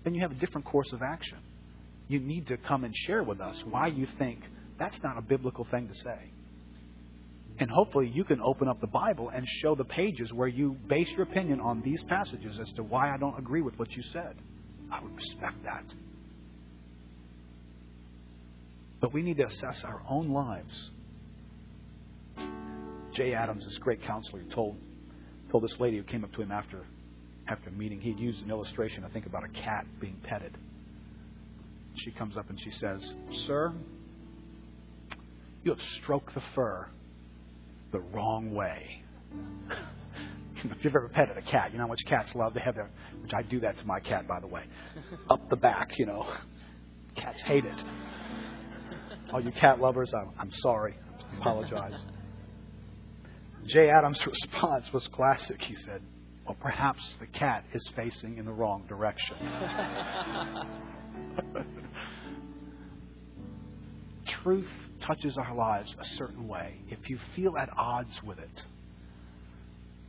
then 0.04 0.14
you 0.14 0.20
have 0.20 0.30
a 0.30 0.36
different 0.36 0.66
course 0.66 0.92
of 0.92 1.02
action. 1.02 1.38
You 2.08 2.20
need 2.20 2.46
to 2.48 2.56
come 2.58 2.84
and 2.84 2.94
share 2.94 3.22
with 3.22 3.40
us 3.40 3.62
why 3.68 3.88
you 3.88 4.06
think 4.18 4.40
that's 4.78 5.00
not 5.02 5.16
a 5.18 5.22
biblical 5.22 5.66
thing 5.70 5.88
to 5.88 5.94
say. 5.94 6.30
And 7.58 7.70
hopefully 7.70 8.10
you 8.12 8.24
can 8.24 8.40
open 8.40 8.68
up 8.68 8.80
the 8.80 8.88
Bible 8.88 9.30
and 9.30 9.46
show 9.46 9.74
the 9.74 9.84
pages 9.84 10.32
where 10.32 10.48
you 10.48 10.76
base 10.88 11.08
your 11.12 11.22
opinion 11.22 11.60
on 11.60 11.82
these 11.82 12.02
passages 12.04 12.58
as 12.60 12.70
to 12.72 12.82
why 12.82 13.12
I 13.14 13.16
don't 13.16 13.38
agree 13.38 13.62
with 13.62 13.78
what 13.78 13.92
you 13.92 14.02
said. 14.12 14.34
I 14.90 15.02
would 15.02 15.14
respect 15.14 15.62
that. 15.64 15.84
But 19.00 19.12
we 19.12 19.22
need 19.22 19.36
to 19.36 19.46
assess 19.46 19.84
our 19.84 20.02
own 20.08 20.30
lives. 20.30 20.90
Jay 23.12 23.34
Adams, 23.34 23.64
this 23.64 23.78
great 23.78 24.02
counselor, 24.02 24.42
told 24.52 24.76
told 25.50 25.62
this 25.62 25.78
lady 25.78 25.96
who 25.98 26.02
came 26.02 26.24
up 26.24 26.32
to 26.32 26.42
him 26.42 26.50
after 26.50 26.84
after 27.46 27.70
meeting, 27.70 28.00
he'd 28.00 28.18
used 28.18 28.42
an 28.42 28.50
illustration, 28.50 29.04
I 29.04 29.08
think, 29.08 29.26
about 29.26 29.44
a 29.44 29.48
cat 29.48 29.86
being 30.00 30.16
petted. 30.22 30.56
She 31.96 32.10
comes 32.10 32.36
up 32.36 32.48
and 32.50 32.58
she 32.60 32.70
says, 32.72 33.12
Sir, 33.46 33.72
you 35.62 35.70
have 35.70 35.80
stroked 35.98 36.34
the 36.34 36.42
fur 36.54 36.88
the 37.92 38.00
wrong 38.00 38.54
way. 38.54 39.02
if 40.64 40.84
you've 40.84 40.96
ever 40.96 41.08
petted 41.08 41.36
a 41.36 41.42
cat, 41.42 41.70
you 41.72 41.78
know 41.78 41.84
how 41.84 41.88
much 41.88 42.04
cats 42.06 42.34
love 42.34 42.54
to 42.54 42.60
have 42.60 42.74
their, 42.74 42.90
which 43.22 43.32
I 43.34 43.42
do 43.42 43.60
that 43.60 43.76
to 43.78 43.84
my 43.84 44.00
cat, 44.00 44.26
by 44.26 44.40
the 44.40 44.46
way, 44.46 44.64
up 45.30 45.48
the 45.50 45.56
back, 45.56 45.98
you 45.98 46.06
know. 46.06 46.26
Cats 47.14 47.42
hate 47.42 47.64
it. 47.64 47.84
All 49.32 49.40
you 49.40 49.52
cat 49.52 49.80
lovers, 49.80 50.10
I'm, 50.14 50.30
I'm 50.38 50.50
sorry. 50.62 50.96
I 51.32 51.36
apologize. 51.36 52.04
Jay 53.66 53.88
Adams' 53.88 54.24
response 54.26 54.84
was 54.92 55.08
classic. 55.08 55.60
He 55.62 55.76
said, 55.76 56.02
Well, 56.46 56.56
perhaps 56.60 57.14
the 57.20 57.26
cat 57.26 57.64
is 57.72 57.88
facing 57.96 58.38
in 58.38 58.44
the 58.44 58.52
wrong 58.52 58.84
direction. 58.88 59.36
truth 64.44 64.68
touches 65.00 65.38
our 65.38 65.54
lives 65.54 65.96
a 65.98 66.04
certain 66.04 66.46
way, 66.46 66.76
if 66.90 67.08
you 67.08 67.18
feel 67.34 67.56
at 67.56 67.70
odds 67.76 68.22
with 68.22 68.38
it, 68.38 68.62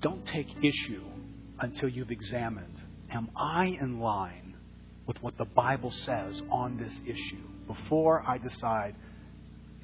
don't 0.01 0.25
take 0.27 0.47
issue 0.61 1.03
until 1.59 1.89
you've 1.89 2.11
examined 2.11 2.81
Am 3.11 3.29
I 3.35 3.77
in 3.79 3.99
line 3.99 4.55
with 5.07 5.21
what 5.21 5.37
the 5.37 5.45
Bible 5.45 5.91
says 5.91 6.41
on 6.49 6.77
this 6.77 6.93
issue? 7.05 7.43
Before 7.67 8.23
I 8.27 8.39
decide, 8.39 8.95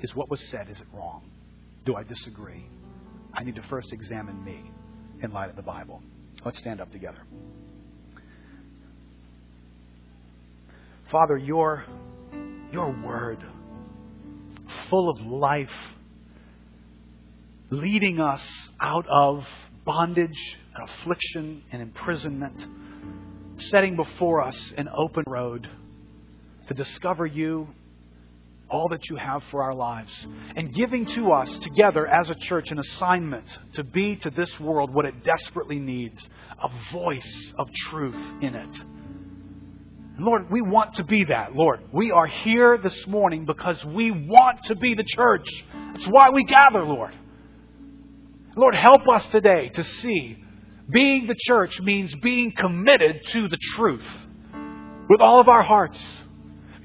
is 0.02 0.14
what 0.16 0.30
was 0.30 0.42
said, 0.50 0.70
is 0.70 0.82
it 0.82 0.88
wrong? 0.92 1.24
Do 1.86 1.96
I 1.96 2.04
disagree? 2.04 2.66
I 3.34 3.44
need 3.44 3.56
to 3.56 3.64
first 3.64 3.94
examine 3.94 4.44
me 4.44 4.70
in 5.22 5.32
light 5.32 5.50
of 5.50 5.56
the 5.56 5.62
Bible. 5.62 6.02
Let's 6.44 6.58
stand 6.58 6.82
up 6.82 6.92
together. 6.92 7.20
Father, 11.12 11.38
your, 11.38 11.84
your 12.72 12.92
word, 13.06 13.44
full 14.90 15.10
of 15.10 15.20
life, 15.20 15.70
leading 17.70 18.20
us 18.20 18.42
out 18.80 19.06
of 19.08 19.44
bondage 19.86 20.58
and 20.74 20.90
affliction 20.90 21.64
and 21.72 21.82
imprisonment, 21.82 22.64
setting 23.58 23.96
before 23.96 24.42
us 24.42 24.74
an 24.78 24.90
open 24.96 25.26
road 25.28 25.70
to 26.70 26.74
discover 26.74 27.26
you, 27.26 27.68
all 28.72 28.88
that 28.90 29.10
you 29.10 29.18
have 29.18 29.44
for 29.52 29.62
our 29.64 29.74
lives, 29.76 30.12
and 30.56 30.74
giving 30.74 31.06
to 31.06 31.32
us 31.32 31.58
together 31.60 32.08
as 32.08 32.30
a 32.30 32.36
church 32.36 32.72
an 32.72 32.80
assignment 32.80 33.46
to 33.74 33.84
be 33.84 34.16
to 34.16 34.30
this 34.30 34.60
world 34.60 34.94
what 34.94 35.06
it 35.06 35.24
desperately 35.24 35.80
needs 35.80 36.30
a 36.62 36.70
voice 36.92 37.54
of 37.58 37.72
truth 37.74 38.16
in 38.42 38.56
it. 38.56 38.84
Lord, 40.18 40.52
we 40.52 40.62
want 40.62 40.96
to 40.96 41.04
be 41.04 41.24
that. 41.26 41.56
Lord, 41.56 41.80
we 41.92 42.12
are 42.12 42.28
here 42.28 42.78
this 42.78 43.08
morning 43.08 43.46
because 43.46 43.84
we 43.84 44.12
want 44.12 44.64
to 44.66 44.76
be 44.76 44.94
the 44.94 45.06
church. 45.06 45.48
That's 45.94 46.06
why 46.08 46.30
we 46.30 46.44
gather, 46.44 46.84
Lord. 46.84 47.14
Lord, 48.56 48.76
help 48.76 49.08
us 49.08 49.26
today 49.28 49.70
to 49.70 49.84
see 49.84 50.38
being 50.90 51.28
the 51.28 51.36
church 51.38 51.80
means 51.80 52.14
being 52.22 52.52
committed 52.52 53.22
to 53.28 53.48
the 53.48 53.58
truth 53.74 54.06
with 55.10 55.22
all 55.22 55.40
of 55.40 55.48
our 55.48 55.64
hearts, 55.64 56.00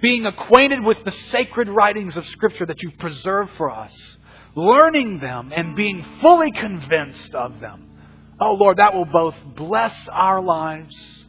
being 0.01 0.27
acquainted 0.27 0.85
with 0.85 0.99
the 1.05 1.13
sacred 1.13 1.69
writings 1.69 2.17
of 2.17 2.27
Scripture 2.27 2.67
that 2.67 2.83
you've 2.83 2.99
preserved 2.99 3.51
for 3.53 3.71
us, 3.71 4.19
learning 4.55 5.19
them 5.19 5.53
and 5.55 5.77
being 5.77 6.05
fully 6.21 6.51
convinced 6.51 7.35
of 7.35 7.61
them. 7.61 7.91
Oh 8.39 8.55
Lord, 8.55 8.77
that 8.79 8.95
will 8.95 9.07
both 9.07 9.37
bless 9.57 10.09
our 10.09 10.43
lives 10.43 11.27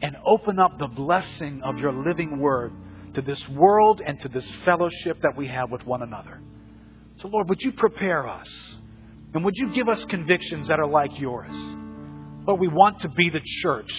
and 0.00 0.16
open 0.24 0.58
up 0.58 0.78
the 0.78 0.86
blessing 0.86 1.62
of 1.64 1.78
your 1.78 1.92
living 1.92 2.38
word 2.38 2.72
to 3.14 3.22
this 3.22 3.48
world 3.48 4.02
and 4.04 4.20
to 4.20 4.28
this 4.28 4.48
fellowship 4.64 5.20
that 5.22 5.36
we 5.36 5.48
have 5.48 5.70
with 5.70 5.84
one 5.86 6.02
another. 6.02 6.40
So, 7.16 7.28
Lord, 7.28 7.48
would 7.48 7.62
you 7.62 7.72
prepare 7.72 8.26
us? 8.28 8.78
And 9.32 9.44
would 9.44 9.56
you 9.56 9.74
give 9.74 9.88
us 9.88 10.04
convictions 10.04 10.68
that 10.68 10.78
are 10.78 10.86
like 10.86 11.18
yours? 11.18 11.54
Lord, 12.46 12.60
we 12.60 12.68
want 12.68 13.00
to 13.00 13.08
be 13.08 13.30
the 13.30 13.40
church, 13.42 13.92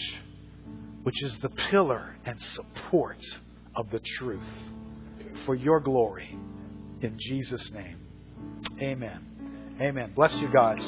which 1.04 1.22
is 1.24 1.38
the 1.40 1.50
pillar 1.50 2.16
and 2.26 2.40
support 2.40 3.18
of 3.76 3.90
the 3.92 4.00
truth 4.00 4.42
for 5.46 5.56
your 5.56 5.80
glory. 5.80 6.38
In 7.02 7.16
Jesus' 7.18 7.70
name, 7.72 7.98
amen. 8.82 9.78
Amen. 9.82 10.14
Bless 10.16 10.34
you 10.36 10.48
guys. 10.52 10.82